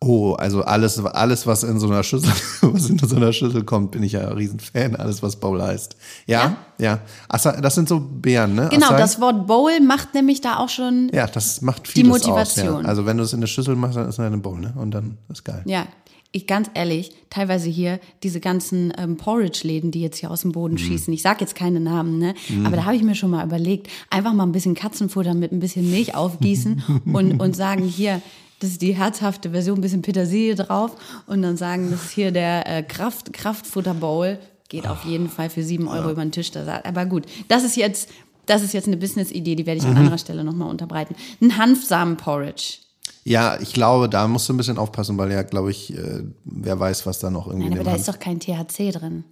Oh, 0.00 0.32
also 0.34 0.62
alles, 0.62 1.02
alles, 1.04 1.46
was 1.46 1.62
in 1.62 1.78
so 1.78 1.88
einer 1.88 2.02
Schüssel, 2.02 2.30
was 2.62 2.88
in 2.88 2.98
so 2.98 3.16
einer 3.16 3.32
Schüssel 3.32 3.64
kommt, 3.64 3.92
bin 3.92 4.02
ich 4.02 4.12
ja 4.12 4.28
ein 4.28 4.32
Riesenfan. 4.32 4.96
Alles, 4.96 5.22
was 5.22 5.36
Bowl 5.36 5.60
heißt. 5.60 5.96
Ja, 6.26 6.56
ja. 6.78 7.00
Asa, 7.28 7.60
das 7.60 7.74
sind 7.74 7.88
so 7.88 8.00
Beeren, 8.00 8.54
ne? 8.54 8.68
Genau, 8.70 8.88
Acai? 8.88 8.98
das 8.98 9.20
Wort 9.20 9.46
Bowl 9.46 9.80
macht 9.80 10.14
nämlich 10.14 10.40
da 10.40 10.56
auch 10.56 10.68
schon. 10.68 11.10
Ja, 11.12 11.26
das 11.26 11.60
macht 11.60 11.86
vieles 11.88 12.10
Motivation. 12.10 12.76
Aus, 12.76 12.82
ja. 12.82 12.88
Also 12.88 13.04
wenn 13.04 13.18
du 13.18 13.24
es 13.24 13.32
in 13.32 13.40
eine 13.40 13.46
Schüssel 13.46 13.76
machst, 13.76 13.96
dann 13.96 14.08
ist 14.08 14.18
es 14.18 14.20
eine 14.20 14.38
Bowl, 14.38 14.58
ne? 14.58 14.72
Und 14.76 14.90
dann 14.92 15.18
ist 15.28 15.44
geil. 15.44 15.62
Ja, 15.66 15.86
ich 16.32 16.46
ganz 16.46 16.68
ehrlich, 16.74 17.12
teilweise 17.30 17.68
hier 17.70 17.98
diese 18.22 18.40
ganzen 18.40 18.92
ähm, 18.98 19.16
Porridge-Läden, 19.16 19.90
die 19.90 20.02
jetzt 20.02 20.18
hier 20.18 20.30
aus 20.30 20.42
dem 20.42 20.52
Boden 20.52 20.74
Mhm. 20.74 20.78
schießen. 20.78 21.12
Ich 21.14 21.22
sag 21.22 21.40
jetzt 21.40 21.54
keine 21.54 21.80
Namen, 21.80 22.18
ne? 22.18 22.34
Aber 22.64 22.76
da 22.76 22.84
habe 22.84 22.96
ich 22.96 23.02
mir 23.02 23.14
schon 23.14 23.30
mal 23.30 23.44
überlegt, 23.46 23.88
einfach 24.10 24.32
mal 24.34 24.44
ein 24.44 24.52
bisschen 24.52 24.74
Katzenfutter 24.74 25.34
mit 25.34 25.52
ein 25.52 25.60
bisschen 25.60 25.90
Milch 25.90 26.14
aufgießen 26.14 26.82
und, 27.12 27.40
und 27.40 27.56
sagen, 27.56 27.84
hier, 27.84 28.20
das 28.60 28.70
ist 28.70 28.82
die 28.82 28.94
herzhafte 28.94 29.50
Version, 29.50 29.78
ein 29.78 29.80
bisschen 29.82 30.02
Petersilie 30.02 30.54
drauf 30.54 30.96
und 31.26 31.42
dann 31.42 31.56
sagen, 31.56 31.90
das 31.90 32.04
ist 32.04 32.10
hier 32.12 32.32
der 32.32 32.66
äh, 32.66 32.82
Kraft, 32.82 33.32
Kraftfutter-Bowl. 33.32 34.38
Geht 34.68 34.88
auf 34.88 35.04
jeden 35.04 35.28
Fall 35.28 35.48
für 35.48 35.62
sieben 35.62 35.86
Euro 35.88 36.10
über 36.10 36.22
den 36.22 36.32
Tisch. 36.32 36.50
Da 36.50 36.64
sagt- 36.64 36.86
Aber 36.86 37.06
gut, 37.06 37.24
das 37.48 37.62
ist 37.64 37.76
jetzt, 37.76 38.08
das 38.46 38.62
ist 38.62 38.72
jetzt 38.74 38.88
eine 38.88 38.96
Business-Idee, 38.96 39.54
die 39.54 39.64
werde 39.66 39.78
ich 39.78 39.84
Mhm. 39.84 39.90
an 39.92 39.96
anderer 39.98 40.18
Stelle 40.18 40.42
nochmal 40.42 40.68
unterbreiten. 40.68 41.14
Ein 41.40 41.56
Hanfsamen-Porridge. 41.56 42.78
Ja, 43.24 43.58
ich 43.60 43.72
glaube, 43.72 44.08
da 44.08 44.28
musst 44.28 44.48
du 44.48 44.52
ein 44.52 44.56
bisschen 44.56 44.78
aufpassen, 44.78 45.18
weil 45.18 45.32
ja, 45.32 45.42
glaube 45.42 45.70
ich, 45.70 45.92
äh, 45.92 46.22
wer 46.44 46.78
weiß, 46.78 47.06
was 47.06 47.18
da 47.18 47.30
noch 47.30 47.46
irgendwie 47.48 47.68
Nein, 47.68 47.72
in 47.78 47.80
aber 47.80 47.90
da 47.90 47.96
ist 47.96 48.06
Hand- 48.06 48.16
doch 48.16 48.20
kein 48.22 48.38
THC 48.40 48.92
drin. 48.92 49.24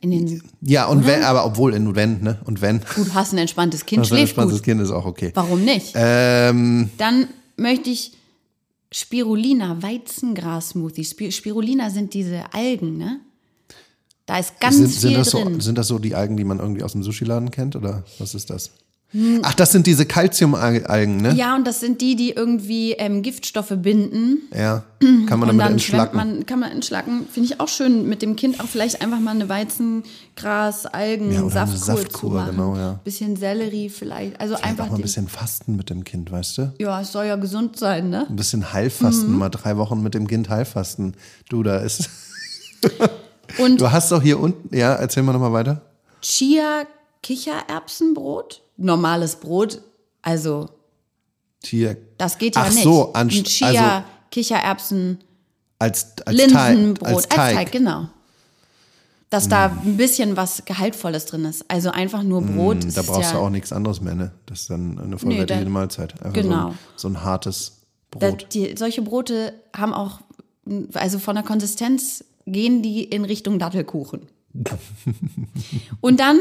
In 0.00 0.10
den, 0.10 0.42
Ja, 0.60 0.86
und 0.86 1.06
wenn, 1.06 1.22
aber 1.24 1.46
obwohl 1.46 1.72
in 1.74 1.94
wenn, 1.94 2.20
ne? 2.22 2.38
Und 2.44 2.60
wenn. 2.60 2.80
gut, 2.94 3.14
hast 3.14 3.32
ein 3.32 3.38
entspanntes 3.38 3.86
Kind, 3.86 4.00
Das 4.00 4.08
ist 4.08 4.12
ein 4.12 4.16
schläft 4.16 4.30
entspanntes 4.32 4.58
gut. 4.58 4.64
Kind 4.64 4.80
ist 4.82 4.90
auch 4.90 5.06
okay. 5.06 5.30
Warum 5.34 5.64
nicht? 5.64 5.92
Ähm, 5.94 6.90
Dann 6.98 7.26
möchte 7.56 7.88
ich 7.90 8.12
Spirulina, 8.92 9.82
Weizengras-Smoothie. 9.82 11.04
Spi- 11.04 11.32
Spirulina 11.32 11.90
sind 11.90 12.14
diese 12.14 12.52
Algen, 12.52 12.96
ne? 12.98 13.20
Da 14.26 14.38
ist 14.38 14.58
ganz 14.60 14.76
sind, 14.76 14.88
viel 14.88 15.00
sind, 15.00 15.14
das 15.18 15.30
drin. 15.30 15.54
so, 15.54 15.60
sind 15.60 15.78
das 15.78 15.88
so 15.88 15.98
die 15.98 16.14
Algen, 16.14 16.36
die 16.36 16.44
man 16.44 16.58
irgendwie 16.58 16.82
aus 16.82 16.92
dem 16.92 17.02
Sushi-Laden 17.02 17.50
kennt? 17.50 17.76
Oder 17.76 18.04
was 18.18 18.34
ist 18.34 18.48
das? 18.50 18.70
Ach, 19.42 19.54
das 19.54 19.70
sind 19.70 19.86
diese 19.86 20.06
Calcium-Algen, 20.06 21.18
ne? 21.18 21.34
ja, 21.34 21.54
und 21.54 21.66
das 21.66 21.78
sind 21.78 22.00
die, 22.00 22.16
die 22.16 22.30
irgendwie 22.32 22.92
ähm, 22.94 23.22
Giftstoffe 23.22 23.72
binden. 23.76 24.42
Ja. 24.52 24.82
Kann 25.26 25.38
man 25.38 25.50
und 25.50 25.58
damit 25.58 25.72
entschlacken. 25.74 26.16
man, 26.16 26.46
kann 26.46 26.58
man 26.58 26.72
entschlacken. 26.72 27.26
Finde 27.30 27.50
ich 27.52 27.60
auch 27.60 27.68
schön, 27.68 28.08
mit 28.08 28.22
dem 28.22 28.34
Kind 28.36 28.58
auch 28.60 28.66
vielleicht 28.66 29.02
einfach 29.02 29.20
mal 29.20 29.30
eine 29.32 29.48
Weizengras, 29.48 30.86
Algen, 30.86 31.30
Ja, 31.32 31.48
Saftkur, 31.48 31.78
Saftkur, 31.96 32.30
zu 32.30 32.36
machen. 32.36 32.50
genau, 32.50 32.76
ja. 32.76 32.98
Bisschen 33.04 33.36
Sellerie 33.36 33.88
vielleicht. 33.88 34.40
Also 34.40 34.54
Vielleicht 34.56 34.68
einfach 34.70 34.86
auch 34.86 34.90
mal 34.90 34.96
ein 34.96 35.02
bisschen 35.02 35.28
fasten 35.28 35.76
mit 35.76 35.90
dem 35.90 36.02
Kind, 36.04 36.32
weißt 36.32 36.58
du? 36.58 36.72
Ja, 36.80 37.00
es 37.00 37.12
soll 37.12 37.26
ja 37.26 37.36
gesund 37.36 37.78
sein, 37.78 38.10
ne? 38.10 38.26
Ein 38.28 38.36
bisschen 38.36 38.72
Heilfasten, 38.72 39.30
Mhm. 39.32 39.38
mal 39.38 39.48
drei 39.50 39.76
Wochen 39.76 40.02
mit 40.02 40.14
dem 40.14 40.26
Kind 40.26 40.48
Heilfasten. 40.48 41.14
Du, 41.48 41.62
da 41.62 41.76
ist. 41.78 42.08
Und 43.58 43.76
Du 43.80 43.92
hast 43.92 44.10
doch 44.10 44.22
hier 44.22 44.40
unten, 44.40 44.74
ja, 44.76 44.94
erzähl 44.94 45.22
mal 45.22 45.32
nochmal 45.32 45.52
weiter. 45.52 45.82
Chia 46.20 46.84
Kichererbsenbrot, 47.24 48.62
normales 48.76 49.36
Brot, 49.36 49.80
also 50.22 50.68
Hier. 51.64 51.96
das 52.18 52.38
geht 52.38 52.54
ja 52.54 52.62
Ach 52.66 52.70
nicht. 52.70 52.84
so, 52.84 53.12
an, 53.14 53.28
Ein 53.28 53.44
Chia 53.44 53.96
also 53.96 54.06
Kichererbsen 54.30 55.18
als, 55.78 56.12
als 56.26 56.36
Teig. 56.36 56.74
Linsenbrot 56.76 57.08
Als 57.08 57.28
Teig. 57.28 57.72
genau. 57.72 58.08
Dass 59.30 59.48
da 59.48 59.66
ein 59.84 59.96
bisschen 59.96 60.36
was 60.36 60.64
Gehaltvolles 60.64 61.26
drin 61.26 61.44
ist. 61.46 61.64
Also 61.68 61.90
einfach 61.90 62.22
nur 62.22 62.42
Brot. 62.42 62.84
Hm, 62.84 62.94
Da 62.94 63.02
brauchst 63.02 63.32
ja, 63.32 63.32
du 63.32 63.38
auch 63.38 63.50
nichts 63.50 63.72
anderes 63.72 64.00
mehr, 64.00 64.14
ne? 64.14 64.30
Das 64.46 64.60
ist 64.60 64.70
dann 64.70 64.98
eine 65.00 65.18
vollwertige 65.18 65.64
da- 65.64 65.70
Mahlzeit. 65.70 66.14
Einfach 66.22 66.34
genau. 66.34 66.62
so, 66.62 66.68
ein, 66.68 66.78
so 66.96 67.08
ein 67.08 67.24
hartes 67.24 67.72
Brot. 68.12 68.46
die, 68.52 68.76
solche 68.76 69.02
Brote 69.02 69.54
haben 69.74 69.92
auch, 69.92 70.20
also 70.92 71.18
von 71.18 71.34
der 71.34 71.42
Konsistenz 71.44 72.22
gehen 72.46 72.82
die 72.82 73.02
in 73.02 73.24
Richtung 73.24 73.58
Dattelkuchen. 73.58 74.28
Und 76.00 76.20
dann 76.20 76.38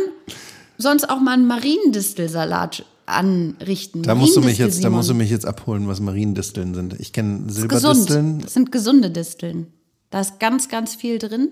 sonst 0.77 1.09
auch 1.09 1.19
mal 1.19 1.33
einen 1.33 1.47
Mariendistelsalat 1.47 2.85
anrichten. 3.05 4.03
Da 4.03 4.15
musst 4.15 4.35
du 4.35 4.41
mich 4.41 4.57
jetzt, 4.57 4.83
da 4.83 4.89
musst 4.89 5.09
du 5.09 5.13
Simon. 5.13 5.17
mich 5.23 5.29
jetzt 5.31 5.45
abholen, 5.45 5.87
was 5.87 5.99
Mariendisteln 5.99 6.73
sind. 6.73 6.99
Ich 6.99 7.11
kenne. 7.13 7.51
Silberdisteln. 7.51 8.39
Das 8.39 8.53
sind 8.53 8.71
gesunde 8.71 9.09
Disteln. 9.11 9.67
Da 10.09 10.21
ist 10.21 10.39
ganz, 10.39 10.69
ganz 10.69 10.95
viel 10.95 11.19
drin. 11.19 11.51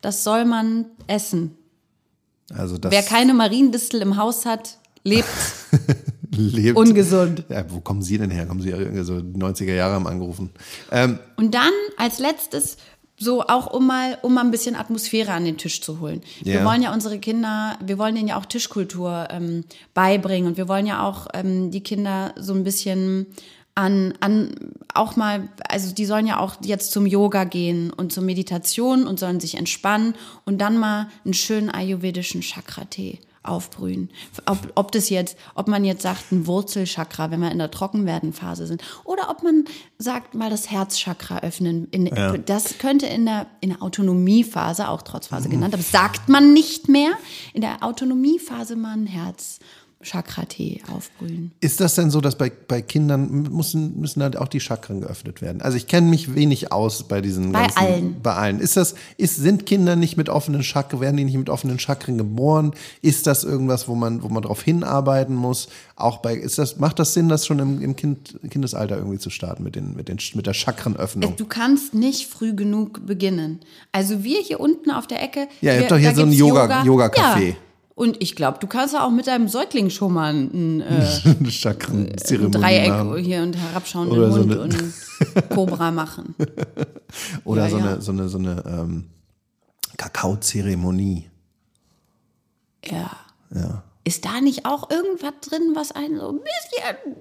Das 0.00 0.24
soll 0.24 0.44
man 0.44 0.86
essen. 1.06 1.56
Also 2.54 2.78
das 2.78 2.90
Wer 2.92 3.02
keine 3.02 3.34
Mariendistel 3.34 4.00
im 4.00 4.16
Haus 4.16 4.46
hat, 4.46 4.78
lebt 5.04 5.28
lebt. 6.30 6.78
ungesund. 6.78 7.44
Ja, 7.50 7.64
wo 7.70 7.80
kommen 7.80 8.00
Sie 8.02 8.16
denn 8.16 8.30
her? 8.30 8.46
Kommen 8.46 8.62
Sie 8.62 8.70
irgendwie 8.70 9.02
so 9.04 9.14
90er 9.14 9.74
Jahre 9.74 9.94
haben 9.94 10.06
angerufen. 10.06 10.50
Ähm, 10.90 11.18
Und 11.36 11.54
dann 11.54 11.72
als 11.96 12.18
letztes 12.18 12.76
so 13.18 13.42
auch 13.42 13.66
um 13.72 13.86
mal 13.86 14.18
um 14.22 14.34
mal 14.34 14.42
ein 14.44 14.50
bisschen 14.50 14.76
Atmosphäre 14.76 15.32
an 15.32 15.44
den 15.44 15.58
Tisch 15.58 15.80
zu 15.80 16.00
holen. 16.00 16.22
Wir 16.42 16.54
Ja. 16.60 16.64
wollen 16.64 16.82
ja 16.82 16.92
unsere 16.92 17.18
Kinder, 17.18 17.78
wir 17.84 17.98
wollen 17.98 18.14
denen 18.14 18.28
ja 18.28 18.38
auch 18.38 18.46
Tischkultur 18.46 19.28
ähm, 19.30 19.64
beibringen 19.94 20.48
und 20.48 20.56
wir 20.56 20.68
wollen 20.68 20.86
ja 20.86 21.02
auch 21.06 21.26
ähm, 21.34 21.70
die 21.70 21.82
Kinder 21.82 22.32
so 22.36 22.54
ein 22.54 22.64
bisschen 22.64 23.26
an, 23.74 24.14
an 24.20 24.54
auch 24.92 25.14
mal, 25.14 25.48
also 25.68 25.94
die 25.94 26.04
sollen 26.04 26.26
ja 26.26 26.40
auch 26.40 26.56
jetzt 26.62 26.90
zum 26.90 27.06
Yoga 27.06 27.44
gehen 27.44 27.92
und 27.92 28.12
zur 28.12 28.24
Meditation 28.24 29.06
und 29.06 29.20
sollen 29.20 29.38
sich 29.38 29.56
entspannen 29.56 30.14
und 30.44 30.58
dann 30.58 30.78
mal 30.78 31.06
einen 31.24 31.34
schönen 31.34 31.70
ayurvedischen 31.70 32.40
Chakra-Tee 32.40 33.20
aufbrühen. 33.48 34.10
Ob, 34.46 34.58
ob 34.74 34.92
das 34.92 35.08
jetzt, 35.08 35.36
ob 35.54 35.68
man 35.68 35.84
jetzt 35.84 36.02
sagt, 36.02 36.32
ein 36.32 36.46
Wurzelchakra, 36.46 37.30
wenn 37.30 37.40
wir 37.40 37.50
in 37.50 37.58
der 37.58 37.70
Trockenwerdenphase 37.70 38.66
sind, 38.66 38.82
oder 39.04 39.30
ob 39.30 39.42
man 39.42 39.64
sagt, 39.98 40.34
mal 40.34 40.50
das 40.50 40.70
Herzchakra 40.70 41.40
öffnen. 41.40 41.88
In, 41.90 42.10
Das 42.46 42.78
könnte 42.78 43.06
in 43.06 43.26
der, 43.26 43.46
in 43.60 43.70
der 43.70 43.82
Autonomiephase, 43.82 44.88
auch 44.88 45.02
Trotzphase 45.02 45.48
genannt, 45.48 45.74
aber 45.74 45.82
sagt 45.82 46.28
man 46.28 46.52
nicht 46.52 46.88
mehr, 46.88 47.12
in 47.52 47.62
der 47.62 47.82
Autonomiephase 47.82 48.76
mal 48.76 48.92
ein 48.92 49.06
Herzchakra-Tee 50.00 50.82
aufbrühen. 50.94 51.52
Ist 51.60 51.80
das 51.80 51.94
denn 51.96 52.10
so, 52.10 52.20
dass 52.20 52.36
bei, 52.38 52.50
bei 52.50 52.82
Kindern 52.82 53.42
müssen, 53.50 53.98
müssen 54.00 54.22
halt 54.22 54.36
auch 54.36 54.48
die 54.48 54.60
Chakren 54.60 55.00
geöffnet 55.00 55.42
werden? 55.42 55.60
Also 55.60 55.76
ich 55.76 55.86
kenne 55.86 56.08
mich 56.08 56.34
wenig 56.34 56.72
aus 56.72 57.08
bei 57.08 57.20
diesen 57.20 57.52
Bei 57.52 57.62
ganzen, 57.62 57.78
allen. 57.78 58.22
Bei 58.22 58.34
allen. 58.34 58.60
Ist 58.60 58.76
das, 58.76 58.94
ist, 59.16 59.36
sind 59.36 59.66
Kinder 59.66 59.96
nicht 59.96 60.16
mit 60.16 60.28
offenen 60.28 60.62
Chakren, 60.62 61.00
werden 61.00 61.16
die 61.16 61.24
nicht 61.24 61.36
mit 61.36 61.50
offenen 61.50 61.78
Chakren 61.78 62.16
geboren? 62.16 62.72
Ist 63.02 63.26
das 63.26 63.44
irgendwas, 63.44 63.88
wo 63.88 63.94
man, 63.94 64.22
wo 64.22 64.28
man 64.28 64.42
darauf 64.42 64.62
hinarbeiten 64.62 65.34
muss? 65.34 65.68
Auch 65.96 66.18
bei, 66.18 66.34
ist 66.34 66.58
das, 66.58 66.78
macht 66.78 66.98
das 66.98 67.14
Sinn, 67.14 67.28
das 67.28 67.44
schon 67.46 67.58
im, 67.58 67.80
im 67.82 67.96
kind, 67.96 68.38
Kindesalter 68.50 68.96
irgendwie 68.96 69.18
zu 69.18 69.30
starten 69.30 69.64
mit 69.64 69.74
den, 69.74 69.96
mit 69.96 70.08
den, 70.08 70.18
mit 70.34 70.46
der 70.46 70.54
Chakrenöffnung? 70.54 71.34
Du 71.36 71.46
kannst 71.46 71.94
nicht 71.94 72.28
früh 72.28 72.54
genug 72.54 73.04
beginnen. 73.06 73.60
Also 73.92 74.22
wir 74.22 74.40
hier 74.40 74.60
unten 74.60 74.90
auf 74.90 75.06
der 75.06 75.22
Ecke. 75.22 75.48
Ja, 75.60 75.74
ihr 75.74 75.80
habt 75.80 75.90
doch 75.90 75.98
hier 75.98 76.14
so 76.14 76.22
ein 76.22 76.30
gibt's 76.30 76.40
Yoga- 76.40 76.84
Yoga-Café. 76.84 77.48
Ja. 77.48 77.54
Und 77.98 78.22
ich 78.22 78.36
glaube, 78.36 78.58
du 78.60 78.68
kannst 78.68 78.94
ja 78.94 79.04
auch 79.04 79.10
mit 79.10 79.26
deinem 79.26 79.48
Säugling 79.48 79.90
schon 79.90 80.12
mal 80.12 80.32
ein, 80.32 80.80
äh, 80.80 80.84
ein 81.24 82.52
Dreieck 82.52 82.88
machen. 82.90 83.16
hier 83.18 83.42
und 83.42 83.56
herabschauenden 83.56 84.16
Oder 84.16 84.30
so 84.30 84.38
Hund 84.40 84.52
eine- 84.52 84.60
und 84.62 84.94
Cobra 85.50 85.90
machen. 85.90 86.36
Oder 87.44 87.64
Ja, 87.64 87.70
so, 87.70 87.78
ja. 87.78 87.84
eine, 87.84 88.00
so 88.00 88.12
eine, 88.12 88.28
so 88.28 88.38
eine 88.38 88.62
ähm, 88.66 89.10
Kakaozeremonie. 89.96 91.28
Ja. 92.84 93.10
Ja. 93.52 93.82
Ist 94.04 94.24
da 94.24 94.40
nicht 94.40 94.64
auch 94.64 94.90
irgendwas 94.90 95.32
drin, 95.42 95.72
was 95.74 95.90
einen 95.92 96.18
so 96.20 96.28
ein 96.30 96.36
bisschen 96.38 97.16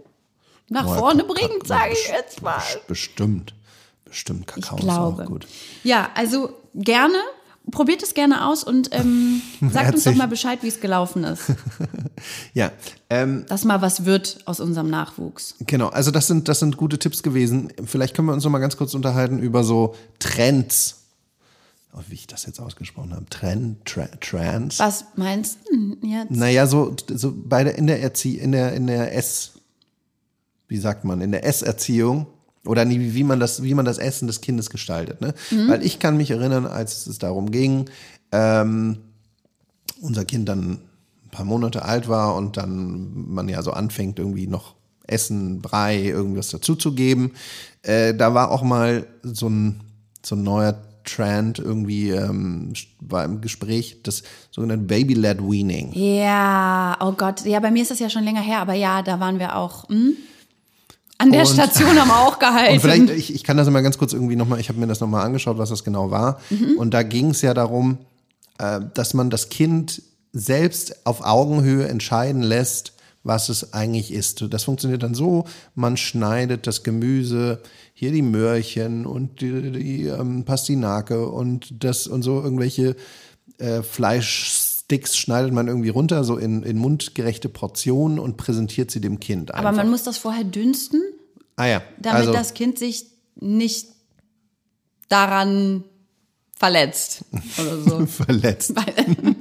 nach 0.70 0.86
Boah, 0.86 0.98
vorne 1.00 1.24
bringt, 1.24 1.66
sage 1.66 1.94
ich 1.94 2.08
jetzt 2.10 2.42
mal. 2.42 2.62
Bestimmt. 2.88 3.56
Bestimmt. 4.06 4.42
Ich 4.56 4.64
Kakao 4.64 4.78
ist 4.78 4.84
glaube. 4.84 5.24
auch 5.24 5.28
gut. 5.28 5.48
Ja, 5.84 6.10
also 6.14 6.52
gerne. 6.76 7.18
Probiert 7.72 8.02
es 8.02 8.14
gerne 8.14 8.46
aus 8.48 8.64
und 8.64 8.90
ähm, 8.94 9.42
sagt 9.72 9.94
uns 9.94 10.04
doch 10.04 10.16
mal 10.16 10.28
Bescheid, 10.28 10.60
wie 10.62 10.68
es 10.68 10.80
gelaufen 10.80 11.24
ist. 11.24 11.44
Ja, 12.56 12.72
ähm, 13.12 13.46
Dass 13.48 13.64
mal 13.64 13.84
was 13.84 14.06
wird 14.06 14.40
aus 14.46 14.60
unserem 14.60 14.90
Nachwuchs. 14.90 15.54
genau. 15.68 15.90
Also 15.90 16.10
das 16.10 16.26
sind, 16.26 16.48
das 16.48 16.60
sind 16.60 16.76
gute 16.76 16.98
Tipps 16.98 17.22
gewesen. 17.22 17.72
Vielleicht 17.86 18.16
können 18.16 18.28
wir 18.28 18.34
uns 18.34 18.44
noch 18.44 18.50
mal 18.50 18.58
ganz 18.58 18.76
kurz 18.76 18.96
unterhalten 18.96 19.38
über 19.38 19.64
so 19.64 19.94
Trends 20.18 20.98
oh, 21.98 22.02
wie 22.08 22.16
ich 22.16 22.28
das 22.28 22.46
jetzt 22.46 22.60
ausgesprochen 22.60 23.14
habe, 23.14 23.26
Tren, 23.30 23.78
tra, 23.86 24.08
Trans. 24.20 24.80
Was 24.80 25.06
meinst 25.16 25.60
du 25.70 25.98
jetzt? 26.08 26.32
Naja, 26.32 26.68
so, 26.68 26.96
so 27.08 27.34
bei 27.36 27.64
der, 27.64 27.76
in 27.76 27.88
der 27.88 28.02
Erzie 28.02 28.38
in 28.38 28.52
der, 28.52 28.74
in 28.74 28.88
der 28.88 29.16
S, 29.16 29.54
wie 30.68 30.78
sagt 30.78 31.04
man, 31.04 31.22
in 31.22 31.32
der 31.32 31.46
S-Erziehung 31.46 32.28
oder 32.68 32.86
nie, 32.86 33.14
wie 33.14 33.24
man 33.24 33.40
das, 33.40 33.64
wie 33.64 33.74
man 33.74 33.86
das 33.86 33.98
Essen 33.98 34.28
des 34.28 34.42
Kindes 34.42 34.70
gestaltet, 34.70 35.22
ne? 35.22 35.34
Weil 35.68 35.86
ich 35.86 36.00
kann 36.00 36.18
mich 36.18 36.32
erinnern, 36.32 36.66
als 36.66 37.08
es 37.08 37.18
darum 37.18 37.52
ging, 37.52 37.90
ähm, 38.32 38.98
unser 40.02 40.26
Kind 40.26 40.48
dann 40.50 40.80
ein 41.26 41.30
paar 41.32 41.46
Monate 41.46 41.84
alt 41.84 42.08
war 42.08 42.36
und 42.36 42.58
dann 42.58 43.30
man 43.30 43.50
ja 43.50 43.62
so 43.62 43.72
anfängt, 43.72 44.20
irgendwie 44.20 44.48
noch 44.48 44.76
Essen, 45.08 45.62
Brei, 45.62 46.04
irgendwas 46.04 46.50
dazuzugeben. 46.50 47.32
Äh, 47.82 48.14
da 48.14 48.34
war 48.34 48.52
auch 48.52 48.64
mal 48.64 49.08
so 49.24 49.48
ein, 49.48 49.82
so 50.24 50.36
ein 50.36 50.44
neuer 50.44 50.82
Trend 51.08 51.58
irgendwie 51.58 52.10
ähm, 52.10 52.74
war 53.00 53.24
im 53.24 53.42
Gespräch, 53.42 54.02
das 54.04 54.24
sogenannte 54.52 54.86
Baby-led 54.86 55.42
Weaning. 55.42 55.94
Ja, 55.94 56.98
oh 57.00 57.14
Gott. 57.14 57.46
Ja, 57.46 57.60
bei 57.60 57.72
mir 57.72 57.82
ist 57.82 57.92
das 57.92 58.00
ja 58.00 58.10
schon 58.10 58.26
länger 58.26 58.42
her, 58.42 58.60
aber 58.60 58.74
ja, 58.74 59.02
da 59.02 59.20
waren 59.20 59.40
wir 59.40 59.56
auch. 59.56 59.88
Hm? 59.90 60.18
An 61.20 61.32
der 61.32 61.42
Und- 61.42 61.48
Station 61.48 62.00
haben 62.00 62.08
wir 62.10 62.20
auch 62.28 62.40
gehalten. 62.40 62.74
Und 62.76 62.80
vielleicht, 62.82 63.10
ich, 63.10 63.34
ich 63.34 63.44
kann 63.44 63.58
das 63.58 63.70
mal 63.70 63.82
ganz 63.82 63.98
kurz 63.98 64.14
irgendwie 64.14 64.36
nochmal, 64.36 64.60
ich 64.60 64.70
habe 64.70 64.80
mir 64.80 64.88
das 64.88 65.00
nochmal 65.00 65.26
angeschaut, 65.26 65.58
was 65.58 65.70
das 65.70 65.84
genau 65.84 66.12
war. 66.12 66.40
Und 66.78 66.94
da 66.94 67.04
ging 67.04 67.32
es 67.32 67.42
ja 67.42 67.54
darum, 67.54 67.98
äh, 68.60 68.80
dass 68.94 69.14
man 69.14 69.30
das 69.30 69.50
Kind 69.50 70.02
selbst 70.34 71.06
auf 71.06 71.22
Augenhöhe 71.26 71.88
entscheiden 71.88 72.42
lässt, 72.44 72.94
was 73.24 73.50
es 73.50 73.74
eigentlich 73.74 74.14
ist. 74.14 74.46
Das 74.54 74.64
funktioniert 74.64 75.04
dann 75.04 75.14
so, 75.16 75.46
man 75.76 75.98
schneidet 75.98 76.66
das 76.68 76.84
Gemüse, 76.84 77.62
hier 77.94 78.12
die 78.12 78.22
Möhrchen 78.22 79.06
und 79.06 79.42
die, 79.42 79.72
die 79.72 80.06
ähm, 80.06 80.46
Pastinake 80.46 81.28
und 81.28 81.84
das 81.84 82.08
und 82.08 82.22
so 82.22 82.42
irgendwelche 82.42 82.96
äh, 83.58 83.82
Fleischsticks 84.88 85.18
schneidet 85.18 85.54
man 85.54 85.68
irgendwie 85.68 85.90
runter, 85.90 86.24
so 86.24 86.38
in, 86.38 86.64
in 86.64 86.78
mundgerechte 86.78 87.50
Portionen 87.50 88.20
und 88.20 88.38
präsentiert 88.38 88.92
sie 88.92 89.02
dem 89.02 89.20
Kind. 89.20 89.54
aber 89.54 89.70
einfach. 89.70 89.84
man 89.84 89.90
muss 89.90 90.04
das 90.04 90.18
vorher 90.18 90.44
dünsten, 90.44 91.02
ah 91.56 91.66
ja, 91.66 91.82
damit 92.00 92.22
also, 92.22 92.34
das 92.34 92.54
Kind 92.54 92.80
sich 92.80 93.08
nicht 93.36 93.88
daran 95.10 95.84
verletzt 96.60 97.24
oder 97.60 97.78
so. 97.80 98.06
verletzt. 98.24 98.74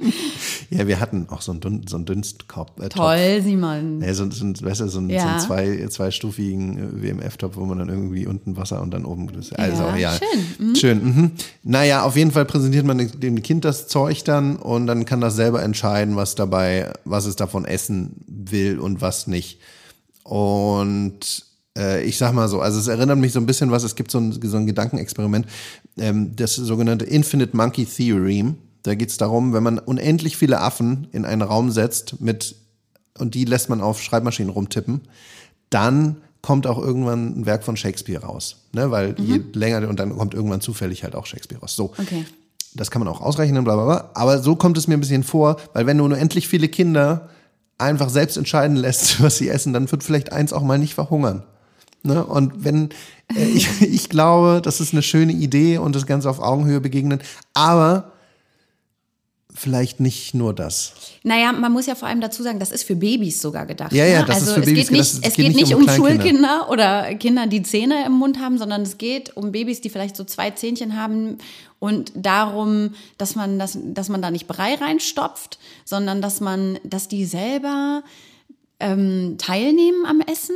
ja, 0.69 0.87
wir 0.87 0.99
hatten 0.99 1.27
auch 1.29 1.41
so 1.41 1.51
einen, 1.51 1.85
so 1.87 1.95
einen 1.95 2.05
Dünstkopf. 2.05 2.79
Äh. 2.79 2.89
Toll, 2.89 3.41
Simon. 3.43 4.01
Ja, 4.01 4.13
so, 4.13 4.29
so, 4.29 4.45
weißt 4.45 4.81
du, 4.81 4.87
so, 4.89 4.99
einen- 4.99 5.09
so 5.09 5.15
Ja. 5.15 5.31
einen 5.31 5.39
zwei, 5.39 5.87
zweistufigen 5.89 6.77
äh, 6.77 7.01
WMF-Topf, 7.03 7.55
wo 7.57 7.65
man 7.65 7.79
dann 7.79 7.89
irgendwie 7.89 8.27
unten 8.27 8.55
Wasser 8.57 8.81
und 8.81 8.91
dann 8.91 9.05
oben. 9.05 9.27
Das, 9.33 9.51
also, 9.53 9.83
Ja, 9.83 9.95
ja, 9.97 10.13
schön. 10.57 10.75
Schön. 10.75 11.03
Mhm. 11.03 11.31
Naja, 11.63 12.03
auf 12.03 12.15
jeden 12.15 12.31
Fall 12.31 12.45
präsentiert 12.45 12.85
man 12.85 12.97
dem- 12.99 13.19
dem 13.19 13.41
Kind 13.41 13.65
das 13.65 13.87
Zeug 13.87 14.23
dann 14.23 14.55
und 14.55 14.85
dann 14.87 15.05
kann 15.05 15.19
das 15.21 15.35
selber 15.35 15.63
entscheiden, 15.63 16.15
was 16.15 16.35
dabei, 16.35 16.93
was 17.05 17.25
es 17.25 17.35
davon 17.35 17.65
essen 17.65 18.11
will 18.27 18.79
und 18.79 19.01
was 19.01 19.27
nicht. 19.27 19.59
Und 20.23 21.45
äh, 21.77 22.03
ich 22.03 22.17
sag 22.17 22.33
mal 22.33 22.47
so, 22.47 22.59
also 22.59 22.79
es 22.79 22.87
erinnert 22.87 23.19
mich 23.19 23.31
so 23.31 23.39
ein 23.39 23.45
bisschen 23.45 23.71
was, 23.71 23.83
es 23.83 23.95
gibt 23.95 24.11
so 24.11 24.19
ein, 24.19 24.37
so 24.41 24.57
ein 24.57 24.65
Gedankenexperiment, 24.65 25.45
ähm, 25.97 26.35
das 26.35 26.55
sogenannte 26.55 27.05
Infinite 27.05 27.55
Monkey 27.55 27.85
Theorem. 27.85 28.57
Da 28.83 28.95
geht 28.95 29.09
es 29.09 29.17
darum, 29.17 29.53
wenn 29.53 29.63
man 29.63 29.79
unendlich 29.79 30.37
viele 30.37 30.61
Affen 30.61 31.07
in 31.11 31.25
einen 31.25 31.41
Raum 31.41 31.71
setzt 31.71 32.19
mit 32.21 32.55
und 33.17 33.35
die 33.35 33.45
lässt 33.45 33.69
man 33.69 33.81
auf 33.81 34.01
Schreibmaschinen 34.01 34.51
rumtippen, 34.51 35.01
dann 35.69 36.17
kommt 36.41 36.67
auch 36.67 36.77
irgendwann 36.77 37.39
ein 37.39 37.45
Werk 37.45 37.63
von 37.63 37.75
Shakespeare 37.75 38.23
raus. 38.23 38.57
Ne? 38.71 38.91
Weil 38.91 39.15
je 39.19 39.41
länger, 39.53 39.87
und 39.89 39.99
dann 39.99 40.15
kommt 40.15 40.33
irgendwann 40.33 40.61
zufällig 40.61 41.03
halt 41.03 41.15
auch 41.15 41.25
Shakespeare 41.25 41.59
raus. 41.59 41.75
So. 41.75 41.93
Okay. 41.97 42.25
Das 42.73 42.91
kann 42.91 42.99
man 42.99 43.07
auch 43.07 43.21
ausrechnen, 43.21 43.63
bla 43.63 43.75
bla 43.75 43.85
bla. 43.85 44.11
Aber 44.13 44.39
so 44.39 44.55
kommt 44.55 44.77
es 44.77 44.87
mir 44.87 44.93
ein 44.93 44.99
bisschen 44.99 45.23
vor, 45.23 45.57
weil 45.73 45.87
wenn 45.87 45.97
du 45.97 46.05
unendlich 46.05 46.47
viele 46.47 46.69
Kinder 46.69 47.29
einfach 47.77 48.09
selbst 48.09 48.37
entscheiden 48.37 48.77
lässt, 48.77 49.21
was 49.21 49.37
sie 49.37 49.49
essen, 49.49 49.73
dann 49.73 49.91
wird 49.91 50.03
vielleicht 50.03 50.31
eins 50.31 50.53
auch 50.53 50.61
mal 50.63 50.77
nicht 50.77 50.93
verhungern. 50.93 51.43
Ne? 52.07 52.25
Und 52.25 52.63
wenn, 52.63 52.89
äh, 53.35 53.43
ich, 53.43 53.81
ich 53.81 54.09
glaube, 54.09 54.61
das 54.63 54.79
ist 54.79 54.93
eine 54.93 55.03
schöne 55.03 55.33
Idee 55.33 55.77
und 55.77 55.95
das 55.95 56.05
Ganze 56.05 56.29
auf 56.29 56.39
Augenhöhe 56.39 56.81
begegnen, 56.81 57.19
aber 57.53 58.11
vielleicht 59.57 59.99
nicht 59.99 60.33
nur 60.33 60.53
das. 60.53 60.93
Naja, 61.23 61.51
man 61.51 61.71
muss 61.71 61.87
ja 61.87 61.95
vor 61.95 62.07
allem 62.07 62.21
dazu 62.21 62.43
sagen, 62.43 62.59
das 62.59 62.71
ist 62.71 62.83
für 62.83 62.95
Babys 62.95 63.41
sogar 63.41 63.65
gedacht. 63.65 63.91
Ja, 63.91 64.05
ja, 64.05 64.19
ne? 64.21 64.25
das 64.25 64.43
ist 64.43 64.49
also 64.49 64.53
für 64.55 64.59
es 64.61 64.65
Babys 64.67 64.87
geht 64.87 64.91
nicht, 64.91 65.11
gedacht, 65.11 65.23
es 65.23 65.29
es 65.29 65.35
geht 65.35 65.47
geht 65.47 65.55
nicht 65.55 65.75
um 65.75 65.81
um. 65.81 65.89
Schulkinder 65.89 66.67
oder 66.69 67.15
Kinder, 67.15 67.47
die 67.47 67.63
Zähne 67.63 68.05
im 68.05 68.13
Mund 68.13 68.39
haben, 68.39 68.57
sondern 68.57 68.83
es 68.83 68.97
geht 68.97 69.35
um 69.35 69.51
Babys, 69.51 69.81
die 69.81 69.89
vielleicht 69.89 70.15
so 70.15 70.23
zwei 70.23 70.51
Zähnchen 70.51 70.95
haben 70.95 71.39
und 71.79 72.11
darum, 72.15 72.93
dass 73.17 73.35
man 73.35 73.59
das, 73.59 73.77
dass 73.83 74.09
man 74.09 74.21
da 74.21 74.31
nicht 74.31 74.47
Brei 74.47 74.75
reinstopft, 74.75 75.59
sondern 75.85 76.21
dass 76.21 76.39
man, 76.39 76.79
dass 76.83 77.07
die 77.07 77.25
selber 77.25 78.03
ähm, 78.79 79.35
teilnehmen 79.37 80.05
am 80.05 80.21
Essen, 80.21 80.55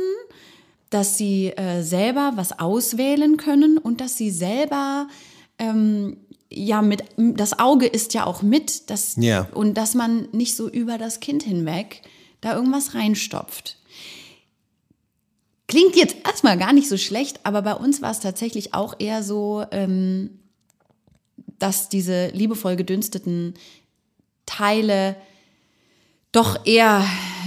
dass 0.92 1.16
sie 1.16 1.48
äh, 1.48 1.82
selber 1.82 2.32
was 2.36 2.58
auswählen 2.58 3.36
können 3.36 3.78
und 3.78 4.00
dass 4.00 4.16
sie 4.16 4.30
selber 4.30 5.08
ähm, 5.58 6.18
ja 6.50 6.82
mit 6.82 7.04
das 7.16 7.58
Auge 7.58 7.86
ist 7.86 8.12
ja 8.14 8.26
auch 8.26 8.42
mit, 8.42 8.90
dass 8.90 9.16
Ja. 9.16 9.48
und 9.54 9.74
dass 9.74 9.94
man 9.94 10.28
nicht 10.32 10.54
so 10.54 10.68
über 10.68 10.98
das 10.98 11.20
Kind 11.20 11.42
hinweg 11.42 12.02
da 12.42 12.54
irgendwas 12.54 12.94
reinstopft. 12.94 13.78
Klingt 15.66 15.96
jetzt 15.96 16.16
erstmal 16.26 16.58
gar 16.58 16.74
nicht 16.74 16.88
so 16.88 16.98
schlecht, 16.98 17.40
aber 17.44 17.62
bei 17.62 17.74
uns 17.74 18.02
war 18.02 18.10
es 18.10 18.20
tatsächlich 18.20 18.74
auch 18.74 18.94
eher 18.98 19.22
so, 19.22 19.64
ähm, 19.70 20.38
dass 21.58 21.88
diese 21.88 22.28
liebevoll 22.28 22.76
gedünsteten 22.76 23.54
Teile 24.44 25.16
doch 26.32 26.64
eher 26.64 27.04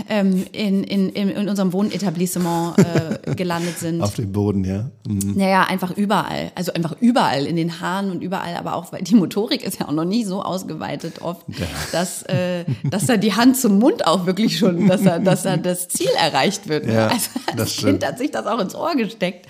ähm, 0.10 0.46
in, 0.52 0.84
in, 0.84 1.10
in 1.10 1.50
unserem 1.50 1.74
Wohnetablissement 1.74 2.78
äh, 2.78 3.34
gelandet 3.36 3.80
sind. 3.80 4.02
Auf 4.02 4.16
dem 4.16 4.32
Boden, 4.32 4.64
ja. 4.64 4.92
Mhm. 5.08 5.34
Naja, 5.36 5.64
einfach 5.64 5.92
überall. 5.92 6.52
Also 6.54 6.72
einfach 6.74 6.96
überall 7.00 7.48
in 7.48 7.56
den 7.56 7.80
Haaren 7.82 8.12
und 8.12 8.22
überall, 8.22 8.56
aber 8.56 8.76
auch, 8.76 8.92
weil 8.92 9.02
die 9.02 9.16
Motorik 9.16 9.64
ist 9.64 9.80
ja 9.80 9.88
auch 9.88 9.92
noch 9.92 10.06
nie 10.06 10.24
so 10.24 10.44
ausgeweitet 10.44 11.22
oft, 11.22 11.46
dass, 11.92 12.24
äh, 12.24 12.66
dass 12.84 13.08
da 13.08 13.18
die 13.18 13.34
Hand 13.34 13.58
zum 13.58 13.80
Mund 13.80 14.06
auch 14.06 14.28
wirklich 14.28 14.58
schon, 14.58 14.88
dass 14.88 15.02
da, 15.02 15.18
dass 15.18 15.44
da 15.44 15.58
das 15.58 15.88
Ziel 15.88 16.10
erreicht 16.20 16.68
wird. 16.68 16.86
ne? 16.86 16.94
Ja, 16.94 17.08
also 17.08 17.30
das 17.48 17.56
das 17.56 17.74
stimmt. 17.74 18.02
Kind 18.02 18.08
hat 18.08 18.18
sich 18.20 18.32
das 18.32 18.46
auch 18.46 18.60
ins 18.60 18.76
Ohr 18.76 18.96
gesteckt. 18.96 19.48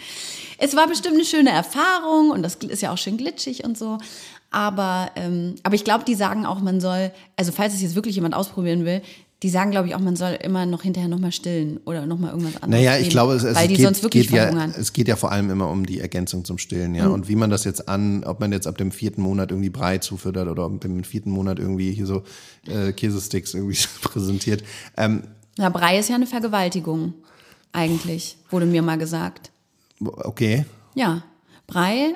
Es 0.58 0.76
war 0.78 0.88
bestimmt 0.88 1.16
eine 1.16 1.26
schöne 1.26 1.50
Erfahrung 1.50 2.32
und 2.32 2.42
das 2.42 2.56
ist 2.56 2.82
ja 2.82 2.94
auch 2.94 2.98
schön 2.98 3.18
glitschig 3.18 3.66
und 3.66 3.78
so. 3.78 3.98
Aber, 4.52 5.12
ähm, 5.18 5.56
aber 5.64 5.76
ich 5.76 5.84
glaube, 5.84 6.06
die 6.06 6.16
sagen 6.16 6.46
auch, 6.46 6.62
man 6.62 6.80
soll, 6.80 7.12
also 7.36 7.52
falls 7.52 7.74
es 7.74 7.82
jetzt 7.82 7.96
wirklich 7.96 8.16
jemand 8.16 8.36
ausprobieren 8.36 8.86
will, 8.86 9.02
die 9.46 9.52
sagen, 9.52 9.70
glaube 9.70 9.88
ich, 9.88 9.94
auch, 9.94 10.00
man 10.00 10.16
soll 10.16 10.40
immer 10.42 10.66
noch 10.66 10.82
hinterher 10.82 11.08
nochmal 11.08 11.32
stillen 11.32 11.80
oder 11.86 12.08
nochmal 12.08 12.32
irgendwas 12.32 12.56
anderes. 12.64 12.84
Naja, 12.84 12.96
ich 12.96 13.04
geben, 13.04 13.10
glaube, 13.12 13.34
es, 13.36 13.44
es, 13.44 13.56
weil 13.56 13.68
die 13.68 13.76
geht, 13.76 13.86
sonst 13.86 14.02
wirklich 14.02 14.30
geht 14.30 14.36
ja, 14.36 14.66
es 14.76 14.92
geht 14.92 15.08
ja 15.08 15.16
vor 15.18 15.32
allem 15.32 15.52
immer 15.52 15.70
um 15.70 15.86
die 15.86 16.00
Ergänzung 16.00 16.46
zum 16.46 16.58
Stillen, 16.58 16.96
ja. 16.96 17.06
Und 17.10 17.30
wie 17.30 17.36
man 17.36 17.52
das 17.52 17.64
jetzt 17.64 17.88
an, 17.88 18.24
ob 18.24 18.40
man 18.40 18.52
jetzt 18.52 18.66
ab 18.66 18.76
dem 18.80 18.92
vierten 18.92 19.22
Monat 19.22 19.52
irgendwie 19.52 19.70
Brei 19.70 20.00
zufüttert 20.00 20.48
oder 20.48 20.64
ab 20.64 20.82
dem 20.82 21.04
vierten 21.04 21.30
Monat 21.30 21.60
irgendwie 21.60 21.92
hier 21.92 22.08
so 22.08 22.24
äh, 22.66 22.92
Käsesticks 22.92 23.54
irgendwie 23.54 23.78
präsentiert. 24.02 24.64
Ähm, 24.98 25.22
Na, 25.58 25.70
Brei 25.70 26.00
ist 26.00 26.10
ja 26.10 26.16
eine 26.16 26.26
Vergewaltigung, 26.26 27.14
eigentlich, 27.72 28.38
wurde 28.50 28.66
mir 28.66 28.82
mal 28.82 28.98
gesagt. 28.98 29.52
okay. 30.02 30.66
Ja, 30.96 31.22
Brei, 31.68 32.16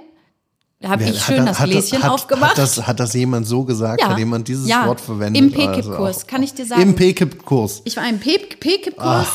habe 0.83 1.03
ich 1.03 1.19
schön 1.21 1.45
das- 1.45 1.57
das 1.57 1.65
Gläschen 1.69 2.03
hat, 2.03 2.11
aufgemacht. 2.11 2.51
Hat 2.51 2.57
das, 2.57 2.87
hat 2.87 2.99
das 2.99 3.13
jemand 3.13 3.47
so 3.47 3.63
gesagt? 3.63 4.01
Ja. 4.01 4.09
Hat 4.09 4.17
jemand 4.17 4.47
dieses 4.47 4.67
Ja. 4.67 4.87
Wort 4.87 5.01
verwendet? 5.01 5.41
Im 5.41 5.51
PKIP-Kurs, 5.51 6.17
Also 6.17 6.27
kann 6.27 6.43
ich 6.43 6.53
dir 6.53 6.65
sagen. 6.65 6.81
Im 6.81 6.95
PKIP-Kurs. 6.95 7.81
Ich 7.85 7.97
war 7.97 8.07
im 8.07 8.19
PKIP-Kurs 8.19 9.27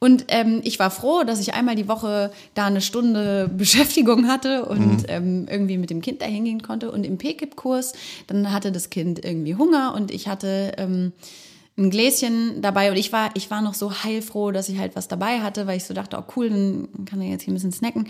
und 0.00 0.24
ähm, 0.28 0.60
ich 0.64 0.78
war 0.78 0.90
froh, 0.90 1.22
dass 1.24 1.38
ich 1.40 1.54
einmal 1.54 1.76
die 1.76 1.88
Woche 1.88 2.30
da 2.54 2.66
eine 2.66 2.80
Stunde 2.80 3.48
Beschäftigung 3.56 4.26
hatte 4.28 4.64
und 4.66 5.04
ähm, 5.08 5.46
irgendwie 5.48 5.78
mit 5.78 5.90
dem 5.90 6.00
Kind 6.02 6.20
da 6.20 6.26
hingehen 6.26 6.60
konnte. 6.62 6.90
Und 6.90 7.04
im 7.06 7.18
PKIP-Kurs, 7.18 7.92
dann 8.26 8.52
hatte 8.52 8.72
das 8.72 8.90
Kind 8.90 9.24
irgendwie 9.24 9.54
Hunger 9.54 9.94
und 9.96 10.10
ich 10.10 10.28
hatte 10.28 10.72
ähm, 10.76 11.12
ein 11.78 11.88
Gläschen 11.88 12.60
dabei 12.60 12.90
und 12.90 12.98
ich 12.98 13.12
war, 13.14 13.30
ich 13.34 13.50
war 13.50 13.62
noch 13.62 13.72
so 13.74 13.92
heilfroh, 14.04 14.50
dass 14.50 14.68
ich 14.68 14.78
halt 14.78 14.94
was 14.94 15.08
dabei 15.08 15.40
hatte, 15.40 15.66
weil 15.66 15.78
ich 15.78 15.84
so 15.84 15.94
dachte, 15.94 16.18
oh 16.18 16.24
cool, 16.36 16.50
dann 16.50 16.88
kann 17.06 17.20
er 17.22 17.30
jetzt 17.30 17.44
hier 17.44 17.52
ein 17.52 17.54
bisschen 17.54 17.72
snacken. 17.72 18.08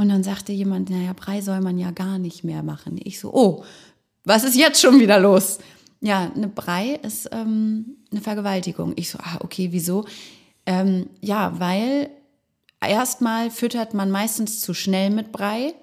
Und 0.00 0.08
dann 0.08 0.22
sagte 0.22 0.52
jemand, 0.52 0.90
naja, 0.90 1.12
Brei 1.12 1.40
soll 1.40 1.60
man 1.60 1.76
ja 1.76 1.90
gar 1.90 2.18
nicht 2.18 2.44
mehr 2.44 2.62
machen. 2.62 3.00
Ich 3.02 3.18
so, 3.18 3.34
oh, 3.34 3.64
was 4.24 4.44
ist 4.44 4.56
jetzt 4.56 4.80
schon 4.80 5.00
wieder 5.00 5.18
los? 5.18 5.58
Ja, 6.00 6.30
eine 6.34 6.46
Brei 6.46 7.00
ist 7.02 7.28
ähm, 7.32 7.96
eine 8.12 8.20
Vergewaltigung. 8.20 8.92
Ich 8.94 9.10
so, 9.10 9.18
ah, 9.18 9.38
okay, 9.40 9.68
wieso? 9.72 10.06
Ähm, 10.66 11.08
ja, 11.20 11.58
weil 11.58 12.10
erstmal 12.80 13.50
füttert 13.50 13.92
man 13.92 14.10
meistens 14.10 14.60
zu 14.60 14.72
schnell 14.72 15.10
mit 15.10 15.32
Brei. 15.32 15.74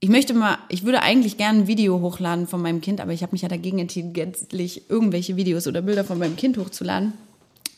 Ich 0.00 0.10
möchte 0.10 0.34
mal, 0.34 0.58
ich 0.68 0.84
würde 0.84 1.00
eigentlich 1.00 1.38
gerne 1.38 1.60
ein 1.60 1.66
Video 1.68 2.00
hochladen 2.00 2.46
von 2.46 2.60
meinem 2.60 2.82
Kind, 2.82 3.00
aber 3.00 3.12
ich 3.12 3.22
habe 3.22 3.32
mich 3.32 3.42
ja 3.42 3.48
dagegen 3.48 3.78
entschieden, 3.78 4.12
gänzlich 4.12 4.90
irgendwelche 4.90 5.36
Videos 5.36 5.66
oder 5.66 5.80
Bilder 5.80 6.04
von 6.04 6.18
meinem 6.18 6.36
Kind 6.36 6.58
hochzuladen, 6.58 7.14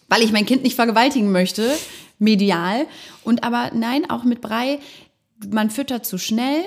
weil 0.09 0.23
ich 0.23 0.33
mein 0.33 0.47
Kind 0.47 0.63
nicht 0.63 0.77
vergewaltigen 0.77 1.33
möchte, 1.33 1.77
medial. 2.19 2.87
Und 3.23 3.45
aber 3.45 3.71
nein, 3.75 4.09
auch 4.11 4.25
mit 4.25 4.41
Brei, 4.41 4.79
man 5.51 5.71
füttert 5.71 6.07
zu 6.07 6.19
schnell. 6.19 6.63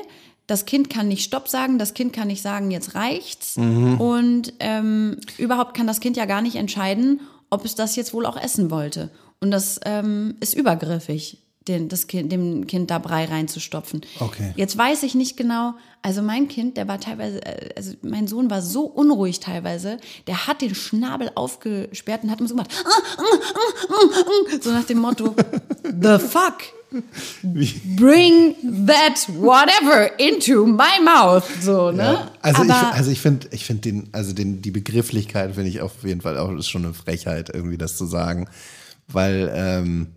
Das 0.45 0.65
Kind 0.65 0.89
kann 0.89 1.09
nicht 1.09 1.25
Stopp 1.25 1.49
sagen, 1.49 1.77
das 1.77 1.93
Kind 1.93 2.13
kann 2.13 2.27
nicht 2.27 2.41
sagen, 2.41 2.71
jetzt 2.71 2.95
reicht's. 2.95 3.57
Mhm. 3.57 3.99
Und 3.99 4.53
ähm, 4.59 5.17
überhaupt 5.37 5.75
kann 5.75 5.87
das 5.87 5.99
Kind 5.99 6.15
ja 6.15 6.25
gar 6.25 6.41
nicht 6.41 6.55
entscheiden, 6.55 7.19
ob 7.49 7.65
es 7.65 7.75
das 7.75 7.95
jetzt 7.95 8.13
wohl 8.13 8.25
auch 8.25 8.37
essen 8.41 8.71
wollte. 8.71 9.09
Und 9.39 9.51
das 9.51 9.79
ähm, 9.85 10.35
ist 10.39 10.53
übergriffig, 10.53 11.39
den, 11.67 11.89
das 11.89 12.07
kind, 12.07 12.31
dem 12.31 12.65
Kind 12.65 12.89
da 12.89 12.97
Brei 12.97 13.25
reinzustopfen. 13.25 14.01
Okay. 14.19 14.53
Jetzt 14.55 14.77
weiß 14.77 15.03
ich 15.03 15.15
nicht 15.15 15.37
genau, 15.37 15.73
also 16.07 16.21
mein 16.21 16.47
Kind, 16.47 16.77
der 16.77 16.87
war 16.87 17.01
teilweise, 17.01 17.45
äh, 17.45 17.69
also 17.75 17.91
mein 18.01 18.29
Sohn 18.29 18.49
war 18.49 18.61
so 18.61 18.85
unruhig 18.85 19.41
teilweise, 19.41 19.97
der 20.25 20.47
hat 20.47 20.61
den 20.61 20.73
Schnabel 20.73 21.29
aufgesperrt 21.35 22.23
und 22.23 22.31
hat 22.31 22.39
immer 22.39 22.47
so 22.47 22.55
gemacht, 22.55 22.71
"Ah, 22.85 22.89
ah, 23.17 23.23
ah, 23.23 23.23
ah, 23.89 24.19
ah", 24.19 24.57
so 24.61 24.71
nach 24.71 24.85
dem 24.85 24.99
Motto, 24.99 25.35
the 25.83 26.17
fuck? 26.17 26.59
Bring 27.43 28.55
that 28.87 29.27
whatever 29.27 30.17
into 30.17 30.65
my 30.65 31.03
mouth, 31.03 31.43
so, 31.61 31.91
ne? 31.91 32.03
Ja. 32.03 32.31
Also, 32.41 32.63
ich, 32.63 32.71
also 32.71 33.11
ich 33.11 33.19
finde, 33.19 33.47
ich 33.51 33.65
finde 33.65 33.81
den, 33.81 34.07
also 34.13 34.31
den, 34.31 34.61
die 34.61 34.71
Begrifflichkeit 34.71 35.55
finde 35.55 35.69
ich 35.69 35.81
auf 35.81 36.05
jeden 36.05 36.21
Fall 36.21 36.37
auch 36.37 36.49
ist 36.53 36.69
schon 36.69 36.85
eine 36.85 36.93
Frechheit, 36.93 37.49
irgendwie 37.53 37.77
das 37.77 37.97
zu 37.97 38.05
sagen. 38.05 38.47
Weil 39.09 39.51
ähm, 39.53 40.07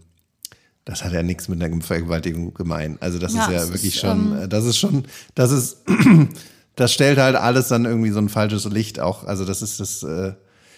das 0.84 1.04
hat 1.04 1.12
ja 1.12 1.22
nichts 1.22 1.48
mit 1.48 1.62
einer 1.62 1.80
Vergewaltigung 1.82 2.54
gemein. 2.54 2.96
Also 3.00 3.18
das 3.18 3.34
Ja, 3.34 3.46
ist 3.46 3.50
ja 3.50 3.68
wirklich 3.68 3.96
ist, 3.96 4.04
ähm, 4.04 4.34
schon, 4.38 4.50
das 4.50 4.64
ist 4.64 4.78
schon, 4.78 5.04
das 5.34 5.52
ist, 5.52 5.78
das 6.76 6.92
stellt 6.92 7.18
halt 7.18 7.36
alles 7.36 7.68
dann 7.68 7.84
irgendwie 7.84 8.10
so 8.10 8.18
ein 8.18 8.28
falsches 8.28 8.64
Licht 8.64 9.00
auch. 9.00 9.24
Also 9.24 9.44
das 9.44 9.62
ist 9.62 9.80
das, 9.80 10.02
äh, 10.02 10.32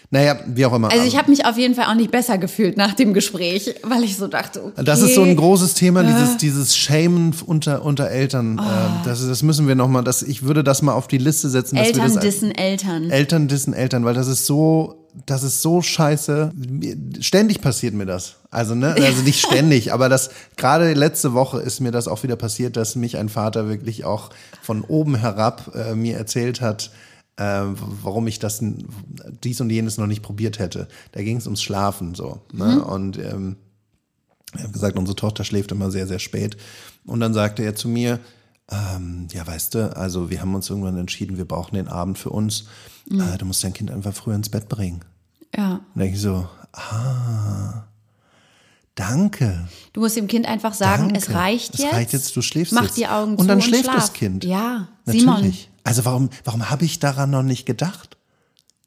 naja, 0.09 0.37
wie 0.45 0.65
auch 0.65 0.73
immer. 0.73 0.91
Also 0.91 1.05
ich 1.05 1.17
habe 1.17 1.31
mich 1.31 1.45
auf 1.45 1.57
jeden 1.57 1.73
Fall 1.73 1.85
auch 1.85 1.95
nicht 1.95 2.11
besser 2.11 2.37
gefühlt 2.37 2.77
nach 2.77 2.93
dem 2.93 3.13
Gespräch, 3.13 3.73
weil 3.83 4.03
ich 4.03 4.17
so 4.17 4.27
dachte, 4.27 4.63
okay. 4.63 4.83
Das 4.83 5.01
ist 5.01 5.15
so 5.15 5.23
ein 5.23 5.35
großes 5.35 5.73
Thema, 5.73 6.03
dieses, 6.03 6.37
dieses 6.37 6.77
Shamen 6.77 7.33
unter, 7.45 7.83
unter 7.83 8.09
Eltern. 8.09 8.59
Oh. 8.59 8.63
Ähm, 8.63 8.93
das, 9.05 9.25
das 9.25 9.41
müssen 9.41 9.67
wir 9.67 9.75
nochmal, 9.75 10.03
ich 10.27 10.43
würde 10.43 10.63
das 10.63 10.81
mal 10.83 10.93
auf 10.93 11.07
die 11.07 11.17
Liste 11.17 11.49
setzen. 11.49 11.77
Dass 11.77 11.87
wir 11.87 11.93
Eltern 11.95 12.13
das, 12.13 12.23
dissen 12.23 12.51
Eltern. 12.51 13.09
Eltern 13.09 13.47
dissen 13.47 13.73
Eltern, 13.73 14.05
weil 14.05 14.13
das 14.13 14.27
ist 14.27 14.45
so, 14.45 15.02
das 15.25 15.43
ist 15.43 15.61
so 15.61 15.81
scheiße. 15.81 16.51
Ständig 17.19 17.61
passiert 17.61 17.93
mir 17.93 18.05
das. 18.05 18.37
Also, 18.51 18.75
ne, 18.75 18.93
also 18.93 19.21
nicht 19.23 19.39
ständig, 19.45 19.93
aber 19.93 20.09
das, 20.09 20.29
gerade 20.57 20.93
letzte 20.93 21.33
Woche 21.33 21.59
ist 21.59 21.79
mir 21.79 21.91
das 21.91 22.07
auch 22.07 22.23
wieder 22.23 22.35
passiert, 22.35 22.77
dass 22.77 22.95
mich 22.95 23.17
ein 23.17 23.29
Vater 23.29 23.67
wirklich 23.67 24.05
auch 24.05 24.29
von 24.61 24.81
oben 24.81 25.15
herab 25.15 25.71
äh, 25.75 25.95
mir 25.95 26.17
erzählt 26.17 26.61
hat, 26.61 26.91
äh, 27.37 27.61
warum 28.03 28.27
ich 28.27 28.39
das, 28.39 28.59
dies 29.43 29.61
und 29.61 29.69
jenes 29.69 29.97
noch 29.97 30.07
nicht 30.07 30.21
probiert 30.21 30.59
hätte. 30.59 30.87
Da 31.11 31.23
ging 31.23 31.37
es 31.37 31.45
ums 31.45 31.61
Schlafen, 31.61 32.15
so, 32.15 32.41
ne, 32.51 32.83
und, 32.83 33.17
ähm, 33.17 33.57
er 34.55 34.65
hat 34.65 34.73
gesagt, 34.73 34.97
unsere 34.97 35.15
Tochter 35.15 35.43
schläft 35.43 35.71
immer 35.71 35.89
sehr, 35.89 36.05
sehr 36.05 36.19
spät. 36.19 36.57
Und 37.05 37.19
dann 37.19 37.33
sagte 37.33 37.63
er 37.63 37.75
zu 37.75 37.87
mir, 37.89 38.19
ähm, 38.95 39.27
ja, 39.31 39.45
weißt 39.45 39.75
du, 39.75 39.95
also 39.95 40.29
wir 40.29 40.41
haben 40.41 40.55
uns 40.55 40.69
irgendwann 40.69 40.97
entschieden, 40.97 41.37
wir 41.37 41.45
brauchen 41.45 41.75
den 41.75 41.87
Abend 41.87 42.17
für 42.17 42.29
uns. 42.29 42.65
Äh, 43.11 43.37
du 43.37 43.45
musst 43.45 43.63
dein 43.63 43.73
Kind 43.73 43.91
einfach 43.91 44.13
früher 44.13 44.35
ins 44.35 44.49
Bett 44.49 44.69
bringen. 44.69 45.01
Ja. 45.55 45.73
Und 45.73 45.81
dann 45.95 45.99
denke 45.99 46.15
ich 46.15 46.21
so, 46.21 46.47
ah, 46.73 47.83
danke. 48.95 49.67
Du 49.93 50.01
musst 50.01 50.15
dem 50.17 50.27
Kind 50.27 50.47
einfach 50.47 50.73
sagen, 50.73 51.09
danke. 51.09 51.17
es 51.17 51.29
reicht 51.33 51.75
es 51.75 51.81
jetzt. 51.81 51.93
reicht 51.93 52.13
jetzt, 52.13 52.35
du 52.35 52.41
schläfst 52.41 52.73
Mach 52.73 52.83
jetzt. 52.83 52.97
die 52.97 53.07
Augen 53.07 53.31
und 53.33 53.41
zu 53.41 53.47
dann 53.47 53.57
und 53.57 53.63
schläft 53.63 53.85
schlaf. 53.85 53.95
das 53.95 54.13
Kind. 54.13 54.43
Ja, 54.43 54.87
Natürlich. 55.05 55.21
Simon. 55.23 55.53
Also 55.83 56.05
warum, 56.05 56.29
warum 56.45 56.69
habe 56.69 56.85
ich 56.85 56.99
daran 56.99 57.29
noch 57.29 57.43
nicht 57.43 57.65
gedacht? 57.65 58.17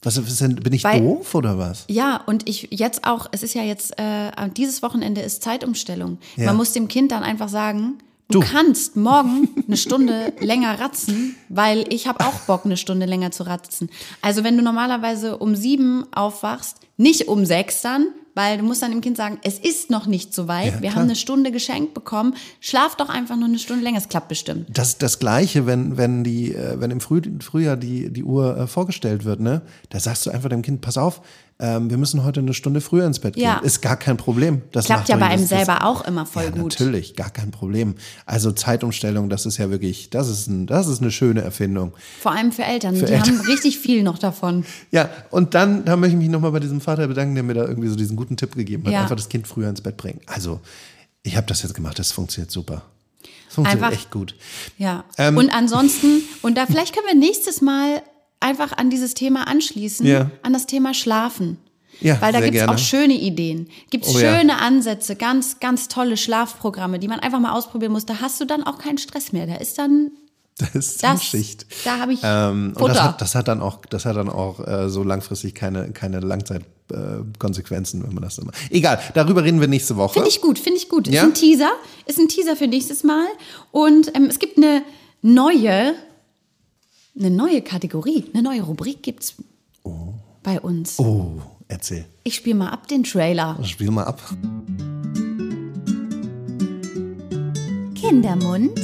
Was 0.03 0.16
ist 0.16 0.41
denn, 0.41 0.57
bin 0.57 0.72
ich 0.72 0.84
Weil- 0.84 1.01
doof 1.01 1.34
oder 1.34 1.59
was? 1.59 1.84
Ja, 1.89 2.22
und 2.26 2.49
ich 2.49 2.68
jetzt 2.70 3.05
auch, 3.05 3.26
es 3.32 3.43
ist 3.43 3.55
ja 3.55 3.62
jetzt, 3.62 3.99
äh, 3.99 4.30
dieses 4.57 4.82
Wochenende 4.82 5.20
ist 5.20 5.43
Zeitumstellung. 5.43 6.18
Ja. 6.37 6.47
Man 6.47 6.57
muss 6.57 6.72
dem 6.72 6.87
Kind 6.89 7.11
dann 7.12 7.22
einfach 7.22 7.49
sagen, 7.49 7.99
du, 8.31 8.41
Du. 8.41 8.47
kannst 8.47 8.97
morgen 8.97 9.49
eine 9.66 9.77
Stunde 9.77 10.33
länger 10.41 10.79
ratzen, 10.81 11.37
weil 11.49 11.85
ich 11.93 12.07
habe 12.07 12.24
auch 12.24 12.41
Bock, 12.47 12.64
eine 12.64 12.77
Stunde 12.77 13.07
länger 13.07 13.31
zu 13.31 13.45
ratzen. 13.47 13.89
Also 14.22 14.45
wenn 14.45 14.57
du 14.57 14.62
normalerweise 14.62 15.37
um 15.39 15.55
sieben 15.57 16.05
aufwachst, 16.12 16.79
nicht 16.97 17.29
um 17.29 17.45
sechs 17.47 17.83
dann, 17.83 18.07
weil 18.35 18.59
du 18.59 18.64
musst 18.64 18.83
dann 18.83 18.91
dem 18.91 19.01
Kind 19.01 19.16
sagen, 19.16 19.39
es 19.45 19.59
ist 19.59 19.89
noch 19.89 20.07
nicht 20.07 20.35
so 20.35 20.47
weit, 20.47 20.74
Ja, 20.74 20.83
wir 20.83 20.95
haben 20.95 21.03
eine 21.05 21.16
Stunde 21.16 21.51
geschenkt 21.53 21.95
bekommen, 21.95 22.35
schlaf 22.61 22.95
doch 22.97 23.09
einfach 23.09 23.37
noch 23.37 23.47
eine 23.47 23.59
Stunde 23.59 23.83
länger, 23.83 23.97
es 23.99 24.09
klappt 24.11 24.29
bestimmt. 24.29 24.66
Das 24.70 24.99
das 24.99 25.18
Gleiche, 25.18 25.64
wenn, 25.66 25.97
wenn, 25.97 26.22
die, 26.22 26.55
äh, 26.55 26.79
wenn 26.79 26.91
im 26.91 27.01
Früh, 27.01 27.22
Frühjahr 27.41 27.77
die, 27.79 28.12
die 28.12 28.24
Uhr 28.24 28.57
äh, 28.59 28.66
vorgestellt 28.66 29.24
wird, 29.24 29.41
ne? 29.41 29.62
Da 29.89 30.01
sagst 30.01 30.27
du 30.27 30.31
einfach 30.31 30.51
dem 30.51 30.61
Kind, 30.61 30.83
pass 30.83 30.99
auf, 30.99 31.22
ähm, 31.59 31.89
wir 31.89 31.97
müssen 31.97 32.23
heute 32.23 32.41
eine 32.41 32.53
Stunde 32.53 32.83
früher 32.83 33.07
ins 33.07 33.19
Bett 33.19 33.35
gehen. 33.35 33.45
Ja. 33.45 33.59
Ist 33.59 33.81
gar 33.81 33.97
kein 33.97 34.19
Problem. 34.19 34.61
Das 34.73 34.85
Klappt 34.87 35.09
ja 35.09 35.17
bei 35.17 35.27
einem 35.27 35.47
selber 35.47 35.85
auch 35.87 36.05
immer 36.07 36.27
voll 36.27 36.45
ja, 36.45 36.51
gut. 36.51 36.79
Natürlich, 36.79 37.17
gar 37.17 37.31
kein 37.31 37.51
Problem. 37.51 37.95
Also 38.27 38.53
Zeitumstellung, 38.53 39.31
das 39.31 39.47
ist 39.47 39.57
ja 39.57 39.71
wirklich, 39.71 40.11
das 40.11 40.29
ist, 40.29 40.49
ein, 40.49 40.67
das 40.67 40.87
ist 40.87 41.01
eine 41.01 41.11
schöne 41.11 41.41
Erfindung. 41.41 41.95
Vor 42.21 42.33
allem 42.33 42.53
für 42.53 42.63
Eltern, 42.63 42.95
die 42.95 43.01
Eltern. 43.01 43.21
haben 43.23 43.41
richtig 43.47 43.79
viel 43.79 44.03
noch 44.03 44.19
davon. 44.19 44.65
Ja, 44.93 45.11
und 45.31 45.55
dann, 45.55 45.85
da 45.85 45.97
möchte 45.97 46.15
ich 46.17 46.23
mich 46.23 46.29
nochmal 46.31 46.53
bei 46.53 46.61
diesem 46.61 46.81
Vater 46.81 47.07
bedanken, 47.09 47.35
der 47.35 47.43
mir 47.45 47.55
da 47.55 47.67
irgendwie 47.67 47.89
so 47.89 47.97
diesen 47.97 48.17
guten 48.17 48.37
Tipp 48.37 48.55
gegeben 48.55 48.85
hat. 48.85 48.93
Ja. 48.93 49.03
Einfach 49.03 49.17
das 49.17 49.29
Kind 49.29 49.47
früher 49.49 49.69
ins 49.69 49.81
Bett 49.81 49.97
bringen. 49.97 50.21
Also, 50.27 50.61
ich 51.23 51.37
habe 51.37 51.47
das 51.47 51.63
jetzt 51.63 51.75
gemacht, 51.75 51.99
das 51.99 52.13
funktioniert 52.13 52.51
super. 52.51 52.83
Das 53.47 53.55
funktioniert 53.55 53.85
Einfach- 53.85 53.99
echt 53.99 54.11
gut. 54.11 54.35
Ja. 54.79 55.05
Ähm, 55.19 55.37
und 55.37 55.51
ansonsten, 55.51 56.23
und 56.43 56.57
da 56.57 56.67
vielleicht 56.67 56.95
können 56.95 57.07
wir 57.07 57.15
nächstes 57.15 57.61
Mal 57.61 58.03
einfach 58.41 58.76
an 58.76 58.91
dieses 58.91 59.14
Thema 59.14 59.47
anschließen, 59.49 60.07
Ja. 60.07 60.30
an 60.43 60.53
das 60.53 60.66
Thema 60.66 60.95
Schlafen. 60.95 61.59
Ja, 62.01 62.20
Weil 62.20 62.32
da 62.32 62.41
gibt's 62.41 62.53
gerne. 62.59 62.72
auch 62.74 62.78
schöne 62.78 63.14
Ideen. 63.14 63.68
Gibt's 63.91 64.14
Oh 64.14 64.18
ja. 64.18 64.39
schöne 64.39 64.59
Ansätze, 64.59 65.16
ganz, 65.16 65.61
ganz 65.61 65.89
tolle 65.89 66.18
Schlafprogramme, 66.18 66.99
die 66.99 67.09
man 67.09 67.20
einfach 67.20 67.41
mal 67.41 67.53
ausprobieren 67.53 67.93
muss. 67.93 68.05
Da 68.05 68.20
hast 68.20 68.39
du 68.41 68.45
dann 68.45 68.62
auch 68.64 68.76
keinen 68.78 68.99
Stress 68.99 69.32
mehr. 69.32 69.47
Da 69.47 69.55
ist 69.55 69.78
dann 69.78 70.11
Das 70.59 70.74
ist 70.74 71.03
das. 71.03 71.22
Schicht. 71.24 71.66
Da 71.84 71.99
habe 71.99 72.12
ich 72.14 72.20
Ähm, 72.22 72.68
und 72.74 72.78
Futter. 72.80 72.93
das 72.95 73.03
hat, 73.03 73.20
das 73.22 73.34
hat 73.34 73.49
dann 73.49 73.61
auch, 73.62 73.78
das 73.87 74.05
hat 74.05 74.16
dann 74.16 74.28
auch 74.28 74.61
äh, 74.66 74.89
so 74.91 75.03
langfristig 75.03 75.55
keine, 75.55 75.91
keine 75.93 76.20
Langzeitkonsequenzen, 76.20 78.01
äh, 78.03 78.07
wenn 78.07 78.14
man 78.14 78.22
das 78.22 78.39
immer. 78.39 78.53
Egal, 78.70 78.99
darüber 79.14 79.45
reden 79.45 79.61
wir 79.61 79.68
nächste 79.68 79.97
Woche. 79.97 80.14
Finde 80.14 80.28
ich 80.28 80.41
gut, 80.41 80.59
finde 80.59 80.78
ich 80.78 80.89
gut. 80.89 81.09
Ja? 81.09 81.22
Ist 81.22 81.28
ein 81.28 81.34
Teaser, 81.34 81.70
ist 82.07 82.18
ein 82.18 82.28
Teaser 82.28 82.57
für 82.57 82.66
nächstes 82.66 83.05
Mal. 83.05 83.26
Und 83.70 84.14
ähm, 84.14 84.24
es 84.26 84.39
gibt 84.39 84.57
eine 84.59 84.82
neue, 85.22 85.95
eine 87.19 87.31
neue 87.31 87.62
Kategorie, 87.62 88.25
eine 88.33 88.43
neue 88.43 88.62
Rubrik 88.62 89.03
gibt's 89.03 89.35
bei 90.43 90.61
uns. 90.61 90.99
oh, 90.99 91.41
erzähl. 91.69 92.05
Ich 92.25 92.35
spiele 92.37 92.57
mal 92.57 92.69
ab 92.69 92.87
den 92.89 93.03
Trailer. 93.03 93.59
Spiel 93.64 93.91
mal 93.91 94.05
ab. 94.05 94.21
Kindermund 97.95 98.79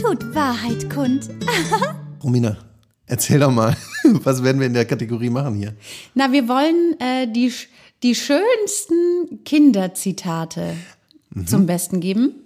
tut 0.00 0.34
Wahrheit 0.34 0.88
kund. 0.90 1.30
Romina, 2.22 2.56
erzähl 3.06 3.40
doch 3.40 3.50
mal, 3.50 3.76
was 4.04 4.42
werden 4.42 4.60
wir 4.60 4.66
in 4.66 4.74
der 4.74 4.84
Kategorie 4.84 5.30
machen 5.30 5.54
hier? 5.54 5.74
Na, 6.14 6.30
wir 6.30 6.46
wollen 6.46 7.00
äh, 7.00 7.26
die, 7.32 7.52
die 8.02 8.14
schönsten 8.14 9.42
Kinderzitate 9.44 10.76
zum 11.46 11.66
Besten 11.66 12.00
geben. 12.00 12.41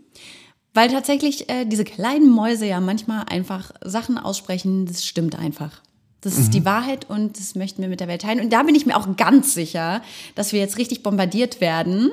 Weil 0.77 0.91
tatsächlich 0.91 1.49
äh, 1.49 1.65
diese 1.65 1.85
kleinen 1.85 2.29
Mäuse 2.29 2.67
ja 2.67 2.81
manchmal 2.81 3.25
einfach 3.31 3.71
Sachen 3.83 4.19
aussprechen, 4.19 4.85
das 4.85 5.07
stimmt 5.07 5.35
einfach. 5.35 5.81
Das 6.21 6.37
ist 6.37 6.53
die 6.53 6.67
Wahrheit 6.67 7.09
und 7.09 7.39
das 7.39 7.55
möchten 7.55 7.81
wir 7.81 7.89
mit 7.89 8.01
der 8.01 8.09
Welt 8.09 8.21
teilen. 8.21 8.41
Und 8.41 8.53
da 8.53 8.63
bin 8.63 8.75
ich 8.75 8.85
mir 8.85 8.95
auch 8.95 9.17
ganz 9.17 9.55
sicher, 9.55 10.03
dass 10.35 10.53
wir 10.53 10.61
jetzt 10.61 10.77
richtig 10.77 11.03
bombardiert 11.03 11.63
werden 11.63 12.11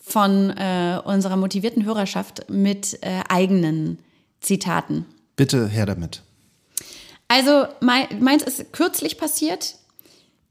von 0.00 0.50
äh, 0.50 1.00
unserer 1.04 1.36
motivierten 1.36 1.84
Hörerschaft 1.84 2.48
mit 2.48 3.02
äh, 3.02 3.22
eigenen 3.28 3.98
Zitaten. 4.40 5.04
Bitte 5.34 5.66
her 5.66 5.86
damit. 5.86 6.22
Also 7.26 7.64
mein, 7.80 8.06
meins 8.20 8.44
ist 8.44 8.72
kürzlich 8.72 9.18
passiert. 9.18 9.78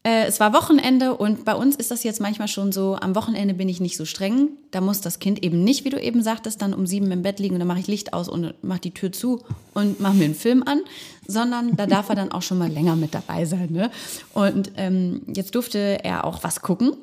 Äh, 0.05 0.25
es 0.25 0.41
war 0.41 0.51
Wochenende 0.51 1.15
und 1.15 1.45
bei 1.45 1.55
uns 1.55 1.77
ist 1.77 1.89
das 1.89 2.03
jetzt 2.03 2.19
manchmal 2.19 2.49
schon 2.49 2.73
so, 2.73 2.97
am 2.99 3.15
Wochenende 3.15 3.53
bin 3.53 3.69
ich 3.69 3.79
nicht 3.79 3.95
so 3.95 4.03
streng. 4.03 4.49
Da 4.71 4.81
muss 4.81 4.99
das 4.99 5.19
Kind 5.19 5.41
eben 5.43 5.63
nicht, 5.63 5.85
wie 5.85 5.89
du 5.89 5.99
eben 5.99 6.21
sagtest, 6.21 6.61
dann 6.61 6.73
um 6.73 6.85
sieben 6.85 7.09
im 7.11 7.21
Bett 7.21 7.39
liegen 7.39 7.55
und 7.55 7.59
dann 7.59 7.67
mache 7.67 7.79
ich 7.79 7.87
Licht 7.87 8.13
aus 8.13 8.27
und 8.27 8.53
mache 8.63 8.81
die 8.81 8.91
Tür 8.91 9.13
zu 9.13 9.41
und 9.73 10.01
mache 10.01 10.15
mir 10.15 10.25
einen 10.25 10.35
Film 10.35 10.61
an, 10.63 10.81
sondern 11.25 11.77
da 11.77 11.85
darf 11.85 12.09
er 12.09 12.15
dann 12.15 12.33
auch 12.33 12.41
schon 12.41 12.57
mal 12.57 12.69
länger 12.69 12.97
mit 12.97 13.15
dabei 13.15 13.45
sein. 13.45 13.71
Ne? 13.71 13.91
Und 14.33 14.73
ähm, 14.75 15.21
jetzt 15.33 15.55
durfte 15.55 16.03
er 16.03 16.25
auch 16.25 16.43
was 16.43 16.61
gucken. 16.61 16.97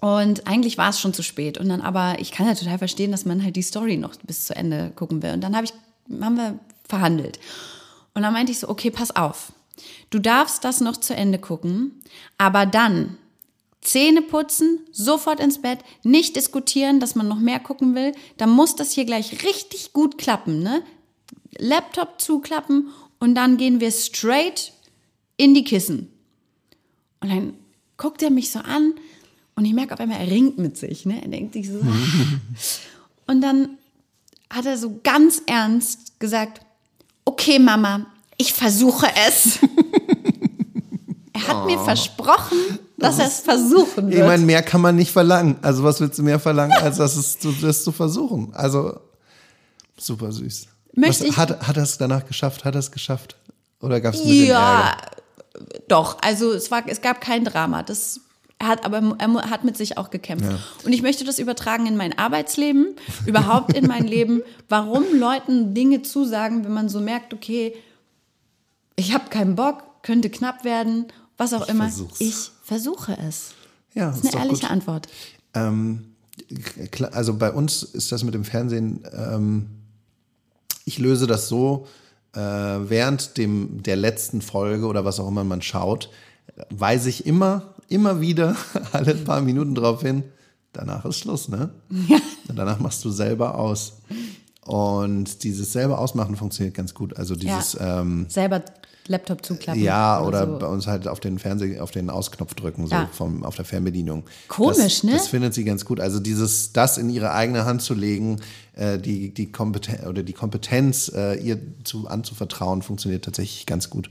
Und 0.00 0.46
eigentlich 0.48 0.76
war 0.76 0.90
es 0.90 1.00
schon 1.00 1.14
zu 1.14 1.22
spät. 1.22 1.56
Und 1.56 1.68
dann 1.70 1.80
aber, 1.80 2.16
ich 2.18 2.30
kann 2.30 2.46
ja 2.46 2.54
total 2.54 2.76
verstehen, 2.76 3.10
dass 3.10 3.24
man 3.24 3.42
halt 3.42 3.56
die 3.56 3.62
Story 3.62 3.96
noch 3.96 4.16
bis 4.26 4.44
zu 4.44 4.54
Ende 4.54 4.92
gucken 4.96 5.22
will. 5.22 5.32
Und 5.32 5.40
dann 5.42 5.56
habe 5.56 5.64
ich, 5.64 5.72
haben 6.20 6.36
wir 6.36 6.58
verhandelt. 6.86 7.38
Und 8.12 8.20
dann 8.20 8.34
meinte 8.34 8.52
ich 8.52 8.58
so, 8.58 8.68
okay, 8.68 8.90
pass 8.90 9.16
auf. 9.16 9.53
Du 10.10 10.18
darfst 10.18 10.64
das 10.64 10.80
noch 10.80 10.96
zu 10.96 11.14
Ende 11.14 11.38
gucken, 11.38 12.00
aber 12.38 12.66
dann 12.66 13.18
Zähne 13.80 14.22
putzen, 14.22 14.80
sofort 14.92 15.40
ins 15.40 15.60
Bett, 15.60 15.80
nicht 16.02 16.36
diskutieren, 16.36 17.00
dass 17.00 17.14
man 17.14 17.28
noch 17.28 17.38
mehr 17.38 17.60
gucken 17.60 17.94
will. 17.94 18.12
Dann 18.38 18.50
muss 18.50 18.76
das 18.76 18.92
hier 18.92 19.04
gleich 19.04 19.44
richtig 19.44 19.92
gut 19.92 20.16
klappen, 20.16 20.62
ne? 20.62 20.82
Laptop 21.58 22.20
zuklappen 22.20 22.88
und 23.20 23.34
dann 23.34 23.58
gehen 23.58 23.80
wir 23.80 23.92
straight 23.92 24.72
in 25.36 25.54
die 25.54 25.64
Kissen. 25.64 26.10
Und 27.20 27.28
dann 27.28 27.54
guckt 27.96 28.22
er 28.22 28.30
mich 28.30 28.50
so 28.50 28.58
an 28.58 28.94
und 29.54 29.64
ich 29.64 29.72
merke 29.72 29.94
auf 29.94 30.00
einmal, 30.00 30.20
er 30.20 30.30
ringt 30.30 30.58
mit 30.58 30.76
sich. 30.76 31.06
Ne? 31.06 31.22
Er 31.22 31.28
denkt 31.28 31.52
sich 31.52 31.68
so. 31.68 31.80
und 33.26 33.40
dann 33.40 33.78
hat 34.50 34.66
er 34.66 34.76
so 34.76 35.00
ganz 35.02 35.42
ernst 35.46 36.18
gesagt, 36.18 36.60
okay 37.24 37.58
Mama, 37.58 38.06
ich 38.44 38.52
versuche 38.52 39.06
es. 39.28 39.58
er 41.32 41.48
hat 41.48 41.66
mir 41.66 41.78
versprochen, 41.78 42.58
dass 42.98 43.18
er 43.18 43.26
es 43.26 43.40
versuchen 43.40 44.08
Ich 44.10 44.16
wird. 44.16 44.26
meine, 44.26 44.44
mehr 44.44 44.62
kann 44.62 44.80
man 44.80 44.96
nicht 44.96 45.10
verlangen. 45.10 45.56
Also 45.62 45.82
was 45.82 46.00
willst 46.00 46.18
du 46.18 46.22
mehr 46.22 46.38
verlangen, 46.38 46.72
als 46.80 46.98
das, 46.98 47.16
es, 47.16 47.38
zu- 47.38 47.52
das 47.52 47.82
zu 47.84 47.92
versuchen? 47.92 48.54
Also 48.54 49.00
super 49.96 50.30
süß. 50.32 50.66
Möchte 50.94 51.24
was, 51.24 51.30
ich- 51.30 51.36
hat, 51.36 51.66
hat 51.66 51.76
er 51.76 51.82
es 51.82 51.98
danach 51.98 52.24
geschafft? 52.26 52.64
Hat 52.64 52.74
er 52.74 52.80
es 52.80 52.90
geschafft? 52.92 53.36
Oder 53.80 54.00
gab 54.00 54.14
es 54.14 54.20
ein 54.20 54.26
bisschen 54.28 54.46
Ja, 54.46 54.90
Ärger? 54.90 54.96
doch. 55.88 56.18
Also 56.22 56.52
es 56.52 56.70
war, 56.70 56.82
es 56.86 57.00
gab 57.00 57.20
kein 57.20 57.44
Drama. 57.44 57.82
Das 57.82 58.20
er 58.60 58.68
hat 58.68 58.84
aber 58.86 59.16
er 59.18 59.50
hat 59.50 59.64
mit 59.64 59.76
sich 59.76 59.98
auch 59.98 60.10
gekämpft. 60.10 60.46
Und 60.84 60.92
ich 60.92 61.02
möchte 61.02 61.24
das 61.24 61.40
übertragen 61.40 61.86
in 61.86 61.96
mein 61.96 62.16
Arbeitsleben, 62.16 62.94
überhaupt 63.26 63.76
in 63.76 63.88
mein 63.88 64.04
Leben. 64.14 64.42
Warum 64.68 65.02
Leuten 65.18 65.74
Dinge 65.74 66.02
zusagen, 66.02 66.64
wenn 66.64 66.72
man 66.72 66.88
so 66.88 67.00
merkt, 67.00 67.34
okay, 67.34 67.74
ich 68.96 69.12
habe 69.14 69.28
keinen 69.30 69.54
Bock, 69.56 70.02
könnte 70.02 70.30
knapp 70.30 70.64
werden, 70.64 71.06
was 71.36 71.52
auch 71.52 71.68
immer. 71.68 71.84
versuch's. 71.88 72.20
Ich 72.20 72.50
versuche 72.62 73.16
es. 73.18 73.52
Ja, 73.94 74.06
Das 74.08 74.18
ist 74.18 74.24
ist 74.24 74.34
eine 74.34 74.44
ehrliche 74.44 74.62
gut. 74.62 74.70
Antwort. 74.70 75.08
Ähm, 75.54 76.14
also 77.12 77.34
bei 77.34 77.52
uns 77.52 77.82
ist 77.82 78.10
das 78.12 78.24
mit 78.24 78.34
dem 78.34 78.44
Fernsehen, 78.44 79.04
ähm, 79.12 79.66
ich 80.84 80.98
löse 80.98 81.26
das 81.26 81.48
so, 81.48 81.86
äh, 82.34 82.40
während 82.40 83.36
dem, 83.38 83.82
der 83.82 83.96
letzten 83.96 84.42
Folge 84.42 84.86
oder 84.86 85.04
was 85.04 85.20
auch 85.20 85.28
immer 85.28 85.44
man 85.44 85.62
schaut, 85.62 86.10
weise 86.70 87.08
ich 87.08 87.26
immer, 87.26 87.74
immer 87.88 88.20
wieder 88.20 88.56
alle 88.92 89.14
paar 89.14 89.40
Minuten 89.40 89.74
drauf 89.74 90.02
hin, 90.02 90.24
danach 90.72 91.04
ist 91.04 91.18
Schluss, 91.18 91.48
ne? 91.48 91.70
Ja. 92.08 92.18
Danach 92.54 92.78
machst 92.78 93.02
du 93.04 93.10
selber 93.10 93.58
aus. 93.58 93.94
Und 94.60 95.42
dieses 95.44 95.72
selber 95.72 95.98
ausmachen 95.98 96.36
funktioniert 96.36 96.74
ganz 96.74 96.92
gut. 96.94 97.16
Also 97.16 97.34
dieses, 97.36 97.76
ähm, 97.80 98.26
Selber 98.28 98.62
Laptop 99.06 99.44
zuklappen. 99.44 99.82
ja, 99.82 100.22
oder 100.22 100.46
so. 100.46 100.58
bei 100.58 100.66
uns 100.66 100.86
halt 100.86 101.06
auf 101.08 101.20
den 101.20 101.38
Fernseh, 101.38 101.78
auf 101.80 101.90
den 101.90 102.08
Ausknopf 102.08 102.54
drücken, 102.54 102.86
so 102.86 102.94
Ja. 102.94 103.08
vom, 103.12 103.44
auf 103.44 103.54
der 103.56 103.64
Fernbedienung. 103.66 104.24
Komisch, 104.48 104.76
das, 104.76 105.02
ne? 105.04 105.12
Das 105.12 105.28
findet 105.28 105.52
sie 105.54 105.64
ganz 105.64 105.84
gut. 105.84 106.00
Also 106.00 106.20
dieses, 106.20 106.72
das 106.72 106.96
in 106.96 107.10
ihre 107.10 107.32
eigene 107.32 107.66
Hand 107.66 107.82
zu 107.82 107.92
legen, 107.94 108.40
äh, 108.74 108.98
die, 108.98 109.34
die 109.34 109.52
Kompetenz 109.52 110.06
oder 110.06 110.22
die 110.22 110.32
Kompetenz, 110.32 111.12
äh, 111.14 111.34
ihr 111.34 111.58
zu, 111.84 112.08
anzuvertrauen, 112.08 112.80
funktioniert 112.82 113.24
tatsächlich 113.24 113.66
ganz 113.66 113.90
gut. 113.90 114.10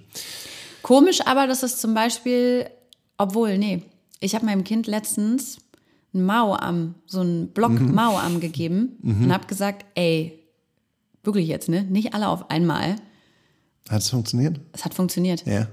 Komisch 0.83 1.21
aber, 1.25 1.47
dass 1.47 1.63
es 1.63 1.77
zum 1.79 1.93
Beispiel, 1.93 2.67
obwohl, 3.17 3.57
nee, 3.57 3.83
ich 4.19 4.35
habe 4.35 4.45
meinem 4.45 4.63
Kind 4.63 4.85
letztens 4.87 5.57
ein 6.13 6.23
Mauarm, 6.25 6.95
so 7.07 7.21
einen 7.21 7.47
Block 7.47 7.71
Mhm. 7.71 7.95
Mauarm 7.95 8.39
gegeben 8.39 8.97
und 9.01 9.33
habe 9.33 9.47
gesagt, 9.47 9.85
ey, 9.95 10.39
wirklich 11.23 11.47
jetzt, 11.47 11.69
ne? 11.69 11.81
Nicht 11.83 12.13
alle 12.13 12.27
auf 12.27 12.51
einmal. 12.51 12.97
Hat 13.89 14.01
es 14.01 14.09
funktioniert? 14.09 14.59
Es 14.71 14.86
hat 14.86 14.93
funktioniert. 14.93 15.45
Ja. 15.45 15.67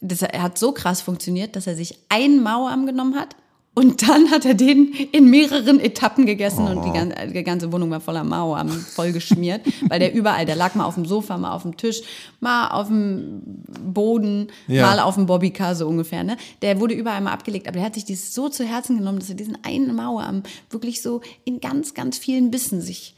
Das 0.00 0.22
hat 0.22 0.58
so 0.58 0.72
krass 0.72 1.00
funktioniert, 1.00 1.56
dass 1.56 1.66
er 1.66 1.74
sich 1.76 1.98
einen 2.08 2.42
Mauarm 2.42 2.86
genommen 2.86 3.14
hat 3.16 3.34
und 3.74 4.08
dann 4.08 4.30
hat 4.30 4.46
er 4.46 4.54
den 4.54 4.92
in 5.12 5.28
mehreren 5.28 5.78
Etappen 5.80 6.24
gegessen 6.24 6.66
und 6.66 6.82
die 6.82 6.92
ganze, 6.92 7.26
die 7.28 7.44
ganze 7.44 7.70
Wohnung 7.72 7.90
war 7.90 8.00
voller 8.00 8.24
Mauarm 8.24 8.70
vollgeschmiert, 8.70 9.60
weil 9.88 9.98
der 10.00 10.14
überall, 10.14 10.46
der 10.46 10.56
lag 10.56 10.74
mal 10.74 10.86
auf 10.86 10.94
dem 10.94 11.04
Sofa, 11.04 11.36
mal 11.36 11.52
auf 11.52 11.62
dem 11.62 11.76
Tisch, 11.76 12.00
mal 12.40 12.68
auf 12.68 12.88
dem 12.88 13.42
Boden, 13.92 14.48
Ja. 14.66 14.86
mal 14.86 15.00
auf 15.00 15.14
dem 15.16 15.26
Bobbycar 15.26 15.74
so 15.74 15.86
ungefähr. 15.86 16.24
Ne? 16.24 16.38
Der 16.62 16.80
wurde 16.80 16.94
überall 16.94 17.20
mal 17.20 17.32
abgelegt, 17.32 17.68
aber 17.68 17.76
der 17.76 17.84
hat 17.84 17.94
sich 17.94 18.06
dieses 18.06 18.34
so 18.34 18.48
zu 18.48 18.64
Herzen 18.64 18.96
genommen, 18.98 19.18
dass 19.18 19.28
er 19.28 19.34
diesen 19.34 19.58
einen 19.62 19.94
Mauarm 19.94 20.42
wirklich 20.70 21.02
so 21.02 21.20
in 21.44 21.60
ganz, 21.60 21.92
ganz 21.92 22.16
vielen 22.16 22.50
Bissen 22.50 22.80
sich 22.80 23.14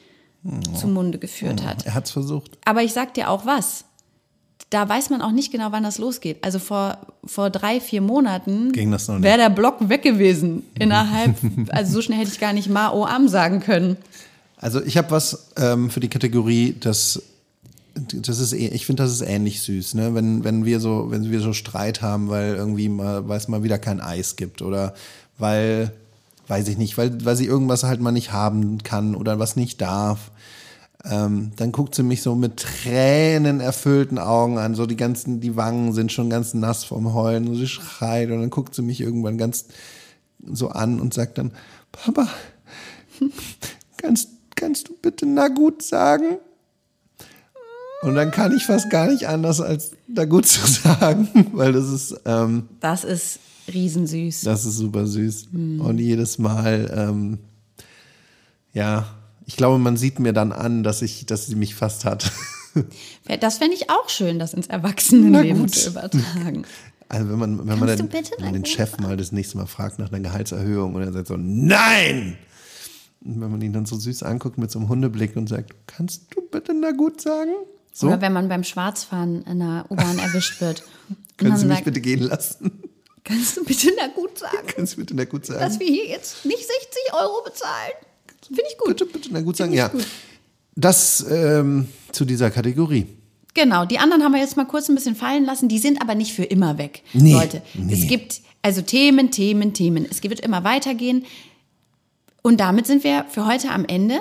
zum 0.75 0.93
Munde 0.93 1.19
geführt 1.19 1.65
hat. 1.65 1.85
Er 1.87 1.95
hat 1.95 2.07
es 2.07 2.11
versucht. 2.13 2.59
Aber 2.65 2.83
ich 2.83 2.93
sag 2.93 3.15
dir 3.15 3.29
auch 3.31 3.45
was. 3.47 3.85
Da 4.71 4.87
weiß 4.87 5.09
man 5.09 5.23
auch 5.23 5.31
nicht 5.33 5.51
genau, 5.51 5.69
wann 5.73 5.83
das 5.83 5.97
losgeht. 5.99 6.39
Also 6.43 6.59
vor, 6.59 6.99
vor 7.25 7.49
drei, 7.49 7.81
vier 7.81 8.03
Monaten 8.03 8.71
wäre 9.23 9.39
der 9.39 9.49
Block 9.51 9.89
weg 9.89 10.03
gewesen. 10.03 10.63
Innerhalb, 10.79 11.35
also 11.71 11.93
so 11.95 12.03
schnell 12.03 12.19
hätte 12.19 12.31
ich 12.33 12.39
gar 12.41 12.53
nicht 12.53 12.69
Ma 12.69 12.91
O 12.93 13.05
Am 13.07 13.29
sagen 13.29 13.61
können. 13.61 13.97
Also 14.59 14.83
ich 14.83 14.99
habe 14.99 15.11
was 15.11 15.47
ähm, 15.57 15.89
für 15.89 16.01
die 16.01 16.09
Kategorie, 16.09 16.75
das, 16.79 17.23
das 17.95 18.41
ist, 18.41 18.53
eh- 18.53 18.69
ich 18.69 18.85
finde, 18.85 19.05
das 19.05 19.13
ist 19.13 19.23
ähnlich 19.23 19.63
süß, 19.63 19.95
ne? 19.95 20.15
Wenn, 20.15 20.45
wenn 20.45 20.65
wir 20.67 20.81
so, 20.81 21.07
wenn 21.11 21.31
wir 21.31 21.41
so 21.41 21.53
Streit 21.55 22.03
haben, 22.03 22.29
weil 22.29 22.55
irgendwie 22.57 22.89
mal, 22.91 23.27
weil 23.29 23.39
es 23.39 23.49
mal 23.49 23.63
wieder 23.63 23.79
kein 23.79 24.01
Eis 24.01 24.37
gibt 24.37 24.61
oder 24.61 24.95
weil, 25.39 25.93
weiß 26.49 26.69
ich 26.69 26.77
nicht, 26.77 26.99
weil, 26.99 27.25
weil 27.25 27.37
sie 27.37 27.47
irgendwas 27.47 27.85
halt 27.85 28.01
mal 28.03 28.13
nicht 28.13 28.33
haben 28.33 28.83
kann 28.83 29.15
oder 29.15 29.39
was 29.39 29.57
nicht 29.57 29.81
darf. 29.81 30.31
Ähm, 31.11 31.53
dann 31.57 31.73
guckt 31.73 31.95
sie 31.95 32.03
mich 32.03 32.23
so 32.23 32.35
mit 32.35 32.59
Tränen 32.59 33.61
erfüllten 33.61 34.19
Augen 34.19 34.59
an, 34.59 34.75
so 34.75 34.85
die 34.87 34.97
ganzen, 34.97 35.41
die 35.41 35.57
Wangen 35.57 35.93
sind 35.93 36.13
schon 36.13 36.29
ganz 36.29 36.55
nass 36.55 36.85
vom 36.85 37.15
Heulen 37.15 37.49
und 37.49 37.55
sie 37.57 37.67
schreit 37.69 38.31
und 38.31 38.41
dann 38.41 38.51
guckt 38.51 38.75
sie 38.75 38.83
mich 38.83 39.01
irgendwann 39.01 39.39
ganz 39.39 39.67
so 40.47 40.69
an 40.69 41.01
und 41.01 41.15
sagt 41.15 41.39
dann, 41.39 41.53
Papa, 41.93 42.29
kannst, 43.97 44.29
kannst 44.55 44.89
du 44.89 44.95
bitte 45.01 45.27
na 45.27 45.49
gut 45.49 45.83
sagen? 45.83 46.39
Und 48.03 48.15
dann 48.15 48.31
kann 48.31 48.55
ich 48.57 48.65
fast 48.65 48.91
gar 48.91 49.09
nicht 49.11 49.27
anders, 49.27 49.61
als 49.61 49.93
da 50.07 50.25
gut 50.25 50.47
zu 50.47 50.65
sagen, 50.67 51.29
weil 51.53 51.73
das 51.73 51.89
ist, 51.89 52.21
ähm, 52.27 52.69
Das 52.81 53.03
ist 53.05 53.41
riesensüß. 53.73 54.43
das 54.43 54.65
ist 54.65 54.77
super 54.77 55.07
süß. 55.07 55.49
Und 55.53 55.99
jedes 55.99 56.39
Mal, 56.39 56.91
ähm, 56.97 57.39
ja, 58.73 59.07
ich 59.49 59.57
glaube, 59.57 59.79
man 59.79 59.97
sieht 59.97 60.19
mir 60.19 60.35
dann 60.35 60.53
an, 60.53 60.83
dass 60.83 61.01
ich, 61.01 61.25
dass 61.25 61.47
sie 61.47 61.55
mich 61.57 61.75
fast 61.75 62.05
hat. 62.05 62.31
Das 63.41 63.59
fände 63.59 63.75
ich 63.75 63.89
auch 63.89 64.11
schön, 64.11 64.39
das 64.39 64.53
ins 64.53 64.67
Erwachsenenleben 64.67 65.67
zu 65.69 65.89
übertragen. 65.89 66.67
Also 67.09 67.31
wenn 67.31 67.39
man, 67.39 67.59
wenn 67.59 67.67
man 67.67 67.79
Kannst 67.89 67.99
dann, 68.01 68.11
du 68.11 68.17
bitte 68.17 68.31
wenn 68.37 68.45
man 68.45 68.53
den 68.53 68.67
Chef 68.67 68.99
mal 68.99 69.17
das 69.17 69.33
nächste 69.33 69.57
Mal 69.57 69.65
fragt 69.67 69.99
nach 69.99 70.13
einer 70.13 70.21
Gehaltserhöhung 70.21 70.95
und 70.95 71.03
er 71.03 71.13
sagt 71.13 71.29
so, 71.29 71.37
nein! 71.39 72.37
Und 73.25 73.41
wenn 73.41 73.51
man 73.51 73.63
ihn 73.63 73.73
dann 73.73 73.87
so 73.87 73.97
süß 73.97 74.23
anguckt 74.23 74.59
mit 74.59 74.71
so 74.71 74.79
einem 74.81 74.91
Hundeblick 74.91 75.35
und 75.35 75.49
sagt, 75.49 75.73
kannst 75.87 76.27
du 76.35 76.43
bitte 76.43 76.75
na 76.75 76.91
gut 76.93 77.23
sagen? 77.23 77.53
So, 77.91 78.09
Oder 78.09 78.21
wenn 78.21 78.35
man 78.35 78.51
beim 78.51 78.63
Schwarzfahren 78.65 79.43
in 79.45 79.61
der 79.61 79.87
U-Bahn 79.89 80.19
erwischt 80.19 80.61
wird. 80.61 80.85
Können 81.39 81.57
Sie 81.57 81.65
mich 81.65 81.77
sagt, 81.77 81.87
bitte 81.87 82.03
gehen 82.03 82.21
lassen? 82.21 82.83
kannst 83.25 83.57
du 83.57 83.65
bitte 83.65 83.89
na 83.97 84.09
gut 84.09 84.39
sagen, 84.39 84.67
Können 84.67 84.87
Sie 84.87 84.97
bitte 84.97 85.15
na 85.17 85.25
gut 85.25 85.47
sagen? 85.47 85.61
dass 85.61 85.81
wir 85.81 85.87
hier 85.87 86.07
jetzt 86.07 86.45
nicht 86.45 86.59
60 86.59 87.15
Euro 87.15 87.43
bezahlen? 87.45 87.93
Finde 88.49 88.65
ich 88.71 88.79
gut. 88.79 88.89
Bitte, 88.89 89.07
bitte 89.07 89.29
na 89.33 89.41
gut 89.41 89.57
sagen. 89.57 89.73
Ja, 89.73 89.89
gut. 89.89 90.07
das 90.75 91.25
ähm, 91.31 91.89
zu 92.13 92.25
dieser 92.25 92.51
Kategorie. 92.51 93.07
Genau, 93.55 93.85
die 93.85 93.99
anderen 93.99 94.23
haben 94.23 94.33
wir 94.33 94.41
jetzt 94.41 94.57
mal 94.57 94.67
kurz 94.67 94.89
ein 94.89 94.95
bisschen 94.95 95.17
fallen 95.17 95.45
lassen. 95.45 95.69
Die 95.69 95.79
sind 95.79 96.01
aber 96.01 96.15
nicht 96.15 96.33
für 96.33 96.45
immer 96.45 96.79
weg. 96.79 97.03
Nee, 97.13 97.33
Leute, 97.33 97.63
nee. 97.75 97.93
es 97.93 98.07
gibt 98.07 98.41
also 98.63 98.83
Themen, 98.83 99.31
Themen, 99.31 99.73
Themen. 99.75 100.07
Es 100.09 100.23
wird 100.23 100.41
immer 100.41 100.65
weitergehen. 100.65 101.25
Und 102.43 102.61
damit 102.61 102.87
sind 102.87 103.05
wir 103.05 103.25
für 103.29 103.47
heute 103.47 103.71
am 103.71 103.85
Ende, 103.85 104.21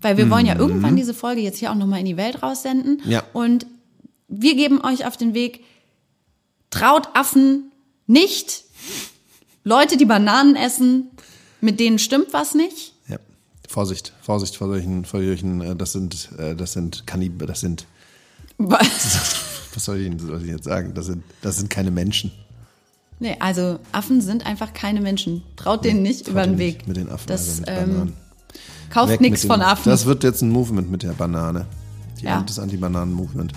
weil 0.00 0.16
wir 0.16 0.30
wollen 0.30 0.46
ja 0.46 0.56
irgendwann 0.56 0.96
diese 0.96 1.14
Folge 1.14 1.40
jetzt 1.40 1.58
hier 1.58 1.70
auch 1.70 1.76
nochmal 1.76 2.00
in 2.00 2.06
die 2.06 2.16
Welt 2.16 2.42
raussenden. 2.42 3.00
Mhm. 3.04 3.10
Ja. 3.10 3.22
Und 3.32 3.66
wir 4.28 4.54
geben 4.54 4.82
euch 4.84 5.06
auf 5.06 5.16
den 5.16 5.34
Weg, 5.34 5.64
traut 6.70 7.08
Affen 7.14 7.72
nicht. 8.06 8.64
Leute, 9.64 9.96
die 9.96 10.04
Bananen 10.04 10.56
essen, 10.56 11.10
mit 11.60 11.80
denen 11.80 11.98
stimmt 11.98 12.32
was 12.32 12.54
nicht. 12.54 12.93
Vorsicht, 13.68 14.12
Vorsicht 14.20 14.56
vor 14.56 14.68
solchen, 14.68 15.04
vor 15.04 15.20
solchen 15.20 15.60
äh, 15.60 15.76
das 15.76 15.92
sind, 15.92 16.30
äh, 16.38 16.54
das 16.54 16.72
sind 16.72 17.06
Kannib, 17.06 17.46
das 17.46 17.60
sind, 17.60 17.86
was 18.58 19.84
soll 19.84 19.98
ich 19.98 20.06
Ihnen 20.06 20.48
jetzt 20.48 20.64
sagen? 20.64 20.94
Das 20.94 21.06
sind, 21.06 21.24
das 21.42 21.56
sind 21.56 21.70
keine 21.70 21.90
Menschen. 21.90 22.30
Nee, 23.20 23.36
also 23.40 23.78
Affen 23.92 24.20
sind 24.20 24.44
einfach 24.46 24.72
keine 24.72 25.00
Menschen. 25.00 25.42
Traut 25.56 25.84
denen 25.84 26.02
nicht 26.02 26.24
Traut 26.24 26.32
über 26.32 26.42
den 26.42 26.58
Weg. 26.58 26.86
Mit 26.86 26.96
den 26.96 27.08
Affen, 27.08 27.28
das, 27.28 27.62
also 27.64 27.92
ähm, 27.92 28.12
kauft 28.90 29.20
nichts 29.20 29.44
von 29.44 29.62
Affen. 29.62 29.90
Das 29.90 30.04
wird 30.06 30.24
jetzt 30.24 30.42
ein 30.42 30.50
Movement 30.50 30.90
mit 30.90 31.02
der 31.02 31.12
Banane. 31.12 31.66
Die, 32.20 32.24
Ja. 32.24 32.42
Das 32.42 32.58
Anti-Bananen-Movement. 32.58 33.52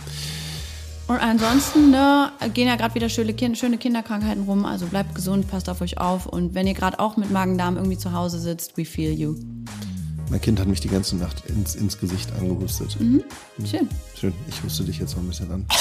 Und 1.07 1.17
ansonsten 1.17 1.91
ne, 1.91 2.31
gehen 2.53 2.67
ja 2.67 2.75
gerade 2.75 2.93
wieder 2.95 3.07
schöne, 3.07 3.33
kind, 3.33 3.57
schöne 3.57 3.77
Kinderkrankheiten 3.77 4.43
rum. 4.43 4.65
Also 4.65 4.87
bleibt 4.87 5.15
gesund, 5.15 5.49
passt 5.49 5.69
auf 5.69 5.81
euch 5.81 5.97
auf. 5.99 6.25
Und 6.25 6.53
wenn 6.53 6.67
ihr 6.67 6.73
gerade 6.73 6.99
auch 6.99 7.15
mit 7.15 7.31
Magen-Darm 7.31 7.77
irgendwie 7.77 7.97
zu 7.97 8.11
Hause 8.11 8.39
sitzt, 8.39 8.77
we 8.77 8.83
feel 8.83 9.13
you. 9.13 9.35
Mein 10.29 10.41
Kind 10.41 10.59
hat 10.59 10.67
mich 10.67 10.81
die 10.81 10.89
ganze 10.89 11.15
Nacht 11.15 11.45
ins, 11.47 11.75
ins 11.75 11.99
Gesicht 11.99 12.31
angehustet. 12.33 12.99
Mhm. 12.99 13.23
Schön. 13.65 13.87
Schön, 14.19 14.33
ich 14.49 14.61
huste 14.63 14.83
dich 14.83 14.99
jetzt 14.99 15.15
noch 15.15 15.23
ein 15.23 15.27
bisschen 15.27 15.51
an. 15.51 15.65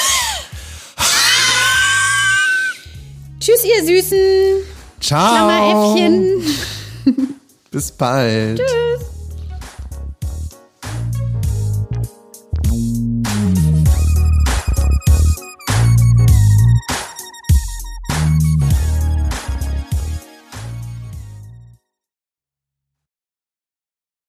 Tschüss, 3.40 3.64
ihr 3.64 3.84
süßen 3.84 4.18
Ciao! 5.00 5.94
Klammeräffchen. 5.94 6.42
Bis 7.70 7.92
bald. 7.92 8.58
Tschüss. 8.58 9.15